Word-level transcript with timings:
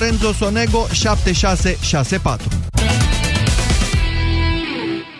Lorenzo 0.00 0.32
Sonego 0.32 0.86
7664. 0.92 2.48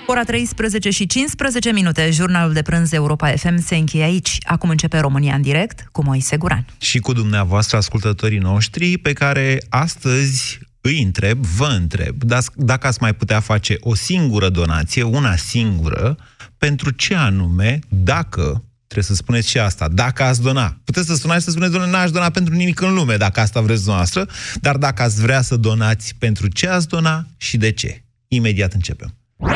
Ora 0.07 0.23
13 0.25 0.91
și 0.91 1.07
15 1.07 1.73
minute, 1.73 2.11
jurnalul 2.11 2.53
de 2.53 2.63
prânz 2.63 2.93
Europa 2.93 3.31
FM 3.31 3.57
se 3.59 3.77
încheie 3.77 4.05
aici. 4.05 4.39
Acum 4.43 4.71
începe 4.71 4.99
România 4.99 5.35
în 5.35 5.43
direct 5.43 5.89
cu 5.93 6.03
Moise 6.05 6.37
Guran. 6.37 6.67
Și 6.79 6.99
cu 6.99 7.13
dumneavoastră, 7.13 7.77
ascultătorii 7.77 8.39
noștri, 8.39 8.99
pe 8.99 9.13
care 9.13 9.59
astăzi 9.69 10.59
îi 10.81 11.03
întreb, 11.03 11.39
vă 11.39 11.67
întreb, 11.67 12.23
dacă 12.55 12.87
ați 12.87 12.99
mai 13.01 13.15
putea 13.15 13.41
face 13.41 13.77
o 13.81 13.95
singură 13.95 14.49
donație, 14.49 15.03
una 15.03 15.37
singură, 15.37 16.17
pentru 16.59 16.91
ce 16.91 17.15
anume, 17.15 17.79
dacă 17.89 18.65
Trebuie 18.95 19.17
să 19.17 19.23
spuneți 19.23 19.49
și 19.49 19.59
asta. 19.59 19.89
Dacă 19.89 20.23
ați 20.23 20.43
dona, 20.43 20.77
puteți 20.85 21.07
să 21.07 21.15
sunați 21.15 21.39
și 21.39 21.45
să 21.45 21.51
spuneți, 21.51 21.73
doamne, 21.73 21.91
n-aș 21.91 22.11
dona 22.11 22.31
pentru 22.31 22.55
nimic 22.55 22.81
în 22.81 22.95
lume, 22.95 23.17
dacă 23.17 23.41
asta 23.41 23.61
vreți 23.61 23.83
dumneavoastră, 23.83 24.27
dar 24.55 24.77
dacă 24.77 25.03
ați 25.03 25.21
vrea 25.21 25.43
să 25.43 25.57
donați, 25.57 26.15
pentru 26.19 26.49
ce 26.49 26.69
ați 26.69 26.89
dona 26.89 27.27
și 27.37 27.57
de 27.57 27.71
ce? 27.73 28.05
Imediat 28.29 28.73
începem. 28.73 29.15
1, 29.39 29.55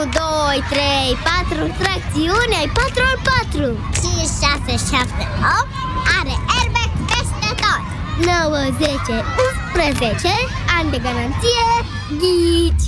2, 0.00 0.64
3, 0.70 0.82
4, 1.48 1.74
tracțiune, 1.82 2.56
ai 2.62 2.70
4 2.74 3.02
ori 3.10 3.22
4 3.50 3.78
5, 4.02 4.14
6, 4.66 4.96
7, 4.96 5.28
8 5.58 5.68
Are 6.18 6.34
airbag 6.56 6.90
peste 7.10 7.50
tot 7.62 7.82
9, 8.26 8.60
10, 8.78 9.24
11 9.74 10.28
Ani 10.78 10.90
de 10.90 10.98
garanție 11.06 11.66
Ghici 12.20 12.86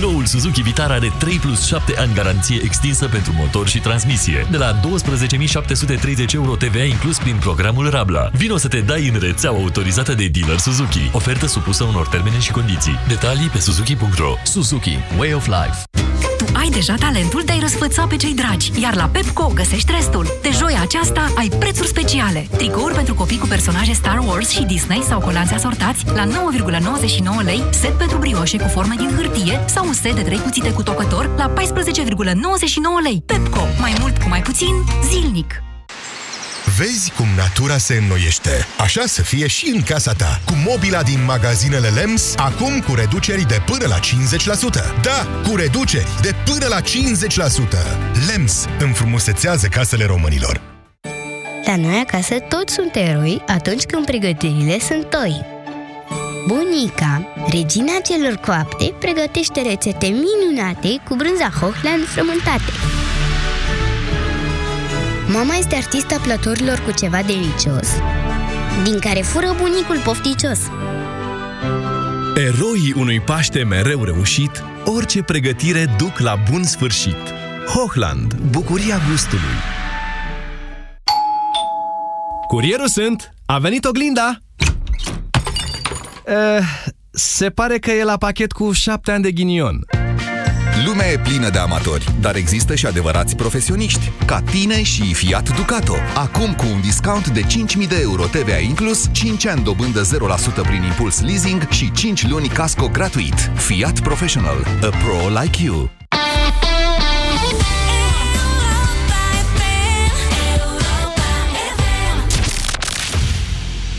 Noul 0.00 0.24
Suzuki 0.24 0.62
Vitara 0.62 0.94
are 0.94 1.12
3 1.18 1.36
plus 1.36 1.66
7 1.66 1.94
ani 1.98 2.14
garanție 2.14 2.60
extinsă 2.62 3.06
pentru 3.06 3.32
motor 3.36 3.68
și 3.68 3.78
transmisie. 3.78 4.46
De 4.50 4.56
la 4.56 4.80
12.730 4.80 6.32
euro 6.34 6.56
TVA 6.56 6.82
inclus 6.82 7.18
prin 7.18 7.36
programul 7.40 7.90
Rabla. 7.90 8.30
Vino 8.32 8.56
să 8.56 8.68
te 8.68 8.80
dai 8.80 9.08
în 9.08 9.18
rețeaua 9.20 9.58
autorizată 9.58 10.14
de 10.14 10.28
dealer 10.28 10.58
Suzuki. 10.58 11.10
Ofertă 11.12 11.46
supusă 11.46 11.84
unor 11.84 12.06
termene 12.06 12.38
și 12.38 12.50
condiții. 12.50 12.98
Detalii 13.08 13.48
pe 13.48 13.58
suzuki.ro 13.58 14.34
Suzuki. 14.44 14.98
Way 15.18 15.34
of 15.34 15.46
Life. 15.46 16.17
Tu 16.58 16.64
ai 16.64 16.70
deja 16.70 16.94
talentul 16.94 17.42
de 17.44 17.52
a-i 17.52 17.60
răsfăța 17.60 18.06
pe 18.06 18.16
cei 18.16 18.34
dragi, 18.34 18.80
iar 18.80 18.94
la 18.94 19.08
Pepco 19.12 19.50
găsești 19.54 19.92
restul. 19.92 20.26
De 20.42 20.50
joia 20.52 20.80
aceasta 20.80 21.32
ai 21.36 21.48
prețuri 21.58 21.88
speciale. 21.88 22.48
Tricouri 22.56 22.94
pentru 22.94 23.14
copii 23.14 23.38
cu 23.38 23.46
personaje 23.46 23.92
Star 23.92 24.18
Wars 24.26 24.48
și 24.48 24.64
Disney 24.64 25.02
sau 25.02 25.20
colanți 25.20 25.54
asortați 25.54 26.04
la 26.14 26.26
9,99 26.26 27.44
lei, 27.44 27.62
set 27.70 27.92
pentru 27.92 28.18
brioșe 28.18 28.58
cu 28.58 28.68
forme 28.68 28.94
din 28.96 29.10
hârtie 29.16 29.64
sau 29.66 29.86
un 29.86 29.92
set 29.92 30.14
de 30.14 30.22
3 30.22 30.38
cuțite 30.38 30.72
cu 30.72 30.82
tocător 30.82 31.30
la 31.36 31.52
14,99 31.52 31.62
lei. 33.02 33.22
Pepco. 33.26 33.60
Mai 33.80 33.94
mult 34.00 34.18
cu 34.18 34.28
mai 34.28 34.42
puțin, 34.42 34.74
zilnic. 35.10 35.62
Vezi 36.78 37.12
cum 37.12 37.26
natura 37.36 37.78
se 37.78 37.94
înnoiește. 37.94 38.66
Așa 38.78 39.06
să 39.06 39.22
fie 39.22 39.46
și 39.46 39.72
în 39.74 39.82
casa 39.82 40.12
ta. 40.12 40.40
Cu 40.44 40.52
mobila 40.66 41.02
din 41.02 41.24
magazinele 41.24 41.88
LEMS, 41.88 42.34
acum 42.36 42.80
cu 42.80 42.94
reduceri 42.94 43.46
de 43.46 43.62
până 43.66 43.86
la 43.86 43.98
50%. 43.98 45.02
Da, 45.02 45.26
cu 45.48 45.56
reduceri 45.56 46.08
de 46.22 46.34
până 46.44 46.66
la 46.66 46.80
50%. 46.80 46.84
LEMS 48.26 48.64
înfrumusețează 48.78 49.66
casele 49.66 50.04
românilor. 50.04 50.60
La 51.64 51.76
noi 51.76 52.04
acasă 52.06 52.34
toți 52.34 52.74
sunt 52.74 52.96
eroi 52.96 53.42
atunci 53.46 53.82
când 53.82 54.04
pregătirile 54.04 54.78
sunt 54.78 55.10
toi. 55.10 55.46
Bunica, 56.46 57.26
regina 57.50 57.92
celor 58.04 58.34
coapte, 58.34 58.94
pregătește 58.98 59.60
rețete 59.60 60.06
minunate 60.06 61.02
cu 61.08 61.14
brânza 61.14 61.50
Hochland 61.60 62.06
frământate. 62.06 62.72
Mama 65.32 65.54
este 65.54 65.74
artista 65.74 66.18
plăturilor 66.22 66.78
cu 66.78 66.90
ceva 66.92 67.22
delicios, 67.22 67.88
din 68.84 68.98
care 68.98 69.20
fură 69.20 69.54
bunicul 69.60 70.00
pofticios. 70.04 70.58
Eroii 72.36 72.94
unui 72.96 73.20
Paște 73.20 73.62
mereu 73.62 74.04
reușit, 74.04 74.64
orice 74.84 75.22
pregătire 75.22 75.94
duc 75.98 76.18
la 76.18 76.38
bun 76.50 76.62
sfârșit. 76.62 77.34
Hochland, 77.66 78.34
bucuria 78.34 79.00
gustului. 79.10 79.56
Curierul 82.46 82.88
sunt! 82.88 83.34
A 83.46 83.58
venit 83.58 83.84
oglinda! 83.84 84.38
Uh, 86.26 86.64
se 87.10 87.50
pare 87.50 87.78
că 87.78 87.90
e 87.90 88.04
la 88.04 88.16
pachet 88.16 88.52
cu 88.52 88.72
șapte 88.72 89.10
ani 89.10 89.22
de 89.22 89.32
ghinion. 89.32 89.84
Lumea 90.84 91.10
e 91.10 91.18
plină 91.18 91.50
de 91.50 91.58
amatori, 91.58 92.14
dar 92.20 92.36
există 92.36 92.74
și 92.74 92.86
adevărați 92.86 93.36
profesioniști, 93.36 94.12
ca 94.26 94.40
tine 94.40 94.82
și 94.82 95.14
Fiat 95.14 95.56
Ducato. 95.56 95.94
Acum 96.14 96.54
cu 96.54 96.64
un 96.72 96.80
discount 96.80 97.28
de 97.28 97.40
5.000 97.40 97.88
de 97.88 97.98
euro 98.00 98.24
TVA 98.24 98.58
inclus, 98.58 99.08
5 99.12 99.46
ani 99.46 99.62
dobândă 99.62 100.02
0% 100.02 100.06
prin 100.62 100.82
impuls 100.82 101.20
leasing 101.20 101.68
și 101.68 101.92
5 101.92 102.26
luni 102.28 102.48
casco 102.48 102.88
gratuit. 102.88 103.50
Fiat 103.54 104.00
Professional. 104.00 104.66
A 104.82 104.86
pro 104.86 105.40
like 105.40 105.62
you. 105.62 105.90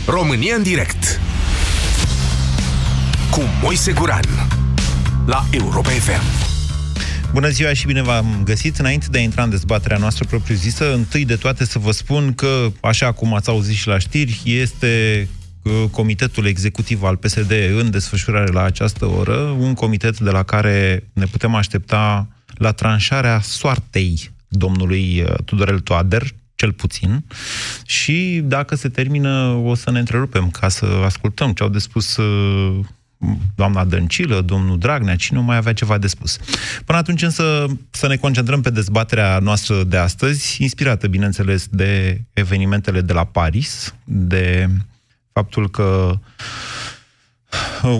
România 0.06 0.54
în 0.56 0.62
direct 0.62 1.20
cu 3.30 3.40
Moise 3.62 3.92
Guran 3.92 4.24
la 5.26 5.44
Europa 5.50 5.88
FM. 5.88 6.49
Bună 7.32 7.48
ziua 7.48 7.72
și 7.72 7.86
bine 7.86 8.02
v-am 8.02 8.42
găsit. 8.44 8.78
Înainte 8.78 9.06
de 9.10 9.18
a 9.18 9.20
intra 9.20 9.42
în 9.42 9.50
dezbaterea 9.50 9.98
noastră 9.98 10.24
propriu-zisă, 10.24 10.94
întâi 10.94 11.24
de 11.24 11.36
toate 11.36 11.64
să 11.64 11.78
vă 11.78 11.90
spun 11.90 12.32
că, 12.32 12.66
așa 12.80 13.12
cum 13.12 13.34
ați 13.34 13.48
auzit 13.48 13.76
și 13.76 13.86
la 13.86 13.98
știri, 13.98 14.42
este 14.44 15.28
uh, 15.62 15.84
Comitetul 15.90 16.46
Executiv 16.46 17.02
al 17.02 17.16
PSD 17.16 17.52
în 17.78 17.90
desfășurare 17.90 18.52
la 18.52 18.62
această 18.62 19.06
oră, 19.06 19.36
un 19.36 19.74
comitet 19.74 20.18
de 20.18 20.30
la 20.30 20.42
care 20.42 21.04
ne 21.12 21.24
putem 21.24 21.54
aștepta 21.54 22.28
la 22.54 22.72
tranșarea 22.72 23.40
soartei 23.40 24.30
domnului 24.48 25.20
uh, 25.20 25.34
Tudorel 25.44 25.80
Toader, 25.80 26.22
cel 26.54 26.72
puțin, 26.72 27.24
și 27.86 28.40
dacă 28.44 28.74
se 28.74 28.88
termină, 28.88 29.60
o 29.64 29.74
să 29.74 29.90
ne 29.90 29.98
întrerupem 29.98 30.50
ca 30.50 30.68
să 30.68 30.86
ascultăm 31.04 31.52
ce 31.52 31.62
au 31.62 31.68
de 31.68 31.78
spus 31.78 32.16
uh, 32.16 32.84
doamna 33.54 33.84
Dăncilă, 33.84 34.40
domnul 34.40 34.78
Dragnea, 34.78 35.16
cine 35.16 35.38
nu 35.38 35.44
mai 35.44 35.56
avea 35.56 35.72
ceva 35.72 35.98
de 35.98 36.06
spus. 36.06 36.38
Până 36.84 36.98
atunci 36.98 37.22
însă 37.22 37.66
să 37.90 38.06
ne 38.06 38.16
concentrăm 38.16 38.60
pe 38.60 38.70
dezbaterea 38.70 39.38
noastră 39.38 39.84
de 39.84 39.96
astăzi, 39.96 40.62
inspirată, 40.62 41.06
bineînțeles, 41.06 41.66
de 41.70 42.20
evenimentele 42.32 43.00
de 43.00 43.12
la 43.12 43.24
Paris, 43.24 43.94
de 44.04 44.68
faptul 45.32 45.70
că 45.70 46.18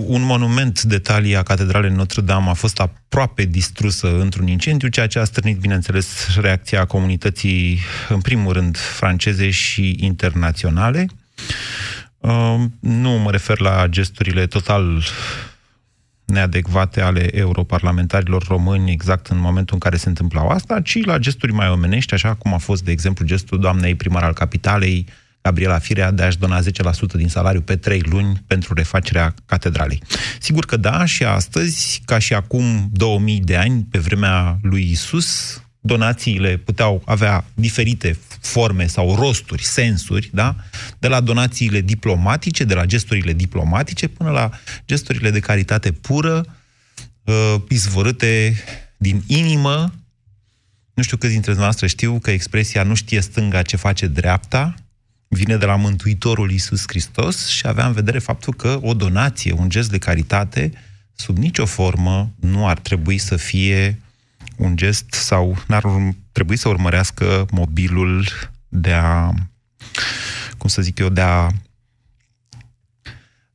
un 0.05 0.21
monument 0.21 0.81
de 0.81 0.99
talia 0.99 1.43
Catedralei 1.43 1.91
Notre-Dame 1.91 2.49
a 2.49 2.53
fost 2.53 2.79
aproape 2.79 3.45
distrusă 3.45 4.19
într-un 4.19 4.47
incendiu, 4.47 4.87
ceea 4.87 5.07
ce 5.07 5.19
a 5.19 5.23
strânit, 5.23 5.57
bineînțeles, 5.57 6.35
reacția 6.39 6.85
comunității, 6.85 7.79
în 8.09 8.21
primul 8.21 8.53
rând, 8.53 8.77
franceze 8.77 9.49
și 9.49 9.95
internaționale. 9.99 11.05
Nu 12.79 13.09
mă 13.09 13.31
refer 13.31 13.59
la 13.59 13.87
gesturile 13.87 14.45
total 14.45 15.03
neadecvate 16.25 17.01
ale 17.01 17.37
europarlamentarilor 17.37 18.43
români 18.47 18.91
exact 18.91 19.27
în 19.27 19.39
momentul 19.39 19.73
în 19.73 19.79
care 19.79 19.97
se 19.97 20.07
întâmplau 20.07 20.47
asta, 20.47 20.81
ci 20.81 21.05
la 21.05 21.17
gesturi 21.17 21.53
mai 21.53 21.69
omenești, 21.69 22.13
așa 22.13 22.33
cum 22.33 22.53
a 22.53 22.57
fost, 22.57 22.83
de 22.83 22.91
exemplu, 22.91 23.25
gestul 23.25 23.59
doamnei 23.59 23.95
primar 23.95 24.23
al 24.23 24.33
capitalei, 24.33 25.05
Gabriela 25.41 25.79
Firea, 25.79 26.11
de 26.11 26.23
a-și 26.23 26.37
dona 26.37 26.59
10% 26.61 26.63
din 27.13 27.27
salariu 27.27 27.61
pe 27.61 27.75
3 27.75 28.01
luni 28.09 28.43
pentru 28.47 28.73
refacerea 28.73 29.33
catedralei. 29.45 30.03
Sigur 30.39 30.65
că 30.65 30.77
da, 30.77 31.05
și 31.05 31.23
astăzi, 31.23 32.01
ca 32.05 32.17
și 32.17 32.33
acum 32.33 32.89
2000 32.91 33.39
de 33.39 33.55
ani, 33.55 33.87
pe 33.91 33.99
vremea 33.99 34.57
lui 34.61 34.89
Isus, 34.91 35.61
donațiile 35.81 36.57
puteau 36.57 37.01
avea 37.05 37.45
diferite 37.53 38.19
forme 38.39 38.87
sau 38.87 39.15
rosturi, 39.15 39.63
sensuri, 39.63 40.29
da? 40.33 40.55
De 40.99 41.07
la 41.07 41.21
donațiile 41.21 41.81
diplomatice, 41.81 42.63
de 42.63 42.73
la 42.73 42.85
gesturile 42.85 43.33
diplomatice, 43.33 44.07
până 44.07 44.29
la 44.29 44.49
gesturile 44.87 45.31
de 45.31 45.39
caritate 45.39 45.91
pură, 45.91 46.45
uh, 47.23 47.55
izvorâte 47.69 48.63
din 48.97 49.23
inimă. 49.27 49.93
Nu 50.93 51.03
știu 51.03 51.17
câți 51.17 51.31
dintre 51.31 51.53
noastre 51.53 51.87
știu 51.87 52.19
că 52.19 52.31
expresia 52.31 52.83
nu 52.83 52.93
știe 52.93 53.21
stânga 53.21 53.61
ce 53.61 53.75
face 53.75 54.07
dreapta, 54.07 54.75
vine 55.27 55.57
de 55.57 55.65
la 55.65 55.75
Mântuitorul 55.75 56.51
Iisus 56.51 56.83
Hristos 56.87 57.47
și 57.47 57.67
avea 57.67 57.85
în 57.85 57.93
vedere 57.93 58.19
faptul 58.19 58.53
că 58.53 58.79
o 58.81 58.93
donație, 58.93 59.51
un 59.51 59.69
gest 59.69 59.89
de 59.89 59.97
caritate, 59.97 60.71
sub 61.13 61.37
nicio 61.37 61.65
formă 61.65 62.31
nu 62.39 62.67
ar 62.67 62.79
trebui 62.79 63.17
să 63.17 63.35
fie 63.35 64.01
un 64.61 64.75
gest 64.75 65.11
sau 65.11 65.57
n-ar 65.67 65.83
trebui 66.31 66.57
să 66.57 66.69
urmărească 66.69 67.45
mobilul 67.51 68.27
de 68.67 68.93
a, 68.93 69.33
cum 70.57 70.69
să 70.69 70.81
zic 70.81 70.99
eu, 70.99 71.09
de 71.09 71.21
a, 71.21 71.49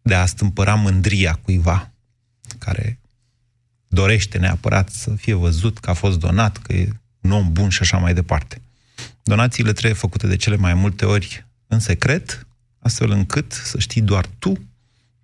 de 0.03 0.14
a 0.14 0.26
stâmpăra 0.26 0.75
mândria 0.75 1.38
cuiva 1.43 1.91
care 2.58 2.99
dorește 3.88 4.38
neapărat 4.38 4.88
să 4.88 5.11
fie 5.11 5.35
văzut 5.35 5.79
că 5.79 5.91
a 5.91 5.94
fost 5.94 6.19
donat, 6.19 6.56
că 6.56 6.73
e 6.73 6.88
un 7.20 7.31
om 7.31 7.52
bun 7.52 7.69
și 7.69 7.82
așa 7.82 7.99
mai 7.99 8.14
departe. 8.14 8.61
Donațiile 9.23 9.73
trebuie 9.73 9.94
făcute 9.94 10.26
de 10.26 10.37
cele 10.37 10.56
mai 10.56 10.75
multe 10.75 11.05
ori 11.05 11.47
în 11.67 11.79
secret, 11.79 12.47
astfel 12.79 13.11
încât 13.11 13.52
să 13.52 13.79
știi 13.79 14.02
doar 14.02 14.26
tu 14.38 14.52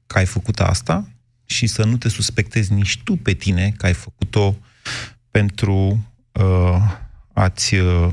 că 0.07 0.19
ai 0.19 0.27
făcut 0.27 0.61
asta 0.61 1.09
și 1.45 1.67
să 1.67 1.85
nu 1.85 1.97
te 1.97 2.09
suspectezi 2.09 2.73
nici 2.73 2.99
tu 3.03 3.17
pe 3.17 3.33
tine 3.33 3.75
că 3.77 3.87
ai 3.87 3.95
făcut-o 3.95 4.57
pentru 5.33 6.07
uh, 6.33 6.77
ați, 7.33 7.75
uh, 7.75 8.09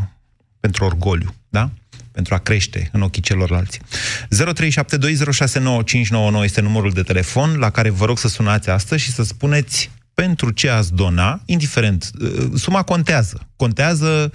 pentru 0.59 0.85
orgoliu, 0.85 1.33
da? 1.49 1.69
Pentru 2.11 2.33
a 2.33 2.37
crește 2.37 2.89
în 2.91 3.01
ochii 3.01 3.21
celorlalți. 3.21 3.79
0372069599 3.79 6.43
este 6.43 6.61
numărul 6.61 6.91
de 6.91 7.01
telefon 7.01 7.57
la 7.57 7.69
care 7.69 7.89
vă 7.89 8.05
rog 8.05 8.17
să 8.17 8.27
sunați 8.27 8.69
astăzi 8.69 9.03
și 9.03 9.11
să 9.11 9.23
spuneți 9.23 9.91
pentru 10.13 10.51
ce 10.51 10.69
ați 10.69 10.93
dona, 10.93 11.41
indiferent, 11.45 12.09
uh, 12.21 12.45
suma 12.55 12.83
contează. 12.83 13.47
Contează 13.55 14.31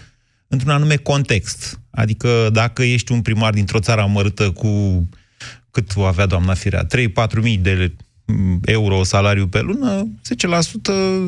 într-un 0.48 0.70
anume 0.70 0.96
context. 0.96 1.80
Adică 1.90 2.48
dacă 2.52 2.82
ești 2.82 3.12
un 3.12 3.22
primar 3.22 3.52
dintr-o 3.52 3.80
țară 3.80 4.00
amărâtă 4.00 4.50
cu 4.50 5.08
cât 5.70 5.96
o 5.96 6.02
avea 6.02 6.26
doamna 6.26 6.54
Firea, 6.54 6.87
3-4 6.87 6.88
mii 7.42 7.58
de 7.58 7.94
euro 8.65 9.03
salariu 9.03 9.47
pe 9.47 9.61
lună, 9.61 10.09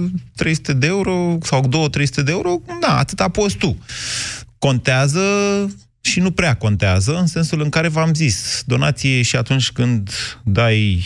10% 0.09 0.11
300 0.35 0.73
de 0.73 0.87
euro 0.87 1.39
sau 1.43 1.89
2-300 1.91 2.25
de 2.25 2.31
euro, 2.31 2.61
da, 2.81 2.99
atâta 2.99 3.29
poți 3.29 3.57
tu. 3.57 3.79
Contează 4.59 5.21
și 6.01 6.21
nu 6.21 6.31
prea 6.31 6.55
contează, 6.55 7.19
în 7.19 7.27
sensul 7.27 7.61
în 7.63 7.69
care 7.69 7.89
v-am 7.89 8.15
zis, 8.15 8.63
donație 8.67 9.23
și 9.23 9.37
atunci 9.37 9.71
când 9.71 10.11
dai 10.45 11.05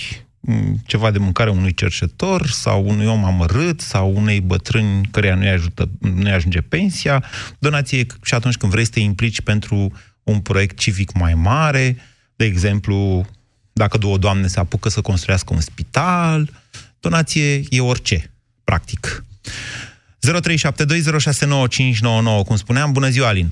ceva 0.87 1.11
de 1.11 1.19
mâncare 1.19 1.51
unui 1.51 1.75
cercetor 1.75 2.47
sau 2.47 2.89
unui 2.89 3.07
om 3.07 3.25
amărât 3.25 3.81
sau 3.81 4.17
unei 4.17 4.41
bătrâni 4.41 5.09
care 5.11 5.35
nu-i, 5.35 5.49
ajută, 5.49 5.89
nu 5.99 6.31
ajunge 6.31 6.61
pensia, 6.61 7.25
donație 7.59 8.07
și 8.23 8.35
atunci 8.35 8.57
când 8.57 8.73
vrei 8.73 8.85
să 8.85 8.91
te 8.91 9.01
implici 9.01 9.41
pentru 9.41 9.93
un 10.23 10.41
proiect 10.41 10.79
civic 10.79 11.13
mai 11.19 11.35
mare, 11.35 11.97
de 12.37 12.45
exemplu, 12.45 13.27
dacă 13.81 13.99
două 13.99 14.19
doamne 14.19 14.47
se 14.47 14.61
apucă 14.61 14.89
să 14.89 15.01
construiască 15.01 15.55
un 15.55 15.61
spital, 15.61 16.49
donație 17.01 17.63
e 17.69 17.81
orice, 17.81 18.31
practic. 18.65 19.25
0372069599, 20.27 20.31
cum 22.47 22.57
spuneam, 22.57 22.93
bună 22.93 23.09
ziua, 23.09 23.29
Alin! 23.29 23.51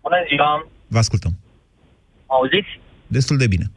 Bună 0.00 0.16
ziua! 0.28 0.68
Vă 0.86 0.98
ascultăm. 0.98 1.38
Auziți? 2.26 2.80
Destul 3.06 3.36
de 3.36 3.46
bine. 3.46 3.70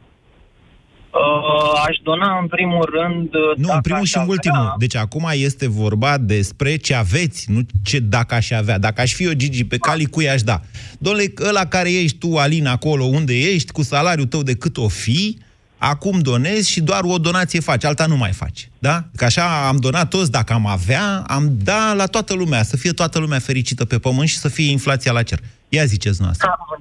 Uh, 1.12 1.82
aș 1.86 1.96
dona 2.02 2.38
în 2.38 2.46
primul 2.46 2.88
rând... 2.92 3.30
Nu, 3.56 3.72
în 3.72 3.80
primul 3.80 4.04
și 4.04 4.16
în 4.16 4.28
ultimul. 4.28 4.58
Avea... 4.58 4.74
Deci 4.78 4.96
acum 4.96 5.28
este 5.32 5.68
vorba 5.68 6.18
despre 6.18 6.76
ce 6.76 6.94
aveți, 6.94 7.50
nu 7.50 7.60
ce 7.84 7.98
dacă 7.98 8.34
aș 8.34 8.50
avea. 8.50 8.78
Dacă 8.78 9.00
aș 9.00 9.12
fi 9.12 9.28
o 9.28 9.32
Gigi 9.32 9.64
pe 9.64 9.78
cali, 9.78 10.06
cui 10.06 10.28
aș 10.28 10.42
da? 10.42 10.60
Dom'le, 10.96 11.48
ăla 11.48 11.66
care 11.66 11.92
ești 11.92 12.18
tu, 12.18 12.36
Alin, 12.36 12.66
acolo 12.66 13.04
unde 13.04 13.34
ești, 13.38 13.72
cu 13.72 13.82
salariul 13.82 14.26
tău 14.26 14.42
de 14.42 14.54
cât 14.54 14.76
o 14.76 14.88
fi, 14.88 15.38
acum 15.78 16.18
donezi 16.20 16.70
și 16.70 16.80
doar 16.80 17.00
o 17.04 17.18
donație 17.18 17.60
faci, 17.60 17.84
alta 17.84 18.06
nu 18.06 18.16
mai 18.16 18.32
faci. 18.32 18.68
Da? 18.78 19.04
Că 19.16 19.24
așa 19.24 19.66
am 19.68 19.76
donat 19.76 20.08
toți, 20.08 20.30
dacă 20.30 20.52
am 20.52 20.66
avea, 20.66 21.24
am 21.26 21.56
da 21.64 21.92
la 21.96 22.06
toată 22.06 22.34
lumea, 22.34 22.62
să 22.62 22.76
fie 22.76 22.92
toată 22.92 23.18
lumea 23.18 23.38
fericită 23.38 23.84
pe 23.84 23.98
pământ 23.98 24.28
și 24.28 24.38
să 24.38 24.48
fie 24.48 24.70
inflația 24.70 25.12
la 25.12 25.22
cer. 25.22 25.38
Ia 25.68 25.84
ziceți 25.84 26.22
noastră. 26.22 26.46
Da, 26.48 26.76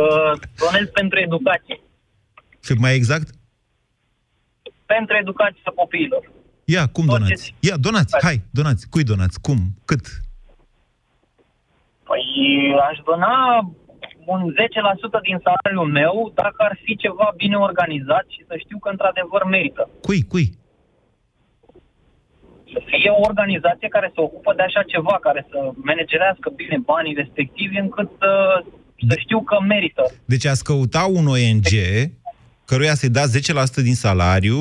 uh, 0.00 0.40
donez 0.58 0.88
pentru 0.92 1.18
educație. 1.18 1.80
Și 2.64 2.72
mai 2.72 2.94
exact? 2.94 3.28
Pentru 4.86 5.16
educația 5.16 5.72
copiilor. 5.74 6.30
Ia, 6.64 6.86
cum 6.86 7.06
Tot 7.06 7.18
donați? 7.18 7.54
Ce... 7.60 7.68
Ia, 7.68 7.76
donați, 7.76 8.16
hai, 8.22 8.42
donați. 8.50 8.88
Cui 8.88 9.04
donați? 9.04 9.40
Cum? 9.40 9.58
Cât? 9.84 10.04
Păi 12.08 12.24
aș 12.90 12.98
dona 13.04 13.34
un 14.24 14.40
10% 15.20 15.20
din 15.28 15.38
salariul 15.46 15.88
meu 16.00 16.32
dacă 16.34 16.60
ar 16.68 16.78
fi 16.84 16.96
ceva 16.96 17.32
bine 17.36 17.56
organizat 17.56 18.24
și 18.28 18.44
să 18.48 18.54
știu 18.58 18.78
că 18.78 18.88
într-adevăr 18.88 19.44
merită. 19.44 19.90
Cui? 20.02 20.22
Cui? 20.32 20.46
Să 22.72 22.80
fie 22.86 23.10
o 23.10 23.20
organizație 23.30 23.88
care 23.88 24.10
se 24.14 24.20
ocupă 24.20 24.52
de 24.56 24.62
așa 24.62 24.82
ceva, 24.82 25.18
care 25.20 25.46
să 25.50 25.58
managerească 25.74 26.50
bine 26.50 26.78
banii 26.84 27.14
respectivi 27.14 27.78
încât 27.78 28.08
să, 28.18 28.30
să 29.08 29.14
știu 29.18 29.40
că 29.42 29.56
merită. 29.60 30.04
Deci 30.24 30.46
ați 30.46 30.64
căuta 30.64 31.04
un 31.18 31.26
ONG 31.26 31.70
căruia 32.70 32.94
să-i 32.94 33.16
dați 33.18 33.52
10% 33.80 33.82
din 33.88 33.94
salariu 33.94 34.58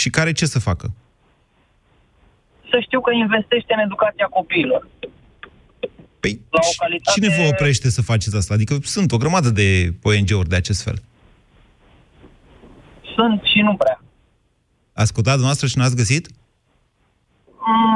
și 0.00 0.08
care 0.10 0.32
ce 0.32 0.46
să 0.46 0.58
facă? 0.68 0.86
Să 2.70 2.76
știu 2.86 3.00
că 3.00 3.10
investește 3.12 3.72
în 3.76 3.80
educația 3.88 4.26
copiilor. 4.26 4.88
Păi, 6.20 6.40
la 6.50 6.60
o 6.70 6.74
calitate... 6.82 7.12
cine 7.14 7.28
vă 7.38 7.44
oprește 7.52 7.88
să 7.96 8.02
faceți 8.02 8.36
asta? 8.36 8.54
Adică 8.54 8.74
sunt 8.82 9.12
o 9.12 9.16
grămadă 9.16 9.50
de 9.50 9.68
ONG-uri 10.02 10.48
de 10.48 10.56
acest 10.56 10.82
fel. 10.82 10.98
Sunt 13.14 13.42
și 13.52 13.60
nu 13.60 13.74
prea. 13.76 13.98
Ați 15.00 15.12
căutat 15.12 15.36
dumneavoastră 15.38 15.66
și 15.66 15.78
n-ați 15.78 16.00
găsit? 16.02 16.24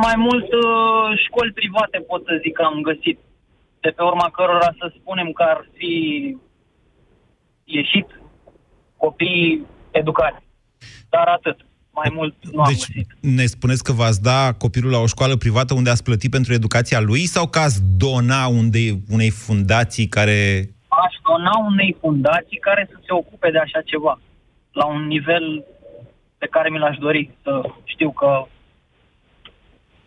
Mai 0.07 0.17
mult 0.27 0.49
uh, 0.65 1.09
școli 1.25 1.53
private 1.61 1.99
pot 2.11 2.23
să 2.25 2.41
zic 2.43 2.53
că 2.53 2.63
am 2.63 2.81
găsit. 2.91 3.19
De 3.81 3.91
pe 3.97 4.03
urma 4.03 4.29
cărora 4.31 4.71
să 4.81 4.87
spunem 4.99 5.29
că 5.33 5.43
ar 5.43 5.69
fi 5.77 5.95
ieșit 7.65 8.09
copiii 8.99 9.67
educați. 9.91 10.43
Dar 11.09 11.27
atât. 11.27 11.67
Mai 11.91 12.11
mult 12.15 12.35
nu 12.41 12.63
deci, 12.67 12.85
am 12.85 12.95
găsit. 12.95 13.17
ne 13.21 13.47
spuneți 13.47 13.85
că 13.85 13.93
v-ați 13.93 14.23
da 14.23 14.53
copilul 14.53 14.91
la 14.91 14.99
o 14.99 15.07
școală 15.07 15.37
privată 15.37 15.75
unde 15.75 15.91
ați 15.91 16.03
plătit 16.03 16.31
pentru 16.31 16.53
educația 16.53 17.01
lui 17.01 17.27
sau 17.27 17.47
că 17.49 17.59
ați 17.59 17.81
dona 17.97 18.47
unde, 18.47 18.79
unei 19.11 19.31
fundații 19.31 20.07
care... 20.07 20.71
Aș 20.89 21.15
dona 21.29 21.67
unei 21.67 21.97
fundații 22.01 22.59
care 22.59 22.89
să 22.91 22.97
se 23.01 23.13
ocupe 23.13 23.51
de 23.51 23.59
așa 23.59 23.81
ceva. 23.81 24.21
La 24.73 24.87
un 24.87 25.07
nivel 25.07 25.65
pe 26.39 26.47
care 26.47 26.71
mi 26.71 26.79
l-aș 26.79 26.97
dori 26.97 27.31
să 27.43 27.61
știu 27.85 28.11
că 28.13 28.47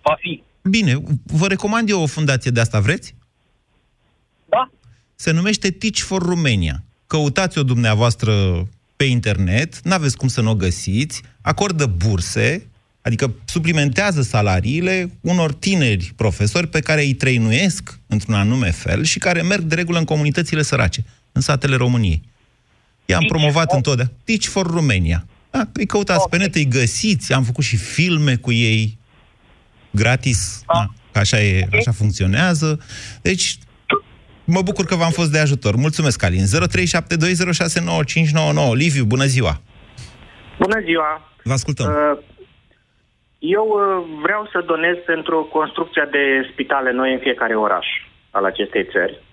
va 0.01 0.15
fi. 0.19 0.44
Bine, 0.69 0.94
vă 1.25 1.47
recomand 1.47 1.89
eu 1.89 2.01
o 2.01 2.05
fundație 2.05 2.51
de 2.51 2.59
asta, 2.59 2.79
vreți? 2.79 3.15
Da. 4.45 4.69
Se 5.15 5.31
numește 5.31 5.71
Teach 5.71 5.97
for 5.97 6.21
Romania. 6.21 6.83
Căutați-o 7.07 7.63
dumneavoastră 7.63 8.33
pe 9.01 9.07
internet, 9.07 9.81
n-aveți 9.83 10.18
cum 10.18 10.27
să 10.27 10.42
nu 10.42 10.50
o 10.50 10.56
găsiți, 10.56 11.21
acordă 11.42 11.86
burse, 11.86 12.68
adică 13.01 13.33
suplimentează 13.45 14.21
salariile 14.21 15.12
unor 15.21 15.53
tineri 15.53 16.13
profesori 16.15 16.68
pe 16.68 16.80
care 16.80 17.01
îi 17.01 17.13
trăinuiesc 17.13 18.00
într-un 18.07 18.33
anume 18.33 18.71
fel 18.71 19.03
și 19.03 19.19
care 19.19 19.42
merg 19.42 19.63
de 19.63 19.75
regulă 19.75 19.98
în 19.98 20.03
comunitățile 20.03 20.62
sărace, 20.62 21.03
în 21.31 21.42
satele 21.42 21.75
României. 21.75 22.21
I-am 23.06 23.25
promovat 23.27 23.65
for... 23.68 23.75
întotdeauna. 23.75 24.13
Teach 24.24 24.44
for 24.44 24.65
Romania. 24.65 25.25
Da, 25.52 25.69
îi 25.73 25.85
căutați 25.85 26.23
okay. 26.23 26.40
pe 26.40 26.45
net, 26.45 26.56
îi 26.56 26.68
găsiți, 26.68 27.33
am 27.33 27.44
făcut 27.44 27.64
și 27.64 27.78
filme 27.78 28.35
cu 28.35 28.52
ei, 28.52 28.97
gratis, 29.92 30.61
ah. 30.66 30.85
da, 31.11 31.19
așa, 31.19 31.42
e, 31.42 31.68
așa 31.71 31.92
funcționează. 31.92 32.80
Deci, 33.21 33.57
Mă 34.45 34.62
bucur 34.62 34.86
că 34.86 34.95
v-am 34.95 35.12
fost 35.12 35.31
de 35.31 35.40
ajutor. 35.40 35.76
Mulțumesc, 35.76 36.24
Alin. 36.24 36.44
0372069599. 36.44 36.45
Liviu, 38.74 39.04
bună 39.06 39.26
ziua! 39.26 39.62
Bună 40.60 40.80
ziua! 40.83 41.31
Vă 41.44 41.54
ascultăm. 41.54 41.86
Uh, 41.86 42.18
eu 43.40 43.66
uh, 43.68 43.81
vreau 44.21 44.50
să 44.52 44.64
donez 44.66 44.95
pentru 45.06 45.50
construcția 45.52 46.06
de 46.06 46.50
spitale 46.52 46.92
noi 46.92 47.14
în 47.14 47.19
fiecare 47.19 47.56
oraș 47.56 47.88
al 48.31 48.45
acestei 48.45 48.86
țări. 48.92 49.24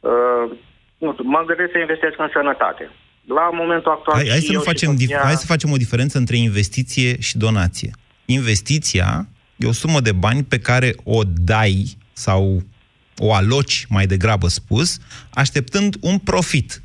Uh, 0.00 0.50
nu 0.98 1.12
știu, 1.12 1.24
mă 1.24 1.42
gândesc 1.46 1.70
să 1.72 1.78
investesc 1.78 2.14
în 2.18 2.30
sănătate. 2.32 2.90
La 3.24 3.50
momentul 3.52 3.90
actual... 3.92 4.16
Hai, 4.16 4.28
hai, 4.28 4.38
să, 4.40 4.52
nu 4.52 4.60
facem, 4.60 4.90
soția... 4.90 5.20
hai 5.22 5.34
să 5.34 5.46
facem 5.46 5.70
o 5.70 5.76
diferență 5.76 6.18
între 6.18 6.36
investiție 6.36 7.20
și 7.20 7.36
donație. 7.38 7.90
Investiția 8.24 9.26
e 9.56 9.66
o 9.66 9.72
sumă 9.72 10.00
de 10.00 10.12
bani 10.12 10.42
pe 10.42 10.58
care 10.58 10.94
o 11.04 11.20
dai 11.24 11.96
sau 12.12 12.62
o 13.22 13.32
aloci, 13.32 13.86
mai 13.88 14.06
degrabă 14.06 14.48
spus, 14.48 14.98
așteptând 15.30 15.96
un 16.00 16.18
profit. 16.18 16.82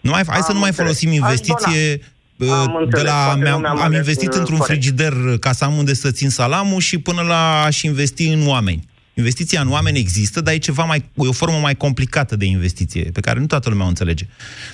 Nu 0.00 0.10
mai, 0.10 0.22
hai 0.26 0.36
am 0.36 0.42
să 0.42 0.52
nu 0.52 0.58
mai 0.58 0.72
folosim 0.72 1.12
investiție 1.12 2.00
am 2.38 2.88
de 2.88 3.02
la... 3.02 3.30
Am, 3.30 3.64
am 3.64 3.92
investit 3.92 4.32
într-un 4.32 4.58
corect. 4.58 4.64
frigider 4.64 5.12
ca 5.40 5.52
să 5.52 5.64
am 5.64 5.76
unde 5.76 5.94
să 5.94 6.10
țin 6.10 6.30
salamul 6.30 6.80
și 6.80 6.98
până 6.98 7.22
la 7.22 7.62
aș 7.62 7.82
investi 7.82 8.28
în 8.28 8.46
oameni. 8.46 8.84
Investiția 9.14 9.60
în 9.60 9.70
oameni 9.70 9.98
există, 9.98 10.40
dar 10.40 10.54
e 10.54 10.58
ceva 10.58 10.84
mai, 10.84 11.10
e 11.14 11.28
o 11.28 11.32
formă 11.32 11.58
mai 11.58 11.74
complicată 11.74 12.36
de 12.36 12.44
investiție, 12.44 13.10
pe 13.12 13.20
care 13.20 13.38
nu 13.38 13.46
toată 13.46 13.68
lumea 13.68 13.84
o 13.84 13.88
înțelege. 13.88 14.24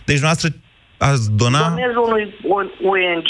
Deci, 0.05 0.19
noastră 0.19 0.49
ați 0.99 1.33
dona... 1.33 1.69
Donez 1.69 1.95
unui 2.07 2.35
ONG 2.83 3.29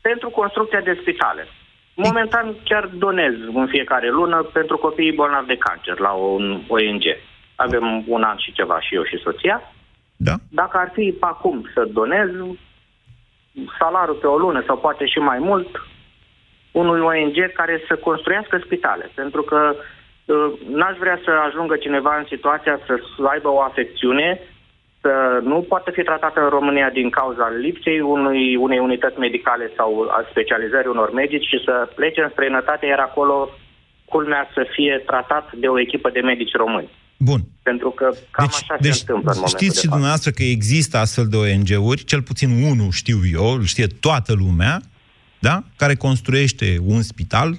pentru 0.00 0.28
construcția 0.28 0.80
de 0.80 0.98
spitale. 1.00 1.46
Momentan 1.94 2.56
chiar 2.64 2.86
donez 2.86 3.34
în 3.54 3.66
fiecare 3.66 4.10
lună 4.10 4.42
pentru 4.52 4.76
copiii 4.76 5.12
bolnavi 5.12 5.46
de 5.46 5.56
cancer 5.56 5.98
la 5.98 6.10
un 6.12 6.62
ONG. 6.68 7.02
Avem 7.56 8.04
un 8.06 8.22
an 8.22 8.36
și 8.36 8.52
ceva 8.52 8.80
și 8.80 8.94
eu 8.94 9.04
și 9.04 9.18
soția. 9.22 9.62
Da. 10.16 10.34
Dacă 10.50 10.76
ar 10.78 10.90
fi 10.92 11.16
acum 11.20 11.70
să 11.74 11.88
donez 11.92 12.28
salariul 13.78 14.16
pe 14.16 14.26
o 14.26 14.38
lună 14.38 14.62
sau 14.66 14.76
poate 14.76 15.06
și 15.06 15.18
mai 15.18 15.38
mult 15.38 15.68
unui 16.72 17.00
ONG 17.00 17.52
care 17.52 17.82
să 17.88 17.96
construiască 17.96 18.60
spitale. 18.64 19.10
Pentru 19.14 19.42
că 19.42 19.74
uh, 20.24 20.52
n-aș 20.68 20.96
vrea 20.98 21.20
să 21.24 21.30
ajungă 21.30 21.76
cineva 21.76 22.16
în 22.16 22.24
situația 22.28 22.80
să 22.86 22.98
aibă 23.28 23.48
o 23.48 23.60
afecțiune 23.60 24.40
să 24.40 24.53
nu 25.42 25.64
poată 25.68 25.90
fi 25.90 26.02
tratată 26.02 26.40
în 26.40 26.48
România 26.48 26.90
din 26.90 27.10
cauza 27.10 27.48
lipsei 27.48 28.00
unui, 28.00 28.56
unei 28.56 28.78
unități 28.78 29.18
medicale 29.18 29.70
sau 29.76 30.08
a 30.10 30.26
specializării 30.30 30.90
unor 30.90 31.12
medici 31.12 31.46
și 31.46 31.62
să 31.64 31.88
plece 31.94 32.20
în 32.22 32.30
străinătate, 32.30 32.86
iar 32.86 32.98
acolo 32.98 33.48
culmea 34.04 34.48
să 34.54 34.66
fie 34.74 35.02
tratat 35.06 35.52
de 35.52 35.66
o 35.66 35.80
echipă 35.80 36.10
de 36.10 36.20
medici 36.20 36.54
români. 36.54 36.90
Bun. 37.16 37.40
Pentru 37.62 37.90
că 37.90 38.04
cam 38.30 38.46
Deci, 38.46 38.54
așa 38.54 38.76
deci 38.80 38.92
se 38.92 39.00
întâmplă 39.00 39.30
în 39.30 39.36
momentul 39.36 39.58
știți 39.58 39.74
de 39.74 39.80
și 39.80 39.86
față. 39.86 39.94
dumneavoastră 39.94 40.30
că 40.30 40.42
există 40.42 40.96
astfel 40.96 41.26
de 41.26 41.36
ONG-uri, 41.36 42.04
cel 42.04 42.22
puțin 42.22 42.48
unul 42.70 42.90
știu 42.90 43.18
eu, 43.32 43.46
îl 43.54 43.62
știe 43.62 43.86
toată 43.86 44.32
lumea, 44.32 44.80
da? 45.38 45.62
care 45.76 45.94
construiește 45.94 46.76
un 46.84 47.02
spital. 47.02 47.50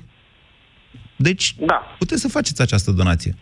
Deci, 1.16 1.56
da. 1.58 1.96
puteți 1.98 2.22
să 2.22 2.28
faceți 2.28 2.62
această 2.62 2.92
donație. 2.92 3.34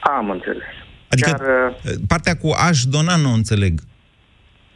Am 0.00 0.30
înțeles. 0.30 0.79
Adică 1.10 1.30
Chiar, 1.30 1.74
partea 2.06 2.36
cu 2.36 2.50
aș 2.50 2.84
dona 2.84 3.16
nu 3.16 3.30
o 3.30 3.34
înțeleg. 3.34 3.80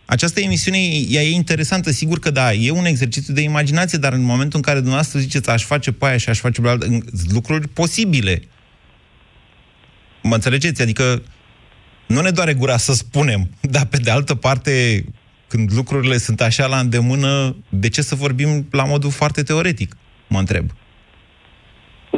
Această 0.06 0.40
emisiune 0.40 0.78
ea 1.08 1.22
e 1.22 1.30
interesantă, 1.34 1.90
sigur 1.90 2.18
că 2.18 2.30
da, 2.30 2.52
e 2.52 2.70
un 2.70 2.84
exercițiu 2.84 3.34
de 3.34 3.40
imaginație, 3.40 3.98
dar 3.98 4.12
în 4.12 4.22
momentul 4.22 4.56
în 4.56 4.62
care 4.62 4.76
dumneavoastră 4.76 5.18
ziceți 5.18 5.50
aș 5.50 5.64
face 5.64 5.92
pe 5.92 6.06
aia 6.06 6.16
și 6.16 6.28
aș 6.28 6.38
face 6.38 6.60
pe 6.60 6.68
altă, 6.68 6.86
în- 6.86 7.02
sunt 7.16 7.32
lucruri 7.32 7.68
posibile. 7.68 8.42
Mă 10.22 10.34
înțelegeți? 10.34 10.82
Adică 10.82 11.22
nu 12.06 12.20
ne 12.20 12.30
doare 12.30 12.54
gura 12.54 12.76
să 12.76 12.92
spunem, 12.92 13.48
dar 13.74 13.86
pe 13.86 13.96
de 13.96 14.10
altă 14.10 14.34
parte, 14.34 15.04
când 15.48 15.72
lucrurile 15.74 16.16
sunt 16.18 16.40
așa 16.40 16.66
la 16.66 16.78
îndemână, 16.78 17.56
de 17.68 17.88
ce 17.88 18.02
să 18.02 18.14
vorbim 18.14 18.66
la 18.70 18.84
modul 18.84 19.10
foarte 19.10 19.42
teoretic? 19.42 19.96
Mă 20.28 20.38
întreb. 20.38 20.70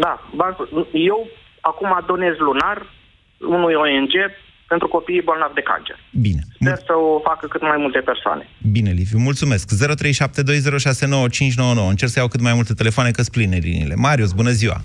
Da, 0.00 0.30
ba- 0.36 0.56
eu 0.92 1.28
acum 1.60 2.04
donez 2.06 2.34
lunar 2.38 2.86
unui 3.40 3.74
ONG 3.74 4.12
pentru 4.68 4.88
copiii 4.88 5.22
bolnavi 5.22 5.54
de 5.54 5.60
cancer. 5.60 5.98
Bine. 6.10 6.40
Sper 6.60 6.76
să 6.86 6.92
o 6.92 7.20
facă 7.20 7.46
cât 7.46 7.62
mai 7.62 7.76
multe 7.76 7.98
persoane. 7.98 8.48
Bine, 8.72 8.90
Liviu, 8.90 9.18
mulțumesc. 9.18 9.74
0372069599. 9.74 9.78
Încerc 11.88 12.10
să 12.10 12.18
iau 12.18 12.28
cât 12.28 12.40
mai 12.40 12.54
multe 12.54 12.74
telefoane, 12.74 13.10
că 13.10 13.22
pline 13.32 13.56
liniile. 13.56 13.94
Marius, 13.94 14.32
bună 14.32 14.50
ziua! 14.50 14.76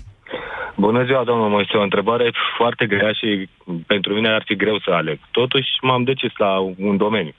Bună 0.76 1.04
ziua, 1.04 1.24
domnul 1.24 1.48
Moise. 1.48 1.76
O 1.76 1.82
întrebare 1.82 2.32
foarte 2.56 2.86
grea 2.86 3.12
și 3.12 3.48
pentru 3.86 4.14
mine 4.14 4.28
ar 4.28 4.42
fi 4.46 4.56
greu 4.56 4.78
să 4.78 4.90
aleg. 4.90 5.18
Totuși 5.30 5.68
m-am 5.80 6.02
decis 6.04 6.30
la 6.36 6.58
un 6.58 6.96
domeniu. 6.96 7.34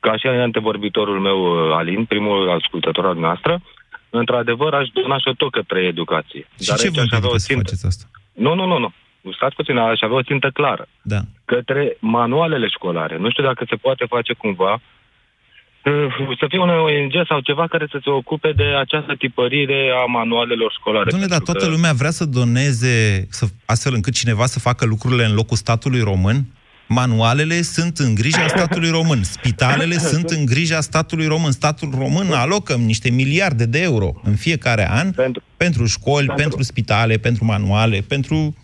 Ca 0.00 0.16
și 0.16 0.26
antevorbitorul 0.26 1.20
meu, 1.20 1.68
uh, 1.68 1.74
Alin, 1.76 2.04
primul 2.04 2.50
ascultător 2.50 3.06
al 3.06 3.16
noastră, 3.16 3.62
într-adevăr 4.10 4.74
aș 4.74 4.88
dona 4.88 5.18
și 5.18 5.34
tot 5.36 5.50
către 5.50 5.80
educație. 5.80 6.46
Și 6.60 6.74
ce 6.74 6.90
vă 6.90 6.92
aici 6.98 6.98
aș 6.98 7.10
avea 7.18 7.28
o 7.28 7.32
împiedică 7.32 7.38
să 7.38 7.46
țintă. 7.46 7.62
faceți 7.62 7.86
asta? 7.86 8.04
Nu, 8.32 8.54
nu, 8.54 8.66
nu, 8.66 8.78
nu. 8.78 8.92
Stați 9.36 9.54
puțin, 9.54 9.76
aș 9.76 10.00
avea 10.00 10.16
o 10.16 10.22
țintă 10.22 10.50
clară. 10.52 10.88
Da. 11.02 11.20
Către 11.44 11.96
manualele 11.98 12.68
școlare. 12.68 13.18
Nu 13.18 13.30
știu 13.30 13.42
dacă 13.42 13.64
se 13.68 13.76
poate 13.76 14.04
face 14.08 14.32
cumva 14.32 14.72
uh, 14.72 16.36
să 16.38 16.46
fie 16.48 16.58
un 16.58 16.68
ONG 16.68 17.12
sau 17.28 17.40
ceva 17.40 17.66
care 17.66 17.86
să 17.90 17.98
se 18.04 18.10
ocupe 18.10 18.52
de 18.56 18.64
această 18.64 19.14
tipărire 19.18 19.90
a 20.02 20.04
manualelor 20.04 20.72
școlare. 20.78 21.10
Domnule, 21.10 21.30
dar 21.30 21.40
Pentru 21.40 21.52
toată 21.52 21.68
că- 21.70 21.76
lumea 21.76 21.92
vrea 21.92 22.10
să 22.10 22.24
doneze 22.24 23.26
să, 23.30 23.46
astfel 23.64 23.94
încât 23.94 24.14
cineva 24.14 24.46
să 24.46 24.58
facă 24.58 24.84
lucrurile 24.86 25.24
în 25.24 25.34
locul 25.34 25.56
statului 25.56 26.00
român? 26.00 26.44
Manualele 26.88 27.62
sunt 27.62 27.98
în 27.98 28.14
grija 28.14 28.46
statului 28.46 28.90
român, 28.90 29.22
spitalele 29.22 29.94
sunt 30.12 30.30
în 30.30 30.44
grija 30.44 30.80
statului 30.80 31.26
român. 31.26 31.50
Statul 31.50 31.88
român 31.98 32.32
alocă 32.32 32.74
niște 32.74 33.10
miliarde 33.10 33.66
de 33.66 33.80
euro 33.82 34.12
în 34.22 34.34
fiecare 34.36 34.90
an 34.90 35.10
pentru, 35.12 35.42
pentru 35.56 35.86
școli, 35.86 36.26
pentru... 36.26 36.42
pentru 36.42 36.62
spitale, 36.62 37.16
pentru 37.16 37.44
manuale, 37.44 38.04
pentru 38.08 38.54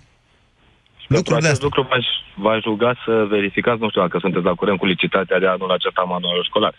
Pentru 1.09 1.17
lucruri 1.17 1.41
de 1.41 1.49
acest 1.49 1.63
astea. 1.63 1.69
lucru 1.69 1.83
v-aș, 1.91 2.07
v-aș 2.45 2.63
ruga 2.63 2.93
să 3.05 3.27
verificați, 3.29 3.81
nu 3.81 3.89
știu 3.89 4.01
dacă 4.01 4.19
sunteți 4.19 4.45
la 4.45 4.55
curent 4.55 4.79
cu 4.79 4.87
licitația 4.87 5.39
de 5.39 5.47
anul 5.47 5.71
acesta 5.71 6.01
a 6.01 6.11
manualelor 6.13 6.45
școlare. 6.45 6.77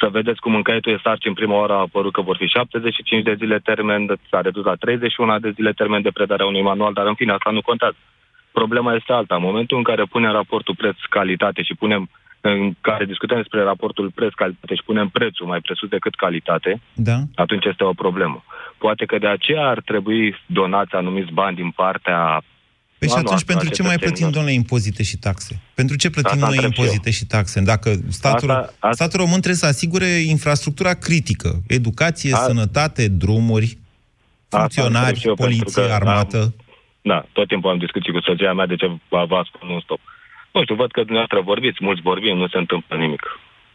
Să 0.00 0.08
vedeți 0.08 0.40
cum 0.40 0.54
în 0.54 0.62
caietul 0.62 0.92
de 0.92 1.00
sarcini 1.02 1.34
prima 1.34 1.56
oară 1.62 1.72
a 1.72 1.86
apărut 1.86 2.12
că 2.12 2.20
vor 2.20 2.36
fi 2.36 2.46
75 2.46 3.22
de 3.24 3.34
zile 3.34 3.58
termen, 3.58 4.18
s-a 4.30 4.40
redus 4.40 4.64
la 4.64 4.74
31 4.74 5.38
de 5.38 5.50
zile 5.50 5.72
termen 5.72 6.02
de 6.02 6.10
predare 6.10 6.42
a 6.42 6.46
unui 6.46 6.62
manual, 6.62 6.92
dar 6.92 7.06
în 7.06 7.14
fine, 7.14 7.32
asta 7.32 7.50
nu 7.50 7.62
contează. 7.62 7.96
Problema 8.52 8.94
este 8.94 9.12
alta. 9.12 9.34
În 9.34 9.42
momentul 9.42 9.76
în 9.76 9.82
care 9.82 10.04
punem 10.04 10.32
raportul 10.32 10.74
preț-calitate 10.74 11.62
și 11.62 11.74
punem 11.74 12.08
în 12.40 12.74
care 12.80 13.04
discutăm 13.04 13.36
despre 13.36 13.62
raportul 13.62 14.10
preț-calitate 14.14 14.74
și 14.74 14.82
punem 14.84 15.08
prețul 15.08 15.46
mai 15.46 15.60
presus 15.60 15.88
decât 15.88 16.14
calitate, 16.14 16.80
Da? 16.94 17.16
atunci 17.34 17.64
este 17.64 17.84
o 17.84 17.92
problemă. 17.92 18.44
Poate 18.78 19.04
că 19.04 19.18
de 19.18 19.26
aceea 19.26 19.66
ar 19.66 19.80
trebui 19.80 20.36
donați 20.46 20.94
anumiți 20.94 21.32
bani 21.32 21.56
din 21.56 21.70
partea 21.70 22.42
Păi 23.00 23.08
și 23.08 23.14
a 23.14 23.18
atunci 23.18 23.30
noastră, 23.30 23.52
pentru 23.54 23.68
a 23.72 23.76
ce 23.76 23.82
mai 23.82 23.90
plătim, 23.96 24.06
cetățenilor. 24.06 24.32
domnule, 24.36 24.54
impozite 24.62 25.02
și 25.02 25.16
taxe? 25.16 25.60
Pentru 25.74 25.96
ce 25.96 26.10
plătim 26.10 26.30
Asta 26.32 26.46
noi 26.46 26.54
întreb 26.56 26.72
și 26.72 26.80
impozite 26.80 27.10
și 27.10 27.24
taxe? 27.24 27.60
Dacă 27.60 27.88
statul, 28.08 28.50
Asta- 28.50 28.72
asta- 28.78 28.92
statul 28.92 29.18
român 29.18 29.40
trebuie 29.44 29.54
să 29.64 29.66
asigure 29.66 30.06
infrastructura 30.06 30.94
critică, 30.94 31.62
educație, 31.66 32.32
A- 32.34 32.36
sănătate, 32.36 33.08
drumuri, 33.08 33.64
Asta 34.48 34.62
întreb 34.62 34.82
funcționari, 34.84 35.18
și 35.20 35.26
eu, 35.26 35.34
pentru 35.34 35.56
poliție, 35.58 35.82
că 35.86 35.92
armată. 35.92 36.40
Am, 36.42 36.54
da, 37.02 37.24
tot 37.32 37.48
timpul 37.48 37.70
am 37.70 37.78
discuții 37.78 38.12
cu 38.12 38.20
soția 38.20 38.52
mea 38.52 38.66
de 38.66 38.76
ce 38.76 38.86
vă 39.08 39.24
vă 39.28 39.42
spun 39.46 39.68
nu 39.68 39.80
stop. 39.80 40.00
Nu 40.52 40.62
știu, 40.62 40.74
văd 40.74 40.90
că 40.90 41.00
dumneavoastră 41.00 41.40
vorbiți, 41.40 41.78
mulți 41.80 42.00
vorbim, 42.02 42.36
nu 42.36 42.48
se 42.48 42.58
întâmplă 42.58 42.96
nimic. 42.96 43.22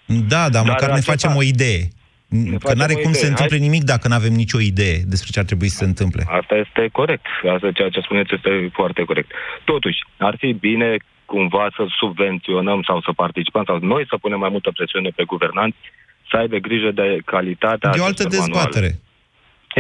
Da, 0.06 0.50
dar 0.50 0.64
măcar 0.66 0.88
ne 0.90 0.94
acesta- 0.96 1.12
facem 1.12 1.36
o 1.36 1.42
idee. 1.44 1.88
Că 2.30 2.58
facem 2.60 2.78
n-are 2.78 2.94
o 2.96 2.98
cum 2.98 3.12
să 3.12 3.20
se 3.20 3.26
idee. 3.26 3.30
întâmple 3.30 3.58
nimic 3.58 3.84
dacă 3.84 4.08
nu 4.08 4.14
avem 4.16 4.34
nicio 4.34 4.60
idee 4.60 4.98
despre 5.14 5.30
ce 5.32 5.40
ar 5.40 5.46
trebui 5.46 5.68
să 5.68 5.78
se 5.78 5.86
întâmple. 5.92 6.24
Asta 6.40 6.56
este 6.56 6.90
corect. 6.92 7.26
Asta 7.56 7.72
ceea 7.72 7.90
ce 7.90 8.00
spuneți 8.00 8.34
este 8.34 8.70
foarte 8.74 9.04
corect. 9.04 9.32
Totuși, 9.64 10.00
ar 10.18 10.36
fi 10.38 10.54
bine 10.54 10.98
cumva 11.26 11.68
să 11.76 11.86
subvenționăm 12.00 12.82
sau 12.88 13.02
să 13.02 13.12
participăm 13.12 13.64
sau 13.66 13.78
noi 13.82 14.06
să 14.10 14.18
punem 14.18 14.40
mai 14.40 14.50
multă 14.50 14.72
presiune 14.72 15.10
pe 15.16 15.24
guvernanți 15.24 15.78
să 16.30 16.38
aibă 16.38 16.58
grijă 16.58 16.92
de 16.92 17.18
calitatea 17.26 17.92
E 17.96 18.00
o 18.00 18.04
altă 18.04 18.24
acestor 18.26 18.48
manuale. 18.48 18.70
dezbatere. 18.72 19.00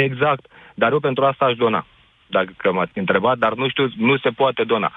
Exact. 0.06 0.46
Dar 0.75 0.92
eu 0.92 1.00
pentru 1.00 1.24
asta 1.24 1.46
aș 1.46 1.56
dona. 1.56 1.88
Dacă 2.28 2.72
m-ați 2.72 2.98
întrebat, 2.98 3.38
dar 3.38 3.54
nu 3.54 3.70
știu, 3.70 3.92
nu 3.98 4.18
se 4.18 4.30
poate 4.30 4.64
dona. 4.64 4.92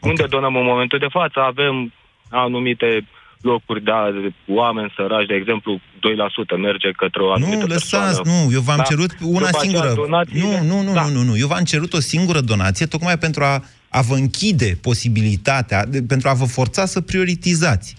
Unde 0.00 0.24
donăm 0.26 0.56
în 0.56 0.64
momentul 0.64 0.98
de 0.98 1.06
față? 1.10 1.40
Avem 1.40 1.92
anumite 2.30 3.06
locuri 3.40 3.82
de 3.82 3.90
de 4.22 4.32
oameni 4.46 4.92
săraci, 4.96 5.26
de 5.26 5.34
exemplu, 5.34 5.78
2% 5.78 6.56
merge 6.60 6.90
către 6.90 7.22
o 7.22 7.32
anumită 7.32 7.56
Nu, 7.60 7.66
lăsați, 7.66 8.16
persoană. 8.16 8.44
nu, 8.44 8.52
eu 8.52 8.60
v-am 8.60 8.76
Da. 8.76 8.82
cerut 8.82 9.10
una 9.20 9.32
După 9.32 9.46
aceea, 9.46 9.62
singură. 9.62 9.92
donațiile- 9.94 10.60
Nu, 10.62 10.66
nu, 10.66 10.82
nu, 10.82 10.92
Da. 10.92 11.02
nu, 11.06 11.12
nu, 11.12 11.22
nu. 11.22 11.36
Eu 11.36 11.46
v-am 11.46 11.64
cerut 11.64 11.92
o 11.92 12.00
singură 12.00 12.40
donație 12.40 12.86
tocmai 12.86 13.18
pentru 13.18 13.44
a, 13.44 13.64
a 13.88 14.00
vă 14.00 14.14
închide 14.14 14.78
posibilitatea, 14.82 15.86
de, 15.86 16.02
pentru 16.02 16.28
a 16.28 16.32
vă 16.32 16.44
forța 16.44 16.84
să 16.86 17.00
prioritizați. 17.00 17.96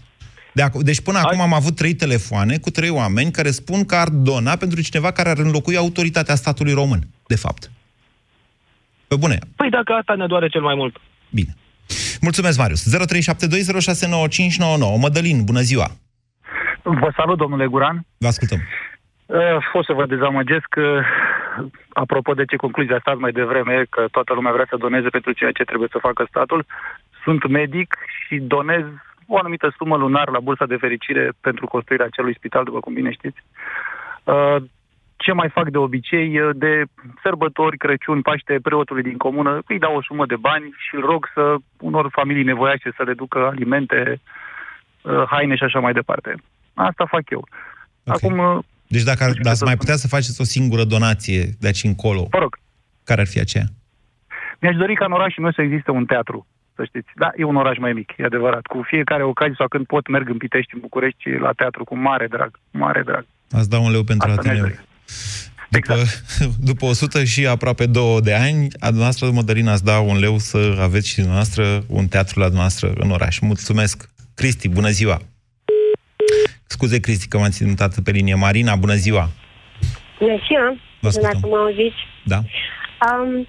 De 0.54 0.64
ac- 0.64 0.82
deci 0.82 1.02
până 1.02 1.18
acum 1.18 1.42
am 1.42 1.54
avut 1.54 1.76
trei 1.76 1.94
telefoane 1.94 2.58
cu 2.58 2.70
trei 2.70 2.90
oameni 2.90 3.32
care 3.32 3.52
spun 3.52 3.86
că 3.86 3.96
ar 3.96 4.10
dona 4.10 4.56
pentru 4.56 4.82
cineva 4.82 5.12
care 5.12 5.30
ar 5.30 5.38
înlocui 5.38 5.78
autoritatea 5.78 6.36
statului 6.36 6.74
român, 6.74 7.08
de 7.28 7.36
fapt. 7.36 7.72
Pe 9.08 9.16
bune. 9.16 9.40
Păi 9.56 9.70
dacă 9.70 9.94
asta 9.94 10.16
ne 10.16 10.28
doare 10.28 10.48
cel 10.48 10.62
mai 10.62 10.76
mult. 10.76 10.96
Bine. 11.30 11.56
Mulțumesc, 12.22 12.58
Marius. 12.58 12.84
0372069599. 12.84 12.88
Mădălin, 15.02 15.44
bună 15.44 15.60
ziua. 15.60 15.88
Vă 16.84 17.12
salut, 17.16 17.38
domnule 17.38 17.66
Guran. 17.66 18.06
Vă 18.18 18.28
ascultăm. 18.28 18.60
Uh, 19.26 19.38
o 19.74 19.84
să 19.84 19.94
vă 19.94 20.06
dezamăgesc 20.06 20.76
uh, 20.78 20.84
apropo 21.90 22.34
de 22.34 22.46
ce 22.46 22.56
concluzia 22.56 22.96
a 22.96 23.00
stat 23.00 23.18
mai 23.18 23.32
devreme, 23.32 23.86
că 23.90 24.06
toată 24.12 24.34
lumea 24.34 24.52
vrea 24.52 24.66
să 24.70 24.78
doneze 24.78 25.10
pentru 25.10 25.32
ceea 25.32 25.52
ce 25.52 25.64
trebuie 25.64 25.88
să 25.92 25.98
facă 26.02 26.26
statul. 26.30 26.66
Sunt 27.24 27.48
medic 27.48 27.96
și 28.26 28.38
donez 28.38 28.84
o 29.28 29.38
anumită 29.38 29.74
sumă 29.78 29.98
lunar 29.98 30.30
la 30.30 30.40
Bursa 30.40 30.66
de 30.66 30.76
Fericire 30.76 31.32
pentru 31.42 31.68
construirea 31.68 32.06
acelui 32.06 32.36
spital, 32.36 32.64
după 32.64 32.80
cum 32.80 32.94
bine 32.94 33.12
știți. 33.12 33.44
Uh, 35.18 35.26
ce 35.26 35.32
mai 35.32 35.50
fac 35.50 35.70
de 35.70 35.78
obicei, 35.78 36.40
uh, 36.40 36.50
de 36.56 36.84
sărbători, 37.24 37.78
Crăciun, 37.78 38.22
Paște, 38.22 38.60
preotului 38.62 39.04
din 39.04 39.18
comună, 39.18 39.62
îi 39.68 39.80
dau 39.80 39.96
o 39.96 40.02
sumă 40.02 40.26
de 40.26 40.36
bani 40.36 40.76
și 40.78 40.96
îl 40.96 41.02
rog 41.02 41.30
să 41.34 41.56
unor 41.80 42.08
familii 42.12 42.44
nevoiașe 42.44 42.90
să 42.98 43.04
le 43.04 43.14
ducă 43.14 43.40
alimente, 43.52 44.22
uh, 45.02 45.24
haine 45.30 45.56
și 45.56 45.64
așa 45.64 45.80
mai 45.80 45.94
departe. 45.94 46.36
Asta 46.74 47.06
fac 47.06 47.30
eu. 47.30 47.48
Acum, 48.06 48.38
uh, 48.38 48.64
Deci 48.88 49.04
dacă 49.04 49.24
ar, 49.24 49.32
ați 49.44 49.64
mai 49.64 49.78
putea 49.78 49.96
să 49.96 50.08
faceți 50.08 50.42
o 50.42 50.44
singură 50.44 50.84
donație 50.84 51.44
de 51.60 51.68
aici 51.68 51.84
încolo, 51.84 52.28
Vă 52.30 52.38
rog. 52.38 52.58
care 53.04 53.22
ar 53.22 53.28
fi 53.28 53.40
aceea? 53.40 53.66
Mi-aș 54.60 54.76
dori 54.76 54.96
ca 54.96 55.06
în 55.06 55.12
orașul 55.12 55.44
meu 55.44 55.52
să 55.52 55.62
existe 55.62 55.92
un 55.92 56.06
teatru, 56.06 56.48
să 56.76 56.84
știți. 56.86 57.10
Da, 57.16 57.30
e 57.36 57.44
un 57.44 57.56
oraș 57.56 57.78
mai 57.78 57.94
mic, 57.94 58.14
e 58.18 58.24
adevărat. 58.24 58.66
Cu 58.66 58.82
fiecare 58.84 59.24
ocazie 59.24 59.56
sau 59.58 59.68
când 59.68 59.86
pot 59.86 60.08
merg 60.08 60.30
în 60.30 60.38
Pitești, 60.38 60.74
în 60.74 60.80
București, 60.80 61.30
la 61.30 61.52
teatru, 61.52 61.84
cu 61.84 61.98
mare 61.98 62.28
drag, 62.28 62.52
cu 62.52 62.78
mare 62.78 63.02
drag. 63.02 63.26
Ați 63.52 63.70
da 63.70 63.80
un 63.80 63.92
leu 63.92 64.04
pentru 64.04 64.30
Asta 64.30 64.42
mi-aș 64.44 64.58
Ateneu. 64.58 64.86
Dori. 65.70 65.86
După, 65.88 66.04
după 66.60 66.86
100 66.86 67.24
și 67.24 67.48
aproape 67.48 67.86
2 67.86 68.22
de 68.22 68.34
ani, 68.34 68.68
a 68.80 68.86
dumneavoastră, 68.86 69.30
Mădălina, 69.32 69.72
ați 69.72 69.84
da 69.84 70.00
un 70.00 70.20
leu 70.20 70.38
să 70.38 70.78
aveți 70.80 71.08
și 71.08 71.16
dumneavoastră 71.16 71.84
un 71.88 72.08
teatru 72.08 72.40
la 72.40 72.46
dumneavoastră 72.46 72.94
în 72.96 73.12
oraș. 73.12 73.40
Mulțumesc! 73.40 74.10
Cristi, 74.36 74.70
bună 74.70 74.90
ziua! 74.90 75.22
Scuze, 76.66 77.00
Cristi, 77.00 77.28
că 77.28 77.38
m-am 77.38 77.50
ținut 77.50 77.80
atât 77.80 78.04
pe 78.04 78.12
linie. 78.12 78.36
Marina, 78.36 78.76
bună 78.76 78.94
ziua! 78.94 79.30
Bună 80.20 80.38
ziua! 80.48 80.78
Vă 81.00 81.08
ascultăm. 81.08 81.40
Dacă 81.42 81.54
mă 81.54 81.58
auziți. 81.58 82.02
Da? 82.24 82.40
Um, 83.08 83.48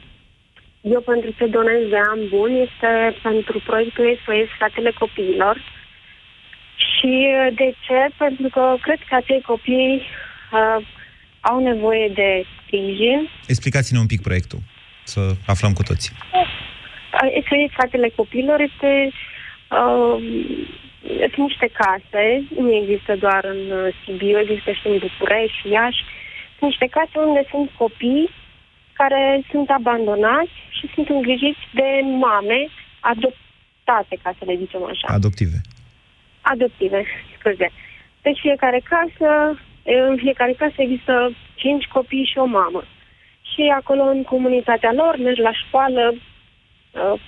eu 0.80 1.00
pentru 1.00 1.30
ce 1.38 1.46
donez 1.46 1.82
de 1.94 2.00
an 2.10 2.20
bun 2.28 2.50
este 2.66 2.90
pentru 3.22 3.62
proiectul 3.66 4.18
SOS 4.24 4.50
Fratele 4.58 4.92
Copiilor. 4.98 5.56
Și 6.90 7.12
uh, 7.30 7.54
de 7.54 7.68
ce? 7.84 8.00
Pentru 8.16 8.48
că 8.54 8.62
cred 8.86 9.00
că 9.08 9.14
acei 9.14 9.40
copii 9.40 10.02
uh, 10.52 10.86
au 11.40 11.60
nevoie 11.60 12.08
de 12.08 12.44
sprijin. 12.62 13.28
Explicați-ne 13.46 13.98
un 13.98 14.06
pic 14.06 14.20
proiectul, 14.22 14.58
să 15.04 15.20
aflăm 15.46 15.72
cu 15.72 15.82
toții. 15.82 16.12
SOS 17.48 17.72
Fratele 17.72 18.08
Copiilor 18.16 18.60
este 18.60 19.10
uh, 19.70 20.16
sunt 21.34 21.46
niște 21.48 21.70
case, 21.82 22.24
nu 22.56 22.72
există 22.74 23.16
doar 23.16 23.44
în 23.44 23.62
uh, 23.70 23.94
Sibiu, 24.04 24.38
există 24.38 24.70
și 24.72 24.86
în 24.86 24.98
București, 24.98 25.68
Iași, 25.70 26.02
sunt 26.58 26.70
niște 26.70 26.88
case 26.96 27.14
unde 27.28 27.42
sunt 27.50 27.70
copii 27.82 28.30
care 28.92 29.22
sunt 29.50 29.68
abandonați 29.70 30.56
și 30.76 30.90
sunt 30.94 31.08
îngrijiți 31.08 31.64
de 31.80 31.90
mame 32.24 32.60
adoptate, 33.00 34.14
ca 34.22 34.30
să 34.38 34.42
le 34.44 34.56
zicem 34.62 34.82
așa. 34.84 35.06
Adoptive. 35.18 35.58
Adoptive, 36.40 37.00
scuze. 37.38 37.68
Deci 38.22 38.38
fiecare 38.46 38.80
casă, 38.92 39.30
în 39.94 40.16
fiecare 40.16 40.52
casă 40.52 40.74
există 40.76 41.30
cinci 41.54 41.86
copii 41.86 42.30
și 42.32 42.38
o 42.38 42.44
mamă. 42.44 42.82
Și 43.54 43.62
acolo, 43.76 44.02
în 44.02 44.22
comunitatea 44.22 44.92
lor, 44.92 45.16
merg 45.16 45.38
la 45.38 45.52
școală 45.52 46.14
uh, 46.14 47.20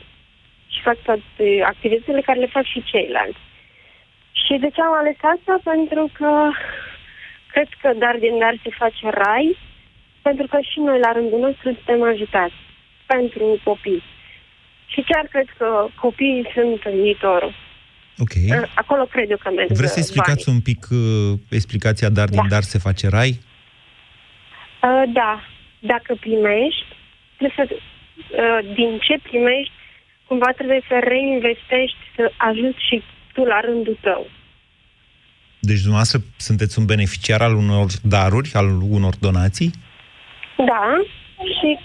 și 0.68 0.80
fac 0.82 0.96
toate 1.02 1.62
activitățile 1.64 2.20
care 2.20 2.38
le 2.38 2.46
fac 2.46 2.64
și 2.64 2.82
ceilalți. 2.82 3.38
Și 4.32 4.54
de 4.58 4.70
ce 4.70 4.80
am 4.80 4.94
ales 4.94 5.16
asta? 5.20 5.60
Pentru 5.64 6.10
că 6.12 6.50
cred 7.52 7.68
că 7.80 7.92
dar 7.98 8.16
din 8.16 8.38
dar 8.38 8.54
se 8.62 8.70
face 8.78 9.08
rai, 9.10 9.56
pentru 10.22 10.46
că 10.46 10.58
și 10.60 10.80
noi, 10.80 10.98
la 10.98 11.12
rândul 11.12 11.38
nostru, 11.38 11.72
suntem 11.72 12.02
ajutați 12.02 12.54
pentru 13.06 13.60
copii. 13.64 14.02
Și 14.86 15.04
chiar 15.08 15.26
cred 15.26 15.48
că 15.58 15.86
copiii 16.00 16.50
sunt 16.54 16.82
viitorul. 16.82 17.52
Ok. 18.24 18.34
Acolo 18.74 19.04
cred 19.04 19.30
eu 19.30 19.36
că 19.36 19.50
merg 19.56 19.70
Vreți 19.70 19.92
să 19.92 19.98
explicați 19.98 20.44
banii. 20.44 20.54
un 20.56 20.60
pic 20.60 20.80
uh, 20.90 21.38
explicația 21.48 22.08
dar 22.08 22.28
din 22.28 22.48
dar 22.48 22.62
se 22.62 22.78
face 22.78 23.08
rai? 23.08 23.40
Uh, 24.82 25.02
da. 25.12 25.40
Dacă 25.78 26.16
primești, 26.20 26.86
trebuie 27.36 27.66
să, 27.66 27.74
uh, 27.74 28.74
din 28.74 28.98
ce 29.06 29.14
primești, 29.22 29.72
cumva 30.26 30.50
trebuie 30.56 30.82
să 30.88 30.96
reinvestești, 31.02 32.02
să 32.16 32.32
ajuți 32.36 32.86
și 32.88 33.02
tu 33.32 33.44
la 33.44 33.60
rândul 33.60 33.98
tău. 34.00 34.26
Deci 35.58 35.80
dumneavoastră 35.80 36.20
sunteți 36.36 36.78
un 36.78 36.84
beneficiar 36.84 37.40
al 37.42 37.54
unor 37.54 37.88
daruri, 38.02 38.50
al 38.52 38.68
unor 38.90 39.14
donații? 39.20 39.70
Da, 40.56 40.86
și 41.56 41.78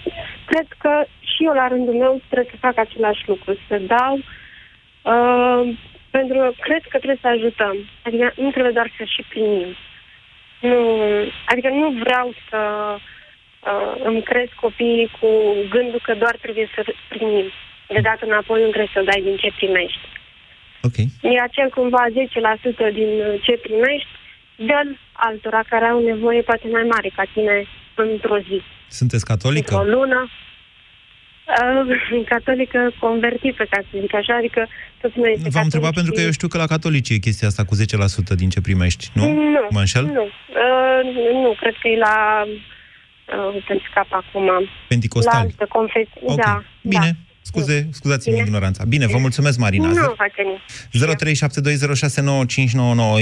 cred 0.46 0.66
că 0.78 1.04
și 1.20 1.44
eu 1.44 1.52
la 1.52 1.68
rândul 1.68 1.94
meu 1.94 2.20
trebuie 2.28 2.50
să 2.54 2.66
fac 2.66 2.78
același 2.78 3.22
lucru, 3.26 3.56
să 3.68 3.80
dau, 3.86 4.14
uh, 5.12 5.76
pentru 6.10 6.36
că 6.38 6.52
cred 6.60 6.82
că 6.88 6.96
trebuie 6.96 7.18
să 7.20 7.28
ajutăm. 7.28 7.76
Adică 8.06 8.32
nu 8.36 8.50
trebuie 8.50 8.72
doar 8.72 8.90
să 8.98 9.04
și 9.04 9.22
primim. 9.28 9.70
Nu, 10.60 10.78
adică 11.46 11.68
nu 11.68 11.90
vreau 12.02 12.34
să 12.50 12.60
uh, 12.96 13.94
îmi 14.04 14.22
cresc 14.22 14.52
copiii 14.52 15.10
cu 15.20 15.28
gândul 15.70 16.00
că 16.02 16.14
doar 16.14 16.36
trebuie 16.40 16.68
să 16.74 16.84
primim. 17.08 17.46
De 17.88 18.00
dată 18.00 18.24
înapoi 18.24 18.60
nu 18.62 18.68
trebuie 18.68 18.90
să 18.92 19.02
dai 19.10 19.20
din 19.22 19.36
ce 19.36 19.50
primești. 19.56 20.04
Ok. 20.82 20.96
E 21.22 21.40
acel 21.40 21.68
cumva 21.68 22.02
10% 22.90 22.92
din 22.92 23.10
ce 23.42 23.52
primești, 23.66 24.08
dă 24.56 24.80
altora 25.12 25.62
care 25.68 25.84
au 25.84 26.00
nevoie 26.04 26.42
poate 26.42 26.68
mai 26.72 26.82
mare 26.82 27.10
ca 27.16 27.24
tine 27.32 27.66
într-o 27.94 28.38
zi, 28.38 28.62
Sunteți 28.88 29.24
catolică? 29.24 29.74
într-o 29.76 29.90
lună. 29.96 30.28
Uh, 31.46 32.24
catolică 32.28 32.92
convertită, 32.98 33.66
ca 33.70 33.78
să 33.90 33.98
zic 34.00 34.14
așa, 34.14 34.34
adică 34.36 34.66
tot 35.00 35.14
nu 35.14 35.26
este 35.26 35.48
V-am 35.48 35.62
întrebat 35.64 35.94
pentru 35.94 36.12
că 36.12 36.20
eu 36.20 36.30
știu 36.30 36.48
că 36.48 36.58
la 36.58 36.66
catolici 36.66 37.08
e 37.10 37.16
chestia 37.16 37.48
asta 37.48 37.64
cu 37.64 37.74
10% 37.74 37.78
din 38.36 38.48
ce 38.48 38.60
primești, 38.60 39.10
nu? 39.14 39.32
Nu, 39.32 39.66
Mă 39.70 39.78
înșel? 39.78 40.04
nu. 40.04 40.22
Uh, 40.22 41.00
nu, 41.32 41.54
cred 41.60 41.74
că 41.80 41.88
e 41.88 41.96
la... 41.98 42.44
Uh, 42.46 43.54
uite 43.54 43.82
scap 43.90 44.06
acum. 44.10 44.50
Pentecostali. 44.88 45.36
La 45.36 45.40
altă 45.42 45.66
confesie. 45.68 46.20
Ok. 46.22 46.36
Da, 46.36 46.62
Bine, 46.80 47.10
da. 47.12 47.18
scuze, 47.42 47.88
scuzați-mi 47.92 48.38
ignoranța. 48.38 48.84
Bine, 48.88 49.06
vă 49.06 49.18
mulțumesc, 49.18 49.58
Marina. 49.58 49.88
Nu 49.88 50.14
face 50.16 50.42
nimic. 50.42 50.60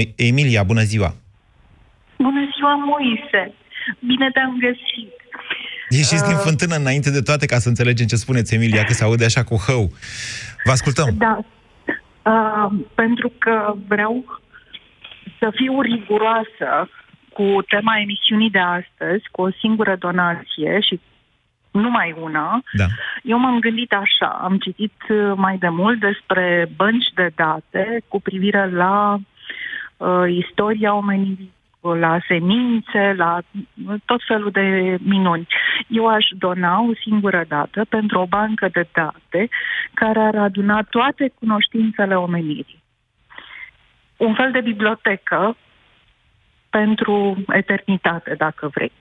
0372069599. 0.09 0.13
Emilia, 0.15 0.63
bună 0.63 0.81
ziua! 0.81 1.15
Bună 2.17 2.49
ziua, 2.55 2.73
Moise! 2.75 3.53
Bine 3.99 4.29
te-am 4.33 4.57
găsit! 4.59 5.24
Ieșiți 5.89 6.23
Uh. 6.23 6.27
din 6.27 6.37
fântână 6.37 6.75
înainte 6.75 7.11
de 7.11 7.21
toate 7.21 7.45
ca 7.45 7.57
să 7.57 7.67
înțelegem 7.67 8.07
ce 8.07 8.15
spuneți, 8.15 8.55
Emilia, 8.55 8.83
că 8.83 8.93
se 8.93 9.03
aude 9.03 9.25
așa 9.25 9.43
cu 9.43 9.55
hău. 9.67 9.91
Vă 10.63 10.71
ascultăm. 10.71 11.15
Da, 11.17 11.39
uh, 12.31 12.71
pentru 12.95 13.31
că 13.37 13.73
vreau 13.87 14.41
să 15.39 15.51
fiu 15.55 15.81
riguroasă 15.81 16.89
cu 17.33 17.63
tema 17.67 17.99
emisiunii 17.99 18.49
de 18.49 18.59
astăzi, 18.59 19.23
cu 19.31 19.41
o 19.41 19.51
singură 19.51 19.95
donație 19.99 20.79
și 20.79 20.99
numai 21.71 22.15
una. 22.21 22.63
Da. 22.71 22.85
Eu 23.23 23.37
m-am 23.37 23.59
gândit 23.59 23.93
așa, 23.93 24.39
am 24.41 24.57
citit 24.57 24.93
uh, 25.09 25.33
mai 25.35 25.57
de 25.57 25.69
mult 25.69 25.99
despre 25.99 26.69
bănci 26.75 27.09
de 27.15 27.31
date 27.35 28.03
cu 28.07 28.21
privire 28.21 28.69
la 28.71 29.17
uh, 29.97 30.23
istoria 30.29 30.95
omenirii, 30.95 31.53
la 31.93 32.17
semințe, 32.27 33.13
la 33.17 33.39
tot 34.05 34.21
felul 34.27 34.51
de 34.51 34.97
minuni. 35.01 35.47
Eu 35.87 36.07
aș 36.07 36.25
dona 36.37 36.81
o 36.81 36.93
singură 37.01 37.45
dată 37.47 37.85
pentru 37.89 38.19
o 38.19 38.25
bancă 38.25 38.69
de 38.71 38.87
date 38.93 39.49
care 39.93 40.19
ar 40.19 40.35
aduna 40.35 40.81
toate 40.81 41.31
cunoștințele 41.39 42.15
omenirii. 42.15 42.83
Un 44.17 44.33
fel 44.33 44.51
de 44.51 44.61
bibliotecă 44.61 45.57
pentru 46.69 47.43
eternitate, 47.47 48.35
dacă 48.37 48.67
vrei 48.73 48.91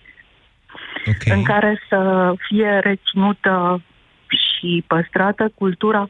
okay. 1.07 1.39
în 1.39 1.43
care 1.43 1.81
să 1.89 2.33
fie 2.39 2.79
reținută 2.79 3.83
și 4.27 4.85
păstrată 4.87 5.53
cultura 5.55 6.09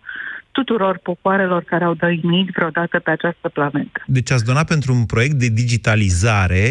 tuturor 0.58 0.98
popoarelor 1.08 1.62
care 1.62 1.84
au 1.84 1.94
dăinuit 1.94 2.48
vreodată 2.56 2.98
pe 2.98 3.10
această 3.10 3.48
planetă. 3.48 4.02
Deci 4.06 4.30
ați 4.30 4.44
donat 4.44 4.66
pentru 4.66 4.92
un 4.94 5.04
proiect 5.06 5.34
de 5.34 5.48
digitalizare, 5.48 6.66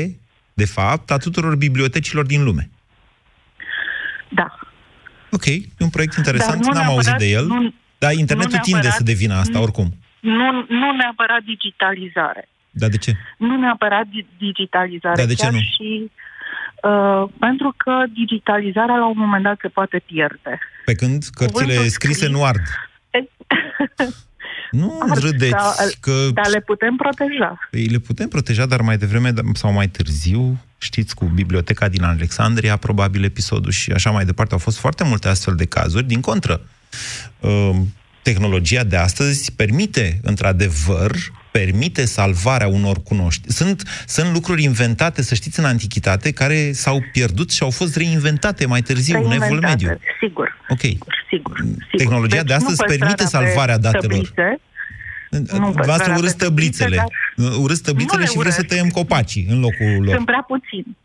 de 0.53 0.65
fapt, 0.65 1.11
a 1.11 1.17
tuturor 1.17 1.55
bibliotecilor 1.55 2.25
din 2.25 2.43
lume. 2.43 2.69
Da. 4.29 4.47
Ok, 5.31 5.45
e 5.45 5.61
un 5.79 5.89
proiect 5.89 6.15
interesant, 6.15 6.61
Dar 6.61 6.67
nu 6.73 6.79
n-am 6.79 6.89
auzit 6.93 7.05
neapărat- 7.05 7.19
de 7.19 7.29
el. 7.37 7.45
nu- 7.45 7.73
dar 7.97 8.11
internetul 8.13 8.51
nu 8.55 8.63
tinde 8.63 8.79
neapărat- 8.79 8.97
să 8.97 9.03
devină 9.03 9.33
asta, 9.33 9.57
nu- 9.57 9.63
oricum. 9.63 9.87
Nu, 10.19 10.47
nu 10.69 10.91
neapărat 11.01 11.41
digitalizare. 11.53 12.49
Dar 12.71 12.89
de 12.89 12.97
ce? 12.97 13.11
Nu 13.37 13.57
neapărat 13.59 14.05
di- 14.07 14.27
digitalizare. 14.37 15.15
Dar 15.15 15.25
de 15.25 15.33
ce 15.33 15.43
chiar 15.43 15.51
nu? 15.51 15.59
Și, 15.59 16.11
uh, 16.89 17.23
pentru 17.39 17.73
că 17.77 17.93
digitalizarea 18.13 18.95
la 18.95 19.07
un 19.07 19.17
moment 19.17 19.43
dat 19.43 19.57
se 19.61 19.67
poate 19.67 19.97
pierde. 20.05 20.59
Pe 20.85 20.93
când 20.93 21.23
cărțile 21.23 21.59
Cuvântul 21.61 21.87
scrise 21.97 22.13
scris- 22.13 22.29
nu 22.35 22.43
ard. 22.45 22.61
Nu 24.71 24.99
Ar- 25.09 25.17
râdeți 25.17 25.51
da, 25.51 25.73
că 25.99 26.29
Dar 26.33 26.47
le 26.49 26.59
putem 26.59 26.95
proteja. 26.95 27.59
Păi 27.71 27.85
le 27.85 27.97
putem 27.97 28.27
proteja, 28.27 28.65
dar 28.65 28.81
mai 28.81 28.97
devreme 28.97 29.31
da- 29.31 29.41
sau 29.53 29.71
mai 29.71 29.87
târziu, 29.87 30.57
știți, 30.77 31.15
cu 31.15 31.25
biblioteca 31.25 31.87
din 31.87 32.03
Alexandria, 32.03 32.75
probabil 32.77 33.23
episodul 33.23 33.71
și 33.71 33.91
așa 33.91 34.11
mai 34.11 34.25
departe, 34.25 34.53
au 34.53 34.59
fost 34.59 34.77
foarte 34.77 35.03
multe 35.03 35.27
astfel 35.27 35.55
de 35.55 35.65
cazuri. 35.65 36.03
Din 36.03 36.21
contră, 36.21 36.61
uh, 37.39 37.75
tehnologia 38.23 38.83
de 38.83 38.97
astăzi 38.97 39.51
permite, 39.55 40.19
într-adevăr, 40.23 41.11
permite 41.51 42.05
salvarea 42.05 42.67
unor 42.67 42.97
cunoștințe. 43.03 43.63
Sunt, 43.63 44.03
sunt 44.07 44.33
lucruri 44.33 44.63
inventate, 44.63 45.21
să 45.21 45.35
știți, 45.35 45.59
în 45.59 45.65
antichitate, 45.65 46.31
care 46.31 46.71
s-au 46.71 47.03
pierdut 47.11 47.51
și 47.51 47.63
au 47.63 47.69
fost 47.69 47.95
reinventate 47.95 48.65
mai 48.65 48.81
târziu, 48.81 49.17
în 49.17 49.23
evul 49.23 49.37
Reinventate, 49.39 49.85
mediu. 49.85 49.99
Sigur. 50.19 50.57
Ok. 50.69 50.79
Sigur, 50.79 51.07
sigur. 51.29 51.59
Tehnologia 51.97 52.35
Deci 52.35 52.45
de 52.47 52.53
astăzi 52.53 52.81
nu 52.81 52.87
permite 52.87 53.13
păstrarea 53.15 53.43
pe 53.43 53.51
salvarea 53.53 53.77
datelor. 53.77 54.03
tăblițe, 54.17 54.59
nu 55.29 55.39
Dumneavoastră 55.39 55.85
păstrarea 55.87 56.17
urâți 56.17 56.37
pe 56.37 56.43
tăblițele. 56.43 56.95
dar 56.95 57.51
Urâți 57.63 57.81
tăblițele 57.81 58.21
Nu 58.21 58.25
le 58.25 58.31
și 58.31 58.37
vreți 58.37 58.55
să 58.55 58.61
urăsc. 58.61 58.73
tăiem 58.75 58.89
copacii 58.89 59.45
în 59.49 59.59
locul 59.59 60.03
lor. 60.03 60.13
Sunt 60.15 60.25
prea 60.25 60.45
puțini. 60.47 60.97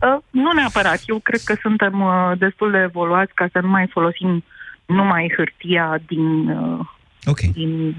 Uh, 0.00 0.16
nu 0.30 0.52
neapărat. 0.52 1.00
Eu 1.06 1.18
cred 1.18 1.40
că 1.44 1.54
suntem 1.60 2.00
uh, 2.00 2.38
destul 2.38 2.70
de 2.70 2.78
evoluați 2.78 3.32
ca 3.34 3.48
să 3.52 3.58
nu 3.60 3.68
mai 3.68 3.86
folosim 3.92 4.44
numai 4.86 5.32
hârtia 5.36 6.00
din... 6.06 6.48
Uh, 6.48 6.86
Ok. 7.28 7.40
din 7.40 7.94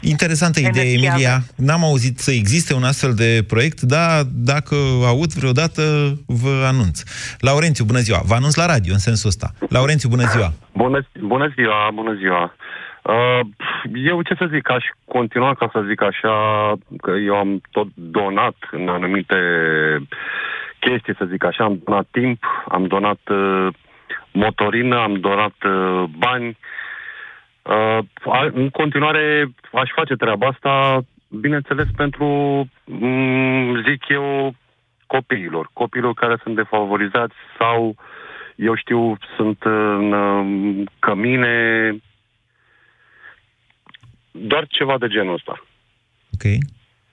Interesantă 0.00 0.60
idee, 0.60 0.82
Energia 0.82 1.06
Emilia. 1.08 1.38
N-am 1.56 1.84
auzit 1.84 2.18
să 2.18 2.30
existe 2.30 2.74
un 2.74 2.82
astfel 2.82 3.14
de 3.14 3.44
proiect, 3.46 3.80
dar 3.80 4.22
dacă 4.24 4.74
aud 5.06 5.32
vreodată, 5.32 5.82
vă 6.26 6.64
anunț. 6.66 7.02
Laurențiu, 7.40 7.84
bună 7.84 7.98
ziua. 7.98 8.20
Vă 8.24 8.34
anunț 8.34 8.54
la 8.54 8.66
radio, 8.66 8.92
în 8.92 8.98
sensul 8.98 9.28
ăsta. 9.28 9.48
Laurențiu, 9.68 10.08
bună 10.08 10.26
ziua. 10.26 10.52
Bună, 10.72 11.08
bună 11.20 11.52
ziua, 11.54 11.90
bună 11.94 12.14
ziua. 12.14 12.54
Uh, 13.02 13.40
eu 13.94 14.22
ce 14.22 14.34
să 14.34 14.46
zic, 14.52 14.70
aș 14.70 14.84
continua 15.04 15.54
ca 15.54 15.68
să 15.72 15.84
zic 15.88 16.02
așa, 16.02 16.34
că 17.02 17.10
eu 17.26 17.34
am 17.34 17.60
tot 17.70 17.88
donat 17.94 18.56
în 18.70 18.88
anumite 18.88 19.36
chestii, 20.80 21.14
să 21.18 21.24
zic 21.30 21.44
așa, 21.44 21.64
am 21.64 21.80
donat 21.84 22.06
timp, 22.10 22.44
am 22.68 22.86
donat 22.86 23.20
uh, 23.30 23.68
motorină, 24.32 24.98
am 24.98 25.14
donat 25.20 25.54
uh, 25.64 26.04
bani. 26.18 26.56
Uh, 27.62 27.98
a- 28.32 28.50
în 28.52 28.68
continuare 28.70 29.50
aș 29.72 29.90
face 29.94 30.14
treaba 30.14 30.46
asta, 30.46 31.00
bineînțeles, 31.28 31.86
pentru, 31.96 32.26
mm, 32.84 33.82
zic 33.88 34.08
eu, 34.08 34.54
copiilor. 35.06 35.70
Copiilor 35.72 36.14
care 36.14 36.36
sunt 36.42 36.54
defavorizați 36.54 37.34
sau, 37.58 37.96
eu 38.56 38.74
știu, 38.76 39.16
sunt 39.36 39.62
în 39.62 40.12
uh, 40.12 40.86
cămine, 40.98 41.96
doar 44.30 44.66
ceva 44.68 44.98
de 44.98 45.06
genul 45.06 45.34
ăsta. 45.34 45.64
Ok. 46.34 46.50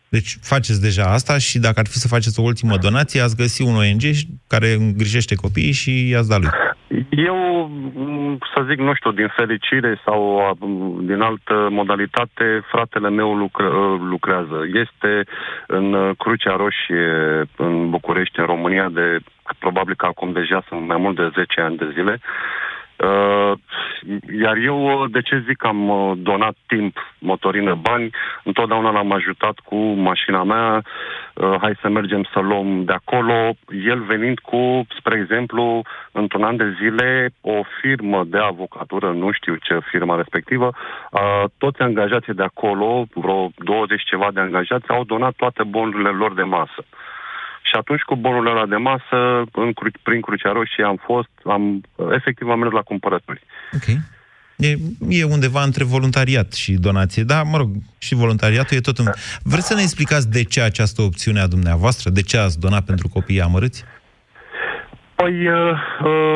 Deci 0.09 0.37
faceți 0.41 0.81
deja 0.81 1.03
asta 1.03 1.37
și 1.37 1.59
dacă 1.59 1.79
ar 1.79 1.87
fi 1.87 1.97
să 1.97 2.07
faceți 2.07 2.39
o 2.39 2.43
ultimă 2.43 2.77
donație, 2.77 3.21
ați 3.21 3.35
găsi 3.35 3.61
un 3.61 3.75
ONG 3.75 4.01
care 4.47 4.71
îngrijește 4.71 5.35
copiii 5.35 5.71
și 5.71 6.09
i-ați 6.09 6.29
dat 6.29 6.39
lui. 6.39 6.49
Eu, 7.15 7.67
m, 7.95 8.37
să 8.53 8.65
zic, 8.69 8.77
nu 8.77 8.93
știu, 8.93 9.11
din 9.11 9.27
fericire 9.27 10.01
sau 10.05 10.39
a, 10.39 10.53
m, 10.59 11.05
din 11.05 11.21
altă 11.21 11.67
modalitate, 11.71 12.63
fratele 12.71 13.09
meu 13.09 13.35
lucre, 13.35 13.65
lucrează. 14.09 14.61
Este 14.73 15.23
în 15.67 15.93
uh, 15.93 16.15
Crucea 16.17 16.55
Roșie, 16.55 17.43
în 17.55 17.89
București, 17.89 18.39
în 18.39 18.45
România, 18.45 18.89
de 18.89 19.19
probabil 19.59 19.95
că 19.95 20.05
acum 20.05 20.31
deja 20.31 20.63
sunt 20.67 20.87
mai 20.87 20.97
mult 20.97 21.15
de 21.15 21.31
10 21.35 21.61
ani 21.61 21.77
de 21.77 21.91
zile. 21.93 22.19
Uh, 22.21 22.55
iar 24.41 24.57
eu, 24.57 25.01
uh, 25.01 25.11
de 25.11 25.21
ce 25.21 25.43
zic 25.47 25.57
că 25.57 25.67
am 25.67 25.89
uh, 25.89 26.17
donat 26.17 26.55
timp, 26.67 26.97
motorină, 27.19 27.75
bani, 27.75 28.09
întotdeauna 28.43 28.91
l-am 28.91 29.11
ajutat 29.11 29.59
cu 29.59 29.75
mașina 29.75 30.43
mea, 30.43 30.81
uh, 31.33 31.55
hai 31.61 31.77
să 31.81 31.89
mergem 31.89 32.23
să 32.33 32.39
luăm 32.39 32.83
de 32.83 32.93
acolo, 32.93 33.55
el 33.85 33.99
venind 34.01 34.39
cu, 34.39 34.85
spre 34.97 35.19
exemplu, 35.19 35.81
într-un 36.11 36.43
an 36.43 36.55
de 36.57 36.75
zile, 36.81 37.29
o 37.41 37.61
firmă 37.81 38.23
de 38.27 38.37
avocatură, 38.37 39.11
nu 39.11 39.31
știu 39.31 39.55
ce 39.55 39.79
firma 39.79 40.15
respectivă, 40.15 40.71
uh, 41.11 41.43
toți 41.57 41.81
angajații 41.81 42.33
de 42.33 42.43
acolo, 42.43 43.05
vreo 43.13 43.49
20 43.55 44.03
ceva 44.03 44.29
de 44.33 44.39
angajați, 44.39 44.89
au 44.89 45.03
donat 45.03 45.33
toate 45.37 45.63
bonurile 45.63 46.09
lor 46.09 46.33
de 46.33 46.43
masă. 46.43 46.85
Și 47.69 47.75
atunci 47.79 48.01
cu 48.01 48.15
bonurile 48.15 48.51
ăla 48.51 48.65
de 48.65 48.75
masă, 48.75 49.17
în, 49.51 49.73
Cru- 49.73 49.99
prin 50.03 50.21
Crucea 50.21 50.51
Roșie 50.51 50.83
am 50.83 50.99
fost, 51.05 51.29
am, 51.45 51.81
efectiv 52.11 52.47
am 52.49 52.59
mers 52.59 52.71
la 52.71 52.81
cumpărături. 52.81 53.41
Ok. 53.73 53.87
E, 54.57 54.77
e 55.09 55.23
undeva 55.23 55.63
între 55.63 55.83
voluntariat 55.83 56.53
și 56.53 56.71
donație. 56.73 57.23
Da, 57.23 57.43
mă 57.43 57.57
rog, 57.57 57.69
și 57.97 58.15
voluntariatul 58.15 58.77
e 58.77 58.79
tot 58.79 58.97
în... 58.97 59.05
Vreți 59.43 59.67
să 59.67 59.73
ne 59.73 59.81
explicați 59.81 60.29
de 60.29 60.43
ce 60.43 60.61
această 60.61 61.01
opțiune 61.01 61.39
a 61.39 61.47
dumneavoastră? 61.47 62.09
De 62.09 62.21
ce 62.21 62.37
ați 62.37 62.59
donat 62.59 62.85
pentru 62.85 63.07
copiii 63.07 63.41
amărâți? 63.41 63.83
Păi, 65.15 65.47
uh, 65.47 65.77
uh, 66.03 66.35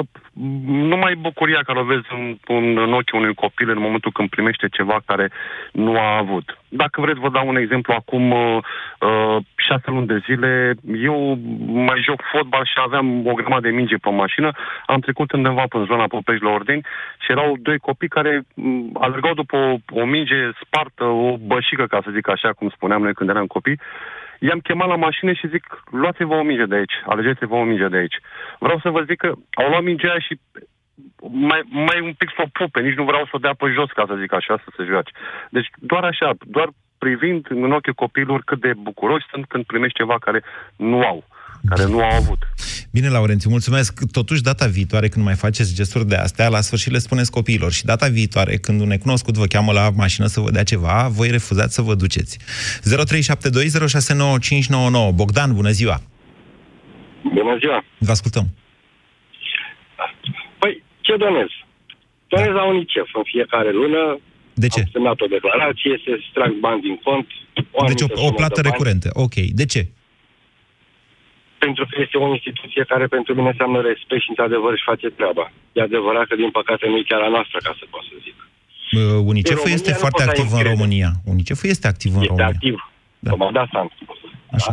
numai 0.67 1.15
bucuria 1.15 1.61
care 1.65 1.79
o 1.79 1.83
vezi 1.83 2.07
în, 2.09 2.37
în, 2.47 2.77
în 2.77 2.93
ochii 2.93 3.19
unui 3.19 3.33
copil 3.33 3.69
în 3.69 3.79
momentul 3.79 4.11
când 4.11 4.29
primește 4.29 4.67
ceva 4.67 5.01
care 5.05 5.31
nu 5.71 5.99
a 5.99 6.17
avut. 6.17 6.57
Dacă 6.69 7.01
vreți, 7.01 7.19
vă 7.19 7.29
dau 7.29 7.47
un 7.47 7.55
exemplu. 7.55 7.93
Acum 7.93 8.31
uh, 8.31 8.57
uh, 8.99 9.37
șase 9.55 9.83
luni 9.85 10.07
de 10.07 10.21
zile, 10.25 10.73
eu 11.03 11.37
mai 11.65 12.01
joc 12.01 12.21
fotbal 12.31 12.65
și 12.65 12.73
aveam 12.75 13.27
o 13.27 13.33
grămadă 13.33 13.67
de 13.67 13.75
minge 13.75 13.95
pe 13.95 14.09
mașină. 14.09 14.51
Am 14.85 14.99
trecut 14.99 15.31
undeva 15.31 15.63
în 15.69 15.85
zona 15.85 16.07
Popești 16.07 16.43
la 16.43 16.49
Ordeni 16.49 16.85
și 17.19 17.31
erau 17.31 17.57
doi 17.61 17.77
copii 17.77 18.07
care 18.07 18.41
m, 18.53 18.89
alergau 18.93 19.33
după 19.33 19.57
o, 19.57 20.01
o 20.01 20.05
minge 20.05 20.49
spartă, 20.61 21.03
o 21.03 21.37
bășică, 21.37 21.85
ca 21.85 21.99
să 22.03 22.09
zic 22.13 22.29
așa, 22.29 22.53
cum 22.53 22.69
spuneam 22.69 23.01
noi 23.01 23.13
când 23.13 23.29
eram 23.29 23.45
copii. 23.45 23.79
I-am 24.39 24.59
chemat 24.59 24.87
la 24.87 24.95
mașină 24.95 25.33
și 25.33 25.47
zic, 25.47 25.83
luați-vă 25.91 26.35
o 26.35 26.43
minge 26.43 26.65
de 26.65 26.75
aici, 26.75 26.93
alegeți-vă 27.05 27.55
o 27.55 27.63
minge 27.63 27.87
de 27.87 27.97
aici. 27.97 28.17
Vreau 28.59 28.79
să 28.79 28.89
vă 28.89 29.01
zic 29.01 29.17
că 29.17 29.33
au 29.53 29.69
luat 29.69 29.83
mingea 29.83 30.09
aia 30.09 30.19
și 30.19 30.39
mai, 31.31 31.61
mai 31.69 31.99
un 32.01 32.13
pic 32.13 32.29
să 32.35 32.41
o 32.45 32.49
pupe, 32.53 32.81
nici 32.81 32.95
nu 32.95 33.03
vreau 33.03 33.23
să 33.23 33.31
o 33.33 33.37
dea 33.37 33.53
pe 33.53 33.67
jos, 33.67 33.91
ca 33.91 34.03
să 34.07 34.15
zic 34.15 34.33
așa, 34.33 34.57
să 34.57 34.69
se 34.75 34.83
joace. 34.83 35.11
Deci 35.49 35.69
doar 35.75 36.03
așa, 36.03 36.31
doar 36.45 36.69
privind 36.97 37.45
în 37.49 37.71
ochii 37.71 37.93
copiilor 37.93 38.41
cât 38.45 38.59
de 38.59 38.73
bucuroși 38.77 39.25
sunt 39.31 39.45
când 39.45 39.65
primești 39.65 39.97
ceva 39.97 40.17
care 40.19 40.43
nu 40.77 41.01
au, 41.01 41.23
care 41.69 41.85
nu 41.85 41.99
au 42.03 42.15
avut. 42.15 42.37
Bine, 42.91 43.09
Laurențiu, 43.09 43.49
mulțumesc. 43.49 44.11
Totuși, 44.11 44.41
data 44.41 44.67
viitoare, 44.67 45.07
când 45.07 45.25
mai 45.25 45.35
faceți 45.35 45.75
gesturi 45.75 46.07
de 46.07 46.15
astea, 46.15 46.49
la 46.49 46.61
sfârșit 46.61 46.91
le 46.91 46.97
spuneți 46.97 47.31
copiilor. 47.31 47.71
Și 47.71 47.85
data 47.85 48.07
viitoare, 48.07 48.57
când 48.57 48.81
un 48.81 48.87
necunoscut 48.87 49.37
vă 49.37 49.45
cheamă 49.45 49.71
la 49.71 49.89
mașină 49.89 50.25
să 50.25 50.39
vă 50.39 50.51
dea 50.51 50.63
ceva, 50.63 51.07
voi 51.11 51.29
refuzați 51.29 51.73
să 51.73 51.81
vă 51.81 51.95
duceți. 51.95 52.37
0372069599. 52.39 52.41
Bogdan, 55.13 55.53
bună 55.53 55.69
ziua! 55.69 56.01
Bună 57.33 57.57
ziua! 57.59 57.83
Vă 57.97 58.11
ascultăm. 58.11 58.47
Păi, 60.59 60.83
ce 61.01 61.15
donez? 61.17 61.47
Donez 62.27 62.53
la 62.53 62.65
UNICEF 62.67 63.09
în 63.13 63.23
fiecare 63.23 63.71
lună. 63.71 64.19
De 64.53 64.67
ce? 64.67 64.79
Am 64.79 64.89
semnat 64.91 65.21
o 65.21 65.25
declarație, 65.25 66.01
se 66.05 66.11
strag 66.29 66.51
bani 66.59 66.81
din 66.81 66.99
cont. 67.03 67.27
O 67.71 67.85
Deci 67.85 68.01
o, 68.01 68.05
anumită 68.05 68.05
o 68.13 68.17
sumă 68.17 68.31
plată 68.31 68.61
de 68.61 68.61
bani, 68.61 68.71
recurentă. 68.71 69.09
Ok. 69.13 69.33
De 69.33 69.65
ce? 69.65 69.87
Pentru 71.63 71.83
că 71.89 71.95
este 72.03 72.17
o 72.17 72.27
instituție 72.37 72.83
care 72.91 73.05
pentru 73.15 73.31
mine 73.37 73.49
înseamnă 73.53 73.79
respect 73.81 74.21
și 74.23 74.29
într-adevăr 74.33 74.71
își 74.73 74.87
face 74.91 75.07
treaba. 75.19 75.45
E 75.77 75.81
adevărat 75.81 76.25
că 76.29 76.35
din 76.35 76.51
păcate 76.59 76.83
nu 76.87 76.97
e 76.97 77.09
chiar 77.11 77.21
a 77.21 77.29
noastră, 77.35 77.57
ca 77.67 77.73
să 77.79 77.85
pot 77.93 78.03
să 78.09 78.15
zic. 78.27 78.37
Uh, 78.43 79.01
UNICEF 79.31 79.55
România 79.57 79.77
este 79.79 79.91
nu 79.95 80.01
foarte 80.03 80.23
poți 80.23 80.27
să 80.27 80.29
ai 80.29 80.35
activ 80.35 80.45
în 80.51 80.51
încredere. 80.57 80.75
România. 80.75 81.09
UNICEF 81.33 81.61
este 81.73 81.87
activ 81.93 82.11
în 82.15 82.21
Este 82.21 82.33
România. 82.33 82.53
activ. 82.55 82.75
Da. 83.25 83.31
Mă 83.41 83.49
da 83.59 83.65
sant. 83.75 83.91
Așa. 84.57 84.71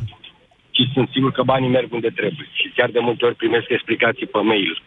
Și 0.77 0.83
sunt 0.95 1.09
sigur 1.15 1.31
că 1.37 1.43
banii 1.53 1.69
merg 1.77 1.89
unde 1.99 2.11
trebuie. 2.21 2.49
Și 2.61 2.67
chiar 2.77 2.91
de 2.97 3.01
multe 3.09 3.25
ori 3.25 3.35
primesc 3.43 3.69
explicații 3.69 4.27
pe 4.35 4.39
mail. 4.51 4.83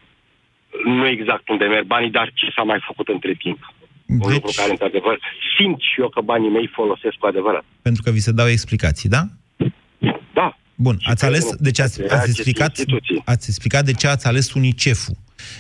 Nu 0.86 1.08
exact 1.08 1.50
unde 1.50 1.66
merg 1.66 1.86
banii, 1.96 2.12
dar 2.20 2.28
ce 2.34 2.48
s-a 2.56 2.64
mai 2.72 2.80
făcut 2.90 3.08
între 3.08 3.34
timp. 3.34 3.74
Un 4.08 4.18
Deci- 4.18 4.32
lucru 4.34 4.52
care, 4.56 4.72
într-adevăr, 4.72 5.20
simt 5.58 5.80
și 5.90 6.02
eu 6.04 6.10
că 6.10 6.22
banii 6.22 6.50
mei 6.50 6.68
folosesc 6.80 7.16
cu 7.22 7.26
adevărat. 7.26 7.64
Pentru 7.82 8.02
că 8.04 8.10
vi 8.12 8.20
se 8.28 8.32
dau 8.32 8.48
explicații, 8.48 9.10
da? 9.10 9.22
Da. 10.34 10.58
Bun, 10.82 10.98
ați 11.04 11.26
ales, 11.26 11.44
cred 11.44 11.56
că 11.56 11.64
deci 11.64 11.80
ați, 11.80 12.02
era 12.02 12.14
ați, 12.16 12.24
aceste 12.24 12.42
explicat, 12.42 12.78
instituții. 12.78 13.22
ați 13.26 13.46
explicat 13.50 13.86
de 13.86 13.94
ce 13.94 14.08
ați 14.08 14.28
ales 14.28 14.54
UNICEF-ul. 14.54 15.16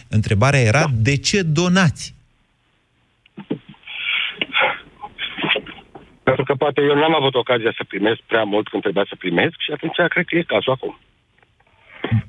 Întrebarea 0.07 0.59
era 0.59 0.79
da. 0.79 0.91
de 0.95 1.15
ce 1.17 1.41
donați? 1.41 2.13
Pentru 6.23 6.43
că 6.43 6.53
poate 6.55 6.81
eu 6.81 6.95
n-am 6.95 7.15
avut 7.15 7.35
ocazia 7.35 7.73
să 7.77 7.83
primesc 7.87 8.19
prea 8.27 8.43
mult 8.43 8.67
când 8.67 8.81
trebuia 8.81 9.05
să 9.09 9.15
primesc 9.19 9.55
și 9.65 9.71
atunci 9.71 9.95
cred 10.09 10.25
că 10.25 10.35
e 10.37 10.43
cazul 10.43 10.71
acum. 10.71 10.99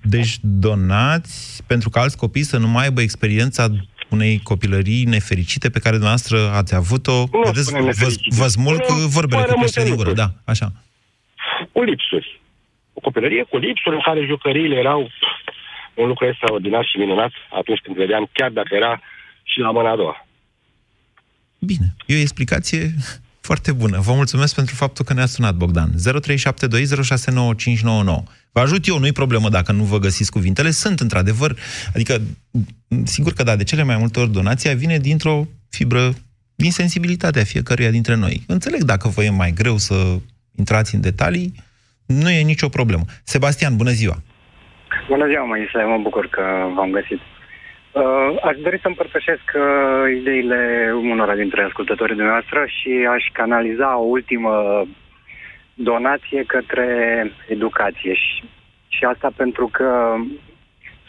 Deci 0.03 0.37
donați 0.41 1.63
pentru 1.67 1.89
că 1.91 1.99
alți 1.99 2.17
copii 2.17 2.43
să 2.43 2.59
nu 2.59 2.69
mai 2.69 2.85
aibă 2.85 3.01
experiența 3.01 3.69
unei 4.09 4.41
copilării 4.43 5.05
nefericite 5.05 5.71
pe 5.71 5.79
care 5.79 5.97
dumneavoastră 5.97 6.51
ați 6.51 6.75
avut-o. 6.75 7.19
Nu 7.33 7.41
Vedeți, 7.45 7.67
spunem 7.67 7.83
vă, 7.83 7.87
nefericite. 7.87 8.37
vă 8.37 8.47
smulg 8.47 8.83
Spunem 8.85 9.09
vorbele 9.09 9.41
fără 9.43 9.53
cu 9.53 9.61
pește 9.61 9.81
multe 9.81 9.95
din 9.95 9.97
gură. 10.05 10.09
lucruri. 10.09 10.35
Da, 10.45 10.53
așa. 10.53 10.73
Cu 11.73 11.83
lipsuri. 11.83 12.40
O 13.01 13.03
copilărie 13.03 13.43
cu 13.43 13.57
lipsuri 13.57 13.95
în 13.95 14.01
care 14.05 14.27
jucăriile 14.27 14.77
erau 14.77 15.11
un 15.95 16.07
lucru 16.07 16.27
extraordinar 16.27 16.85
și 16.85 16.99
minunat 16.99 17.33
atunci 17.61 17.81
când 17.81 17.97
vedeam, 17.97 18.29
chiar 18.33 18.51
dacă 18.51 18.75
era 18.75 19.01
și 19.43 19.59
la 19.59 19.71
mâna 19.71 19.91
a 19.91 19.97
doua. 19.97 20.27
Bine, 21.59 21.95
e 22.07 22.15
o 22.17 22.27
explicație 22.27 22.95
foarte 23.41 23.73
bună. 23.73 23.99
Vă 24.01 24.13
mulțumesc 24.13 24.55
pentru 24.55 24.75
faptul 24.75 25.05
că 25.05 25.13
ne-a 25.13 25.27
sunat, 25.27 25.55
Bogdan. 25.55 25.91
0372069599. 25.91 25.95
Vă 28.53 28.61
ajut 28.61 28.87
eu, 28.87 28.99
nu-i 28.99 29.13
problemă 29.13 29.49
dacă 29.49 29.73
nu 29.73 29.83
vă 29.85 29.99
găsiți 29.99 30.31
cuvintele. 30.31 30.71
Sunt, 30.71 31.01
într-adevăr, 31.01 31.57
adică, 31.95 32.21
m, 32.89 33.05
sigur 33.05 33.33
că 33.33 33.43
da, 33.43 33.57
de 33.57 33.65
cele 33.65 33.83
mai 33.83 33.97
multe 33.97 34.21
ori 34.21 34.33
donația 34.33 34.75
vine 34.75 34.99
dintr-o 34.99 35.47
fibră, 35.69 36.13
din 36.55 36.71
sensibilitatea 36.71 37.45
fiecăruia 37.45 37.91
dintre 37.91 38.15
noi. 38.15 38.43
Înțeleg 38.47 38.83
dacă 38.83 39.09
vă 39.09 39.25
e 39.25 39.31
mai 39.31 39.53
greu 39.53 39.77
să 39.77 40.19
intrați 40.57 40.95
în 40.95 41.01
detalii, 41.01 41.55
nu 42.11 42.31
e 42.31 42.43
nicio 42.53 42.69
problemă. 42.69 43.03
Sebastian, 43.25 43.77
bună 43.77 43.91
ziua! 43.91 44.17
Bună 45.09 45.27
ziua, 45.27 45.45
Moise, 45.45 45.83
mă 45.83 45.99
bucur 46.03 46.27
că 46.27 46.43
v-am 46.75 46.91
găsit. 46.91 47.21
Uh, 47.93 48.31
aș 48.43 48.57
dori 48.63 48.79
să 48.81 48.89
împărtășesc 48.89 49.47
uh, 49.55 50.17
ideile 50.21 50.93
unora 50.95 51.35
dintre 51.35 51.63
ascultătorii 51.63 52.15
dumneavoastră 52.17 52.65
și 52.67 53.07
aș 53.15 53.25
canaliza 53.33 53.99
o 53.99 54.05
ultimă 54.17 54.85
donație 55.75 56.45
către 56.47 56.89
educație. 57.49 58.15
Și, 58.15 58.45
și 58.89 59.05
asta 59.05 59.31
pentru 59.37 59.69
că 59.73 60.15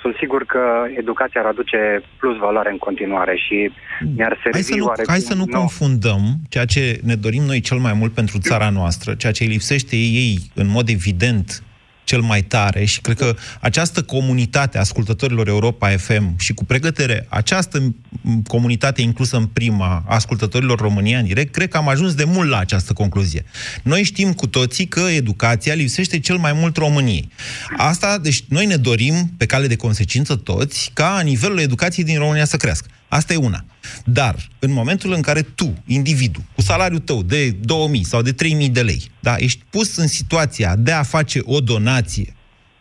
sunt 0.01 0.15
sigur 0.19 0.45
că 0.45 0.61
educația 0.97 1.41
ar 1.41 1.47
aduce 1.47 2.01
plus 2.19 2.37
valoare 2.37 2.71
în 2.71 2.77
continuare 2.77 3.35
și 3.35 3.71
mi-ar 4.15 4.39
servi 4.43 4.57
Hai 4.57 4.61
să 4.61 4.75
nu, 4.75 4.85
oarecum 4.85 5.13
hai 5.13 5.19
să 5.19 5.33
nu 5.33 5.43
nouă. 5.45 5.59
confundăm 5.59 6.21
ceea 6.49 6.65
ce 6.65 6.99
ne 7.03 7.15
dorim 7.15 7.43
noi 7.43 7.59
cel 7.59 7.77
mai 7.77 7.93
mult 7.93 8.13
pentru 8.13 8.37
țara 8.39 8.69
noastră, 8.69 9.13
ceea 9.13 9.31
ce 9.31 9.43
îi 9.43 9.49
lipsește 9.49 9.95
ei 9.95 10.37
în 10.55 10.67
mod 10.67 10.89
evident 10.89 11.63
cel 12.11 12.21
mai 12.21 12.41
tare 12.41 12.85
și 12.85 13.01
cred 13.01 13.17
că 13.17 13.35
această 13.59 14.01
comunitate 14.01 14.77
a 14.77 14.79
ascultătorilor 14.79 15.47
Europa 15.47 15.89
FM 15.89 16.37
și 16.37 16.53
cu 16.53 16.65
pregătere 16.65 17.25
această 17.29 17.79
m, 18.21 18.41
comunitate 18.47 19.01
inclusă 19.01 19.37
în 19.37 19.45
prima 19.45 20.03
a 20.07 20.15
ascultătorilor 20.15 20.79
România 20.79 21.19
în 21.19 21.25
direct, 21.25 21.51
cred 21.51 21.69
că 21.69 21.77
am 21.77 21.87
ajuns 21.87 22.13
de 22.13 22.23
mult 22.23 22.49
la 22.49 22.57
această 22.57 22.93
concluzie. 22.93 23.45
Noi 23.83 24.03
știm 24.03 24.33
cu 24.33 24.47
toții 24.47 24.85
că 24.85 24.99
educația 24.99 25.73
lipsește 25.73 26.19
cel 26.19 26.37
mai 26.37 26.53
mult 26.53 26.77
României. 26.77 27.29
Asta, 27.77 28.17
deci 28.17 28.43
noi 28.47 28.65
ne 28.65 28.75
dorim, 28.75 29.31
pe 29.37 29.45
cale 29.45 29.67
de 29.67 29.75
consecință 29.75 30.35
toți, 30.35 30.91
ca 30.93 31.21
nivelul 31.23 31.59
educației 31.59 32.05
din 32.05 32.17
România 32.17 32.45
să 32.45 32.57
crească. 32.57 32.87
Asta 33.17 33.33
e 33.33 33.45
una. 33.49 33.61
Dar, 34.05 34.35
în 34.59 34.71
momentul 34.73 35.11
în 35.13 35.21
care 35.21 35.41
tu, 35.41 35.67
individul, 35.87 36.43
cu 36.55 36.61
salariul 36.61 36.99
tău 36.99 37.19
de 37.23 37.41
2000 37.49 38.03
sau 38.03 38.21
de 38.21 38.31
3000 38.31 38.69
de 38.69 38.81
lei, 38.81 39.01
da, 39.19 39.35
ești 39.37 39.63
pus 39.69 39.97
în 39.97 40.07
situația 40.07 40.75
de 40.77 40.91
a 40.91 41.03
face 41.03 41.39
o 41.43 41.59
donație, 41.59 42.29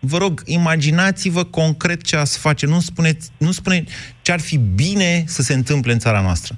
vă 0.00 0.16
rog, 0.18 0.34
imaginați-vă 0.44 1.44
concret 1.44 2.02
ce 2.02 2.16
ați 2.16 2.40
face. 2.40 2.66
Nu, 2.66 2.78
spuneți, 2.90 3.30
nu 3.38 3.50
spune 3.50 3.84
ce 4.22 4.32
ar 4.32 4.40
fi 4.40 4.58
bine 4.58 5.24
să 5.26 5.42
se 5.42 5.54
întâmple 5.54 5.92
în 5.92 5.98
țara 5.98 6.20
noastră. 6.20 6.54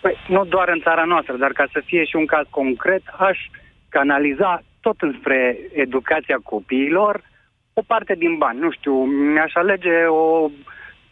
Păi, 0.00 0.14
nu 0.28 0.44
doar 0.44 0.68
în 0.68 0.80
țara 0.80 1.04
noastră, 1.04 1.36
dar 1.36 1.52
ca 1.52 1.66
să 1.72 1.82
fie 1.84 2.04
și 2.04 2.16
un 2.16 2.26
caz 2.26 2.46
concret, 2.50 3.02
aș 3.18 3.38
canaliza 3.88 4.62
tot 4.80 5.00
înspre 5.00 5.58
educația 5.72 6.38
copiilor 6.42 7.22
o 7.72 7.82
parte 7.86 8.14
din 8.14 8.36
bani. 8.36 8.58
Nu 8.58 8.70
știu, 8.70 8.94
mi-aș 9.04 9.54
alege 9.54 10.04
o 10.04 10.50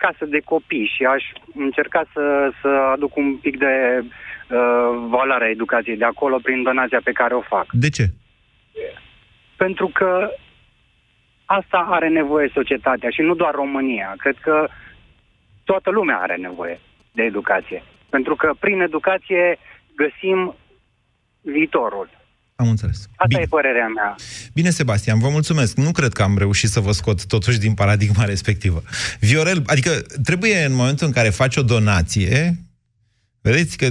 casă 0.07 0.25
de 0.25 0.41
copii 0.41 0.93
și 0.97 1.05
aș 1.05 1.25
încerca 1.55 2.03
să, 2.13 2.51
să 2.61 2.69
aduc 2.69 3.17
un 3.17 3.37
pic 3.37 3.59
de 3.59 3.75
uh, 4.01 4.09
valoare 5.09 5.45
a 5.45 5.51
educației 5.51 5.97
de 5.97 6.05
acolo 6.05 6.39
prin 6.43 6.63
donația 6.63 7.01
pe 7.05 7.13
care 7.13 7.35
o 7.35 7.41
fac. 7.41 7.67
De 7.71 7.89
ce? 7.89 8.05
Pentru 9.57 9.91
că 9.95 10.31
asta 11.45 11.87
are 11.91 12.09
nevoie 12.09 12.51
societatea 12.55 13.11
și 13.11 13.21
nu 13.21 13.35
doar 13.35 13.55
România. 13.55 14.15
Cred 14.17 14.37
că 14.41 14.69
toată 15.65 15.91
lumea 15.91 16.19
are 16.19 16.37
nevoie 16.37 16.81
de 17.13 17.23
educație. 17.23 17.83
Pentru 18.11 18.35
că 18.35 18.55
prin 18.61 18.81
educație 18.81 19.59
găsim 19.97 20.55
viitorul. 21.41 22.09
Am 22.57 22.69
înțeles. 22.69 22.97
Asta 22.97 23.25
Bine. 23.29 23.41
e 23.41 23.47
părerea 23.47 23.87
mea. 23.87 24.15
Bine, 24.53 24.71
Sebastian, 24.71 25.19
vă 25.19 25.29
mulțumesc. 25.29 25.77
Nu 25.77 25.91
cred 25.91 26.13
că 26.13 26.23
am 26.23 26.39
reușit 26.39 26.69
să 26.71 26.81
vă 26.81 26.93
scot 26.93 27.27
totuși 27.27 27.59
din 27.59 27.75
paradigma 27.75 28.25
respectivă. 28.35 28.83
Viorel, 29.21 29.63
adică 29.67 29.91
trebuie 30.23 30.65
în 30.65 30.73
momentul 30.75 31.07
în 31.07 31.13
care 31.13 31.29
faci 31.31 31.57
o 31.57 31.63
donație, 31.63 32.57
Vedeți 33.47 33.77
că 33.77 33.91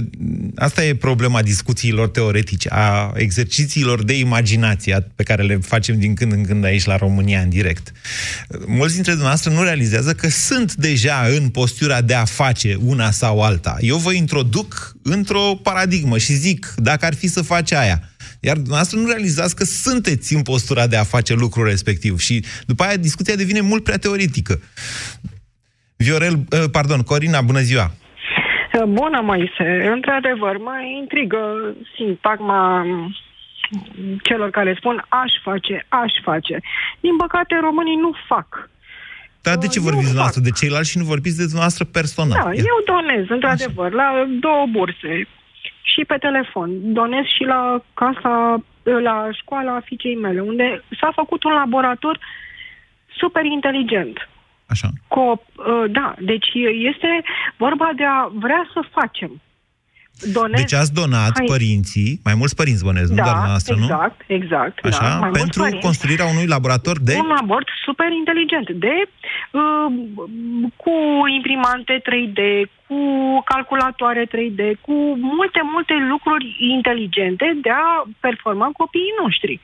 asta 0.54 0.84
e 0.84 0.94
problema 0.94 1.42
discuțiilor 1.42 2.08
teoretice, 2.08 2.68
a 2.72 3.12
exercițiilor 3.14 4.04
de 4.04 4.18
imaginație 4.18 5.06
pe 5.14 5.22
care 5.22 5.42
le 5.42 5.56
facem 5.56 5.98
din 5.98 6.14
când 6.14 6.32
în 6.32 6.44
când 6.44 6.64
aici 6.64 6.84
la 6.84 6.96
România 6.96 7.40
în 7.40 7.48
direct. 7.48 7.92
Mulți 8.66 8.94
dintre 8.94 9.12
dumneavoastră 9.12 9.50
nu 9.50 9.62
realizează 9.62 10.12
că 10.12 10.28
sunt 10.28 10.74
deja 10.74 11.26
în 11.36 11.48
postura 11.48 12.00
de 12.00 12.14
a 12.14 12.24
face 12.24 12.78
una 12.80 13.10
sau 13.10 13.42
alta. 13.42 13.76
Eu 13.80 13.96
vă 13.96 14.12
introduc 14.12 14.96
într-o 15.02 15.58
paradigmă 15.62 16.18
și 16.18 16.34
zic, 16.34 16.74
dacă 16.76 17.06
ar 17.06 17.14
fi 17.14 17.28
să 17.28 17.42
faci 17.42 17.72
aia, 17.72 18.10
iar 18.40 18.54
dumneavoastră 18.54 18.98
nu 18.98 19.06
realizați 19.06 19.56
că 19.56 19.64
sunteți 19.64 20.34
în 20.34 20.42
postura 20.42 20.86
de 20.86 20.96
a 20.96 21.04
face 21.04 21.34
lucrul 21.34 21.66
respectiv 21.66 22.18
și 22.18 22.44
după 22.66 22.82
aia 22.82 22.96
discuția 22.96 23.36
devine 23.36 23.60
mult 23.60 23.84
prea 23.84 23.96
teoretică. 23.96 24.60
Viorel, 25.96 26.46
pardon, 26.70 27.00
Corina, 27.00 27.40
bună 27.40 27.60
ziua! 27.60 27.94
Bună, 28.84 29.20
Moise. 29.20 29.88
Într-adevăr, 29.92 30.56
mă 30.56 30.74
intrigă 31.00 31.74
sintagma 31.96 32.86
celor 34.22 34.50
care 34.50 34.74
spun 34.78 35.04
aș 35.08 35.32
face, 35.42 35.86
aș 35.88 36.12
face. 36.22 36.60
Din 37.00 37.16
păcate, 37.16 37.58
românii 37.60 37.96
nu 37.96 38.12
fac. 38.28 38.70
Dar 39.42 39.56
de 39.56 39.66
ce 39.66 39.80
vorbiți 39.80 40.10
dumneavoastră 40.12 40.40
de 40.40 40.50
ceilalți 40.50 40.90
și 40.90 40.98
nu 40.98 41.04
vorbiți 41.04 41.36
de 41.36 41.42
dumneavoastră 41.42 41.84
personal? 41.84 42.40
Da, 42.44 42.52
eu 42.52 42.78
donez, 42.84 43.24
într-adevăr, 43.28 43.92
la 43.92 44.26
două 44.40 44.66
burse 44.70 45.28
și 45.82 46.04
pe 46.06 46.16
telefon. 46.16 46.92
Donez 46.92 47.24
și 47.36 47.44
la 47.44 47.82
casa, 47.94 48.62
la 48.82 49.28
școala 49.32 49.80
fiicei 49.80 50.16
mele, 50.16 50.40
unde 50.40 50.84
s-a 51.00 51.10
făcut 51.14 51.44
un 51.44 51.52
laborator 51.52 52.18
super 53.20 53.44
inteligent. 53.44 54.28
Așa. 54.68 54.88
Cu, 55.08 55.42
da, 55.90 56.14
deci 56.18 56.48
este 56.90 57.22
vorba 57.56 57.90
de 57.96 58.04
a 58.04 58.28
vrea 58.32 58.70
să 58.72 58.80
facem. 58.90 59.40
Donez, 60.32 60.60
deci 60.60 60.72
ați 60.72 60.94
donat 60.94 61.32
hai. 61.34 61.46
părinții, 61.46 62.20
mai 62.24 62.34
mulți 62.34 62.56
părinți 62.56 62.84
bănesc, 62.84 63.10
nu 63.10 63.16
da, 63.16 63.22
doar 63.22 63.46
noastră, 63.46 63.74
exact, 63.78 64.22
nu? 64.28 64.34
exact, 64.34 64.84
Așa, 64.84 65.08
da, 65.08 65.18
mai 65.18 65.30
pentru 65.30 65.78
construirea 65.80 66.26
unui 66.26 66.46
laborator 66.46 66.98
de... 67.00 67.14
Un 67.14 67.32
labort 67.40 67.68
super 67.84 68.10
inteligent, 68.20 68.70
de 68.70 68.94
uh, 69.06 69.86
cu 70.76 70.94
imprimante 71.36 72.02
3D, 72.08 72.40
cu 72.86 72.98
calculatoare 73.44 74.24
3D, 74.26 74.80
cu 74.80 74.94
multe, 75.36 75.60
multe 75.74 75.94
lucruri 76.08 76.56
inteligente 76.58 77.58
de 77.62 77.70
a 77.70 78.08
performa 78.20 78.70
copiii 78.72 79.18
noștri. 79.22 79.60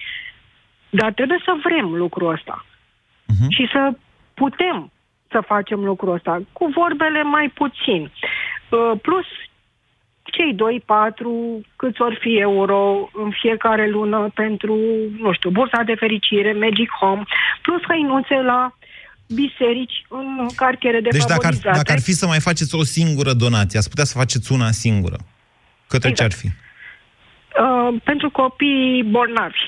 Dar 0.91 1.13
trebuie 1.13 1.41
să 1.45 1.53
vrem 1.65 1.87
lucrul 1.95 2.33
ăsta. 2.33 2.67
Uh-huh. 3.33 3.49
Și 3.49 3.69
să 3.73 3.93
putem 4.35 4.92
să 5.33 5.41
facem 5.47 5.85
lucrul 5.85 6.15
ăsta, 6.15 6.43
cu 6.53 6.65
vorbele 6.75 7.23
mai 7.23 7.53
puțin. 7.55 8.03
Uh, 8.03 9.01
plus 9.03 9.27
cei 10.23 10.55
2-4, 10.55 11.67
câți 11.77 12.03
ori 12.03 12.19
fi 12.21 12.39
euro 12.39 13.11
în 13.13 13.31
fiecare 13.41 13.89
lună 13.89 14.31
pentru, 14.35 14.75
nu 15.19 15.33
știu, 15.33 15.51
bursa 15.51 15.83
de 15.83 15.95
fericire, 15.95 16.53
Magic 16.53 16.91
Home, 17.01 17.23
plus 17.63 17.83
hăinuțe 17.89 18.35
la 18.35 18.77
biserici 19.35 20.05
în 20.09 20.47
cartiere 20.57 21.01
de 21.01 21.09
Deci 21.09 21.25
dacă 21.25 21.47
ar, 21.47 21.55
dacă 21.55 21.93
ar 21.93 22.01
fi 22.01 22.13
să 22.13 22.27
mai 22.27 22.41
faceți 22.41 22.75
o 22.75 22.85
singură 22.85 23.33
donație, 23.33 23.79
ați 23.79 23.89
putea 23.89 24.05
să 24.05 24.19
faceți 24.19 24.53
una 24.53 24.71
singură. 24.71 25.17
Către 25.87 26.09
exact. 26.09 26.17
ce 26.17 26.25
ar 26.25 26.33
fi? 26.41 26.47
Uh, 27.63 28.01
pentru 28.05 28.31
copii 28.31 29.03
bolnavi. 29.03 29.67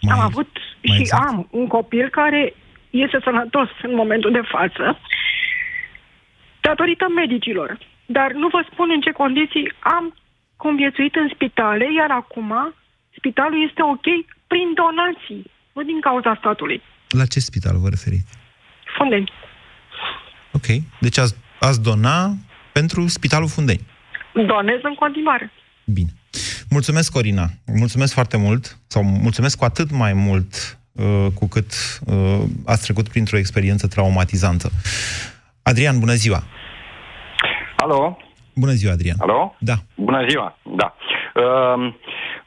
Mai, 0.00 0.16
am 0.16 0.24
avut 0.24 0.48
și 0.80 1.00
exact. 1.00 1.28
am 1.28 1.48
un 1.50 1.66
copil 1.66 2.08
care 2.08 2.54
este 2.90 3.18
sănătos 3.24 3.68
în 3.82 3.94
momentul 3.94 4.32
de 4.32 4.42
față 4.54 4.98
datorită 6.60 7.06
medicilor. 7.14 7.78
Dar 8.06 8.32
nu 8.32 8.48
vă 8.48 8.60
spun 8.72 8.88
în 8.90 9.00
ce 9.00 9.10
condiții 9.10 9.72
am 9.80 10.14
conviețuit 10.56 11.14
în 11.14 11.28
spitale, 11.34 11.86
iar 11.98 12.10
acum 12.10 12.74
spitalul 13.16 13.66
este 13.68 13.82
ok 13.82 14.06
prin 14.46 14.68
donații, 14.82 15.50
nu 15.72 15.82
din 15.82 16.00
cauza 16.00 16.36
statului. 16.38 16.82
La 17.08 17.26
ce 17.26 17.40
spital 17.40 17.76
vă 17.78 17.88
referiți? 17.88 18.38
Fundeni. 18.96 19.32
Ok. 20.52 20.66
Deci 21.00 21.18
ați, 21.18 21.34
ați 21.60 21.82
dona 21.82 22.34
pentru 22.72 23.06
Spitalul 23.06 23.48
Fundeni. 23.48 23.86
Donez 24.32 24.80
în 24.82 24.94
continuare. 24.94 25.52
Bine. 25.84 26.10
Mulțumesc, 26.70 27.12
Corina. 27.12 27.46
Mulțumesc 27.66 28.12
foarte 28.12 28.36
mult, 28.36 28.78
sau 28.86 29.02
mulțumesc 29.02 29.58
cu 29.58 29.64
atât 29.64 29.90
mai 29.90 30.12
mult 30.12 30.52
uh, 30.54 30.77
cu 31.34 31.48
cât 31.48 31.70
uh, 32.06 32.42
ați 32.66 32.82
trecut 32.82 33.08
printr-o 33.08 33.38
experiență 33.38 33.86
traumatizantă. 33.86 34.68
Adrian, 35.62 35.98
bună 35.98 36.12
ziua! 36.12 36.42
Alo? 37.76 38.16
Bună 38.54 38.72
ziua, 38.72 38.92
Adrian. 38.92 39.16
Alo? 39.20 39.54
Da. 39.58 39.74
Bună 39.94 40.24
ziua, 40.28 40.58
da. 40.62 40.94
Uh, 41.34 41.94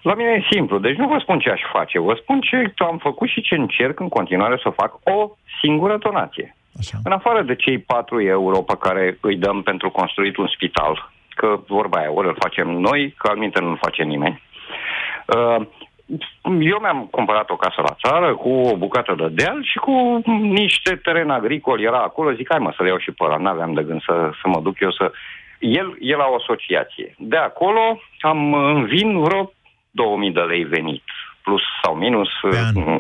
la 0.02 0.14
mine 0.16 0.30
e 0.30 0.48
simplu, 0.52 0.80
deci 0.80 0.96
nu 0.96 1.08
vă 1.08 1.18
spun 1.22 1.40
ce 1.40 1.50
aș 1.50 1.62
face, 1.72 2.00
vă 2.00 2.18
spun 2.22 2.42
ce 2.42 2.74
am 2.78 2.98
făcut 2.98 3.30
și 3.30 3.42
ce 3.42 3.56
încerc 3.56 4.00
în 4.00 4.10
continuare 4.10 4.60
să 4.64 4.70
fac 4.70 5.00
o 5.04 5.30
singură 5.62 5.98
donație. 5.98 6.56
Așa. 6.80 6.98
În 7.04 7.12
afară 7.12 7.42
de 7.42 7.56
cei 7.56 7.80
4 7.80 8.22
euro 8.22 8.62
pe 8.62 8.78
care 8.80 9.18
îi 9.22 9.36
dăm 9.36 9.62
pentru 9.62 9.90
construit 9.90 10.38
un 10.38 10.48
spital, 10.48 11.12
că 11.36 11.60
vorba 11.68 11.98
aia, 11.98 12.12
ori 12.12 12.28
îl 12.28 12.36
facem 12.40 12.68
noi, 12.70 13.16
că 13.18 13.28
al 13.28 13.38
nu-l 13.38 13.78
face 13.82 14.04
nimeni. 14.04 14.42
Uh, 15.26 15.68
eu 16.43 16.80
mi-am 16.82 17.08
cumpărat 17.12 17.50
o 17.50 17.56
casă 17.56 17.82
la 17.82 17.95
țară 18.04 18.36
cu 18.36 18.50
o 18.50 18.76
bucată 18.78 19.15
de 19.17 19.28
deal 19.28 19.63
și 19.63 19.78
cu 19.78 20.21
niște 20.41 20.95
teren 20.95 21.30
agricol 21.30 21.82
era 21.82 22.02
acolo. 22.02 22.34
Zic, 22.34 22.47
hai 22.50 22.60
mă 22.60 22.74
să 22.76 22.84
le 22.84 22.89
iau 22.89 22.97
și 22.97 23.12
pe 23.12 23.24
ăla. 23.24 23.38
N-aveam 23.38 23.74
de 23.74 23.84
gând 23.84 24.02
să, 24.02 24.30
să 24.41 24.47
mă 24.47 24.60
duc 24.62 24.80
eu 24.80 24.91
să... 24.91 25.12
El 25.60 25.97
e 26.00 26.15
la 26.15 26.28
o 26.32 26.36
asociație. 26.36 27.15
De 27.17 27.38
acolo 27.38 28.00
am 28.19 28.54
învin 28.54 29.19
vreo 29.19 29.52
2000 29.91 30.32
de 30.32 30.39
lei 30.39 30.63
venit, 30.63 31.04
plus 31.43 31.62
sau 31.84 31.95
minus 31.95 32.30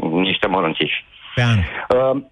niște 0.01 0.47
mărunțiși. 0.47 1.05
Pe 1.35 1.41
an. 1.41 1.57
Uh, 1.57 2.23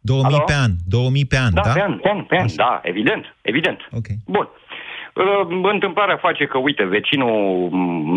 2000 0.00 0.34
alo? 0.34 0.44
pe 0.44 0.52
an. 0.52 0.70
2000 0.88 1.24
pe 1.24 1.36
an, 1.36 1.54
da? 1.54 1.60
Da, 1.60 1.72
pe 1.72 1.80
an, 1.80 1.98
pe 1.98 2.08
an, 2.08 2.22
pe 2.22 2.36
an, 2.38 2.46
da, 2.56 2.80
evident, 2.82 3.36
evident. 3.42 3.88
Okay. 3.92 4.16
Bun. 4.26 4.48
Întâmplarea 5.62 6.16
face 6.16 6.46
că, 6.46 6.58
uite, 6.58 6.84
vecinul 6.84 7.70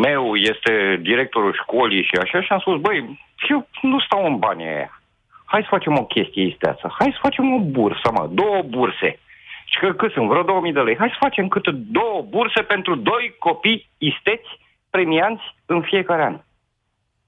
meu 0.06 0.36
este 0.36 1.00
directorul 1.02 1.54
școlii 1.62 2.04
și 2.04 2.16
așa 2.22 2.42
și 2.42 2.52
am 2.52 2.60
spus, 2.60 2.80
băi, 2.80 3.20
eu 3.50 3.68
nu 3.82 4.00
stau 4.00 4.26
în 4.26 4.38
banii 4.38 4.66
aia. 4.66 5.02
Hai 5.46 5.62
să 5.62 5.68
facem 5.70 5.98
o 5.98 6.06
chestie 6.06 6.44
isteață. 6.44 6.94
Hai 7.00 7.10
să 7.12 7.20
facem 7.22 7.54
o 7.54 7.60
bursă, 7.60 8.12
mă, 8.12 8.30
două 8.32 8.62
burse. 8.62 9.20
Și 9.66 9.80
că 9.80 9.94
cât 9.94 10.12
sunt? 10.12 10.28
Vreo 10.28 10.44
2000 10.44 10.74
de 10.74 10.80
lei. 10.80 10.98
Hai 10.98 11.10
să 11.10 11.16
facem 11.20 11.48
câte 11.48 11.72
două 11.72 12.26
burse 12.30 12.62
pentru 12.62 12.96
doi 12.96 13.36
copii 13.40 13.90
isteți 13.98 14.50
premianți 14.90 15.44
în 15.66 15.82
fiecare 15.82 16.24
an. 16.24 16.40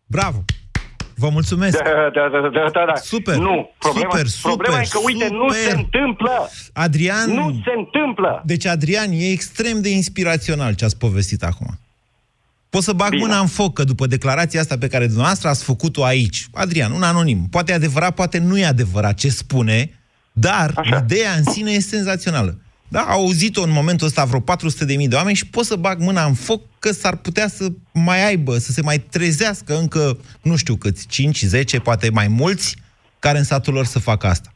Bravo! 0.06 0.38
Vă 1.20 1.30
mulțumesc. 1.30 1.78
Da, 1.78 1.84
da, 2.14 2.30
da, 2.32 2.50
da, 2.50 2.70
da, 2.74 2.86
da. 2.86 2.96
Super, 2.96 3.36
Nu, 3.36 3.70
problema, 3.80 4.10
super, 4.10 4.26
problema 4.42 4.84
super, 4.84 4.84
e 4.84 4.88
că, 4.92 5.00
uite, 5.06 5.28
nu 5.34 5.48
super. 5.48 5.70
se 5.70 5.72
întâmplă. 5.78 6.50
Adrian... 6.74 7.30
Nu 7.32 7.62
se 7.66 7.72
întâmplă. 7.78 8.42
Deci, 8.46 8.66
Adrian, 8.66 9.12
e 9.12 9.32
extrem 9.32 9.82
de 9.82 9.90
inspirațional 9.90 10.74
ce 10.76 10.86
ați 10.86 10.98
povestit 10.98 11.44
acum. 11.44 11.80
Pot 12.70 12.84
să 12.84 12.94
bag 12.94 13.10
Bine. 13.10 13.22
mâna 13.22 13.40
în 13.40 13.48
foc 13.48 13.74
că 13.74 13.84
după 13.84 14.08
declarația 14.08 14.60
asta 14.60 14.78
pe 14.78 14.88
care 14.88 15.06
dumneavoastră 15.06 15.48
ați 15.50 15.64
făcut-o 15.64 16.04
aici, 16.04 16.48
Adrian, 16.54 16.92
un 16.92 17.04
anonim, 17.04 17.48
poate 17.52 17.72
e 17.72 17.76
adevărat, 17.76 18.14
poate 18.14 18.38
nu 18.38 18.58
e 18.58 18.66
adevărat 18.66 19.14
ce 19.14 19.30
spune, 19.30 20.00
dar 20.32 20.72
Așa. 20.76 21.02
ideea 21.04 21.32
în 21.38 21.44
sine 21.44 21.72
e 21.72 21.80
senzațională. 21.80 22.58
Da, 22.88 23.02
au 23.02 23.21
auzit-o 23.21 23.63
în 23.63 23.71
momentul 23.71 24.08
ăsta 24.08 24.26
vreo 24.26 24.39
400.000 24.39 25.08
de 25.08 25.15
oameni 25.15 25.36
și 25.36 25.47
pot 25.47 25.65
să 25.65 25.76
bag 25.76 26.00
mâna 26.00 26.26
în 26.26 26.34
foc 26.34 26.62
că 26.80 26.91
s-ar 26.91 27.15
putea 27.15 27.47
să 27.47 27.71
mai 27.93 28.26
aibă, 28.26 28.58
să 28.58 28.71
se 28.71 28.82
mai 28.82 29.00
trezească 29.00 29.78
încă, 29.78 30.17
nu 30.41 30.56
știu 30.56 30.76
câți, 30.76 31.08
5, 31.08 31.41
10, 31.41 31.80
poate 31.80 32.10
mai 32.10 32.28
mulți, 32.28 32.76
care 33.19 33.38
în 33.38 33.43
satul 33.43 33.73
lor 33.73 33.86
să 33.86 34.00
facă 34.00 34.28
asta. 34.28 34.52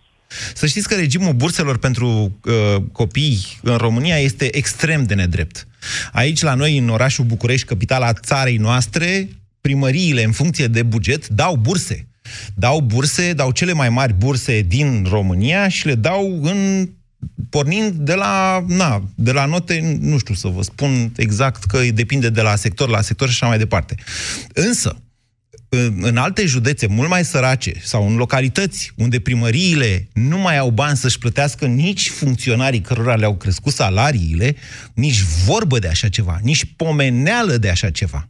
Să 0.55 0.65
știți 0.65 0.87
că 0.87 0.95
regimul 0.95 1.33
burselor 1.33 1.77
pentru 1.77 2.37
uh, 2.45 2.83
copii 2.91 3.59
în 3.61 3.75
România 3.75 4.17
este 4.17 4.55
extrem 4.55 5.03
de 5.03 5.13
nedrept. 5.13 5.67
Aici, 6.11 6.41
la 6.41 6.53
noi, 6.53 6.77
în 6.77 6.89
orașul 6.89 7.25
București, 7.25 7.67
capitala 7.67 8.13
țarei 8.13 8.57
noastre, 8.57 9.29
primăriile, 9.61 10.23
în 10.23 10.31
funcție 10.31 10.67
de 10.67 10.83
buget, 10.83 11.27
dau 11.27 11.55
burse. 11.55 12.07
Dau 12.53 12.79
burse, 12.79 13.33
dau 13.33 13.51
cele 13.51 13.73
mai 13.73 13.89
mari 13.89 14.13
burse 14.13 14.61
din 14.61 15.05
România 15.09 15.67
și 15.67 15.85
le 15.85 15.95
dau 15.95 16.39
în 16.43 16.89
pornind 17.49 17.91
de 17.93 18.13
la, 18.13 18.63
na, 18.67 19.03
de 19.15 19.31
la 19.31 19.45
note, 19.45 19.97
nu 20.01 20.17
știu 20.17 20.34
să 20.34 20.47
vă 20.47 20.62
spun 20.62 21.12
exact, 21.15 21.63
că 21.63 21.79
depinde 21.93 22.29
de 22.29 22.41
la 22.41 22.55
sector 22.55 22.89
la 22.89 23.01
sector 23.01 23.27
și 23.27 23.34
așa 23.34 23.47
mai 23.47 23.57
departe. 23.57 23.95
Însă, 24.53 25.01
în, 25.69 25.99
în 26.01 26.17
alte 26.17 26.45
județe 26.45 26.88
mult 26.88 27.10
mai 27.10 27.25
sărace 27.25 27.73
sau 27.84 28.10
în 28.10 28.15
localități 28.15 28.91
unde 28.95 29.19
primăriile 29.19 30.07
nu 30.13 30.38
mai 30.38 30.57
au 30.57 30.69
bani 30.69 30.97
să-și 30.97 31.17
plătească 31.17 31.65
nici 31.65 32.10
funcționarii 32.10 32.81
cărora 32.81 33.15
le-au 33.15 33.36
crescut 33.36 33.73
salariile, 33.73 34.55
nici 34.93 35.21
vorbă 35.45 35.79
de 35.79 35.88
așa 35.88 36.10
ceva, 36.10 36.39
nici 36.41 36.73
pomeneală 36.75 37.57
de 37.57 37.69
așa 37.69 37.89
ceva. 37.89 38.29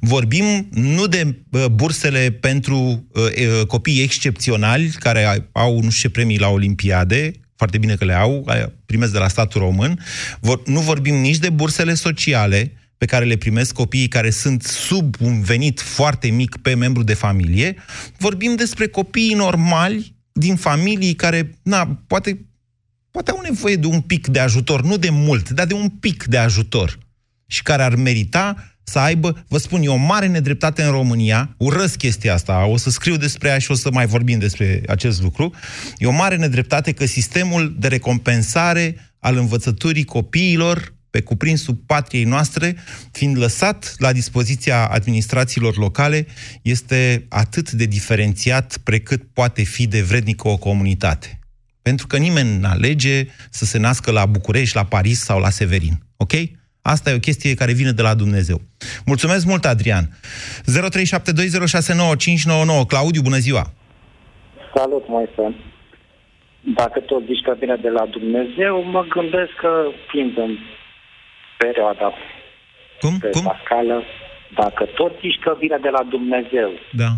Vorbim 0.00 0.68
nu 0.70 1.06
de 1.06 1.42
uh, 1.50 1.66
bursele 1.66 2.30
pentru 2.30 3.06
uh, 3.12 3.22
uh, 3.22 3.66
copii 3.66 4.02
excepționali 4.02 4.88
care 4.88 5.24
ai- 5.24 5.48
au 5.52 5.80
nu 5.80 5.90
știu 5.90 6.08
ce 6.08 6.14
premii 6.14 6.38
la 6.38 6.48
Olimpiade, 6.48 7.32
foarte 7.58 7.78
bine 7.78 7.94
că 7.94 8.04
le 8.04 8.12
au, 8.12 8.44
aia 8.46 8.72
primesc 8.86 9.12
de 9.12 9.18
la 9.18 9.28
statul 9.28 9.60
român. 9.60 10.04
Vor, 10.40 10.62
nu 10.66 10.80
vorbim 10.80 11.14
nici 11.14 11.38
de 11.38 11.50
bursele 11.50 11.94
sociale 11.94 12.72
pe 12.98 13.06
care 13.06 13.24
le 13.24 13.36
primesc 13.36 13.72
copiii 13.72 14.08
care 14.08 14.30
sunt 14.30 14.62
sub 14.62 15.14
un 15.20 15.42
venit 15.42 15.80
foarte 15.80 16.28
mic 16.28 16.56
pe 16.56 16.74
membru 16.74 17.02
de 17.02 17.14
familie. 17.14 17.76
Vorbim 18.16 18.54
despre 18.54 18.86
copiii 18.86 19.34
normali 19.34 20.14
din 20.32 20.56
familii 20.56 21.14
care, 21.14 21.58
na, 21.62 22.02
poate, 22.06 22.46
poate 23.10 23.30
au 23.30 23.40
nevoie 23.40 23.76
de 23.76 23.86
un 23.86 24.00
pic 24.00 24.26
de 24.26 24.38
ajutor, 24.38 24.82
nu 24.82 24.96
de 24.96 25.10
mult, 25.10 25.50
dar 25.50 25.66
de 25.66 25.74
un 25.74 25.88
pic 25.88 26.24
de 26.24 26.38
ajutor 26.38 26.98
și 27.46 27.62
care 27.62 27.82
ar 27.82 27.94
merita 27.94 28.77
să 28.88 28.98
aibă, 28.98 29.44
vă 29.48 29.58
spun, 29.58 29.82
e 29.82 29.88
o 29.88 29.96
mare 29.96 30.26
nedreptate 30.26 30.82
în 30.82 30.90
România, 30.90 31.54
urăsc 31.56 31.96
chestia 31.96 32.34
asta, 32.34 32.66
o 32.66 32.76
să 32.76 32.90
scriu 32.90 33.16
despre 33.16 33.48
ea 33.48 33.58
și 33.58 33.70
o 33.70 33.74
să 33.74 33.90
mai 33.92 34.06
vorbim 34.06 34.38
despre 34.38 34.82
acest 34.86 35.22
lucru, 35.22 35.54
e 35.98 36.06
o 36.06 36.12
mare 36.12 36.36
nedreptate 36.36 36.92
că 36.92 37.06
sistemul 37.06 37.76
de 37.78 37.88
recompensare 37.88 38.96
al 39.18 39.36
învățăturii 39.36 40.04
copiilor 40.04 40.96
pe 41.10 41.20
cuprinsul 41.20 41.74
patriei 41.74 42.24
noastre, 42.24 42.76
fiind 43.12 43.38
lăsat 43.38 43.94
la 43.98 44.12
dispoziția 44.12 44.86
administrațiilor 44.86 45.76
locale, 45.76 46.26
este 46.62 47.26
atât 47.28 47.70
de 47.70 47.84
diferențiat 47.84 48.76
precât 48.76 49.22
poate 49.32 49.62
fi 49.62 49.86
de 49.86 50.02
vrednică 50.02 50.48
o 50.48 50.56
comunitate. 50.56 51.38
Pentru 51.82 52.06
că 52.06 52.16
nimeni 52.16 52.58
nu 52.58 52.68
alege 52.68 53.26
să 53.50 53.64
se 53.64 53.78
nască 53.78 54.10
la 54.10 54.26
București, 54.26 54.76
la 54.76 54.84
Paris 54.84 55.20
sau 55.20 55.40
la 55.40 55.50
Severin. 55.50 56.02
Ok? 56.16 56.32
Asta 56.94 57.10
e 57.10 57.14
o 57.20 57.26
chestie 57.28 57.54
care 57.54 57.72
vine 57.72 57.90
de 57.90 58.02
la 58.02 58.14
Dumnezeu. 58.14 58.60
Mulțumesc 59.06 59.44
mult, 59.46 59.64
Adrian. 59.64 60.04
0372069599. 60.08 60.10
Claudiu, 62.92 63.22
bună 63.28 63.36
ziua! 63.46 63.64
Salut, 64.74 65.04
Moise. 65.08 65.44
Dacă 66.80 66.98
tot 67.00 67.22
zici 67.30 67.42
că 67.46 67.52
vine 67.62 67.76
de 67.86 67.90
la 67.98 68.04
Dumnezeu, 68.16 68.74
mă 68.94 69.02
gândesc 69.14 69.52
că 69.64 69.72
fiind 70.10 70.34
în 70.46 70.52
perioada 71.58 72.08
Cum? 73.00 73.14
pascală, 73.44 74.02
dacă 74.60 74.84
tot 74.84 75.12
zici 75.20 75.38
că 75.44 75.56
vine 75.60 75.78
de 75.86 75.88
la 75.88 76.02
Dumnezeu, 76.14 76.70
Da. 77.02 77.10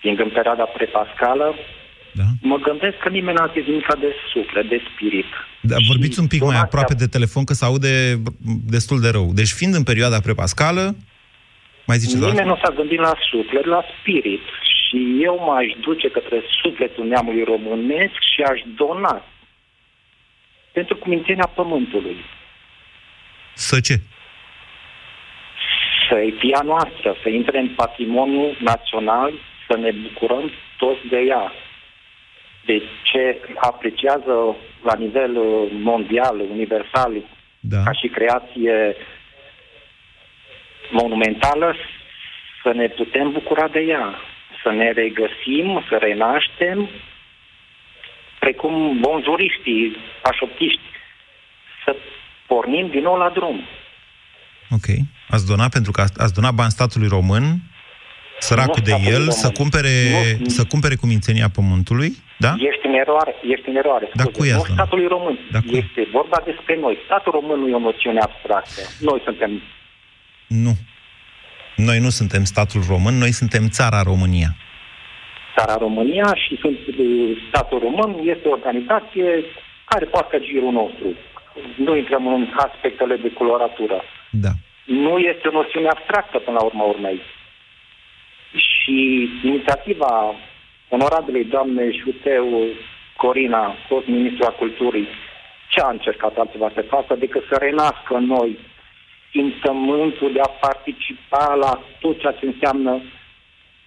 fiind 0.00 0.18
în 0.18 0.30
perioada 0.36 0.64
prepascală, 0.64 1.54
da. 2.12 2.24
mă 2.40 2.56
gândesc 2.56 2.96
că 2.96 3.08
nimeni 3.08 3.36
n-a 3.36 3.52
zis 3.54 3.66
nimic 3.66 3.94
de 4.00 4.12
suflet, 4.32 4.68
de 4.68 4.80
spirit. 4.92 5.30
Da, 5.60 5.76
vorbiți 5.86 6.20
un 6.20 6.26
pic 6.26 6.42
mai 6.42 6.58
aproape 6.58 6.94
de 6.94 7.06
telefon, 7.06 7.44
că 7.44 7.52
se 7.52 7.64
aude 7.64 8.22
destul 8.66 9.00
de 9.00 9.08
rău. 9.08 9.32
Deci, 9.34 9.48
fiind 9.48 9.74
în 9.74 9.82
perioada 9.82 10.20
prepascală, 10.20 10.96
mai 11.86 11.98
ziceți 11.98 12.18
doar? 12.18 12.30
Nimeni 12.30 12.48
nu 12.48 12.60
s-a 12.62 12.72
gândit 12.76 12.98
la 12.98 13.14
suflet, 13.30 13.64
la 13.64 13.82
spirit. 14.00 14.44
Și 14.82 14.98
eu 15.22 15.36
m-aș 15.46 15.66
duce 15.80 16.08
către 16.08 16.42
sufletul 16.62 17.06
neamului 17.06 17.44
românesc 17.44 18.18
și 18.34 18.40
aș 18.42 18.60
dona 18.76 19.24
pentru 20.72 20.96
cumințenia 20.96 21.50
pământului. 21.54 22.16
Să 23.54 23.80
ce? 23.80 24.00
Să 26.08 26.14
fie 26.38 26.54
a 26.54 26.62
noastră, 26.62 27.16
să 27.22 27.28
intre 27.28 27.58
în 27.58 27.68
patrimoniul 27.68 28.56
național, 28.60 29.32
să 29.66 29.76
ne 29.76 29.90
bucurăm 29.90 30.50
toți 30.78 31.06
de 31.10 31.20
ea. 31.28 31.52
De 32.68 32.82
ce 33.02 33.22
apreciază 33.70 34.34
la 34.88 34.94
nivel 35.04 35.36
uh, 35.36 35.70
mondial, 35.90 36.36
universal, 36.40 37.12
da. 37.60 37.82
ca 37.82 37.92
și 37.92 38.06
creație 38.08 38.96
monumentală, 40.90 41.74
să 42.62 42.72
ne 42.74 42.86
putem 42.88 43.32
bucura 43.32 43.68
de 43.68 43.80
ea, 43.88 44.14
să 44.62 44.70
ne 44.70 44.90
regăsim, 45.02 45.84
să 45.88 45.96
renaștem, 46.00 46.88
precum 48.40 48.98
bonjuriștii, 49.00 49.96
pașoptiști, 50.22 50.86
să 51.84 51.96
pornim 52.46 52.88
din 52.90 53.02
nou 53.02 53.16
la 53.16 53.28
drum. 53.30 53.60
Ok. 54.70 54.86
Ați 55.28 55.46
donat 55.46 55.70
pentru 55.72 55.92
că 55.92 56.00
ați 56.16 56.34
donat 56.34 56.54
bani 56.54 56.70
statului 56.70 57.08
român, 57.08 57.44
săracul 58.38 58.74
Nu 58.76 58.82
de 58.84 58.90
statului 58.90 59.12
el, 59.12 59.18
român. 59.18 59.30
să 59.42 59.50
cumpere, 59.50 59.92
Nu. 60.38 60.48
să 60.48 60.64
cumpere 60.64 60.94
cumințenia 60.94 61.48
pământului, 61.48 62.12
da? 62.44 62.52
Ești 62.70 62.86
în 62.86 62.94
eroare, 63.02 63.34
ești 63.42 63.68
în 63.68 63.76
eroare. 63.76 64.08
Dar 64.14 64.26
scuze. 64.26 64.38
cui 64.38 64.50
nu 64.50 64.56
ați 64.56 64.68
donat? 64.68 64.78
statului 64.78 65.06
român. 65.06 65.38
Dar 65.50 65.62
cui? 65.66 65.78
este 65.78 66.08
vorba 66.12 66.38
despre 66.44 66.74
noi. 66.84 66.98
Statul 67.04 67.32
român 67.32 67.58
nu 67.60 67.68
e 67.68 67.74
o 67.74 67.78
noțiune 67.78 68.20
abstractă. 68.20 68.82
Noi 69.00 69.20
suntem 69.24 69.50
Nu. 70.46 70.72
Noi 71.76 71.98
nu 71.98 72.08
suntem 72.08 72.44
statul 72.44 72.82
român, 72.88 73.14
noi 73.14 73.32
suntem 73.32 73.68
țara 73.68 74.00
România. 74.02 74.50
țara 75.56 75.76
România 75.86 76.34
și 76.34 76.56
sunt, 76.60 76.78
uh, 76.86 77.42
statul 77.48 77.78
român 77.78 78.10
este 78.32 78.48
o 78.48 78.56
organizație 78.58 79.44
care 79.84 80.04
poate 80.04 80.40
girul 80.40 80.72
nostru. 80.72 81.06
Nu 81.76 81.96
intrăm 81.96 82.26
în 82.26 82.48
aspectele 82.56 83.16
de 83.16 83.32
coloratură. 83.32 84.02
Da. 84.30 84.52
Nu 84.84 85.18
este 85.18 85.48
o 85.48 85.56
noțiune 85.60 85.88
abstractă 85.88 86.38
până 86.38 86.56
la 86.60 86.64
urma 86.64 86.84
urmei. 86.84 87.20
Și 88.54 89.28
inițiativa 89.44 90.34
onorabilei 90.88 91.44
doamne 91.44 91.82
Șuteu 92.00 92.46
Corina, 93.22 93.74
fost 93.88 94.06
ministru 94.06 94.44
al 94.44 94.54
culturii, 94.62 95.08
ce 95.72 95.80
a 95.80 95.90
încercat 95.96 96.34
altceva 96.36 96.70
să 96.74 96.92
facă 96.94 97.14
decât 97.24 97.44
să 97.50 97.56
renască 97.66 98.12
în 98.20 98.26
noi 98.36 98.58
simțământul 99.32 100.30
de 100.32 100.40
a 100.40 100.50
participa 100.66 101.44
la 101.64 101.72
tot 102.00 102.18
ceea 102.20 102.32
ce 102.32 102.46
înseamnă 102.46 102.92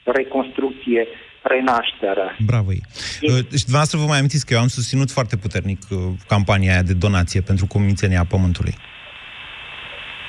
reconstrucție, 0.03 1.07
renaștere. 1.41 2.25
Bravo 2.45 2.71
ei. 2.71 2.83
Uh, 3.21 3.45
Deci, 3.49 3.65
dumneavoastră 3.67 3.97
vă 3.97 4.05
mai 4.05 4.17
amintiți 4.17 4.45
că 4.45 4.53
eu 4.53 4.59
am 4.59 4.67
susținut 4.67 5.11
foarte 5.11 5.35
puternic 5.37 5.79
uh, 5.89 5.97
campania 6.27 6.71
aia 6.71 6.81
de 6.81 6.93
donație 6.93 7.41
pentru 7.41 7.65
cumințenia 7.65 8.25
pământului. 8.25 8.75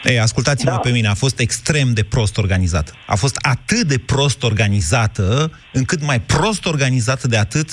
Ei, 0.05 0.19
ascultați-mă 0.21 0.71
da. 0.71 0.77
pe 0.79 0.91
mine, 0.91 1.09
a 1.09 1.15
fost 1.15 1.39
extrem 1.39 1.93
de 1.93 2.03
prost 2.03 2.37
organizată. 2.39 2.93
A 3.07 3.15
fost 3.15 3.37
atât 3.37 3.83
de 3.87 3.99
prost 3.99 4.43
organizată, 4.43 5.53
încât 5.73 6.03
mai 6.03 6.21
prost 6.21 6.67
organizată 6.67 7.29
de 7.29 7.37
atât 7.37 7.71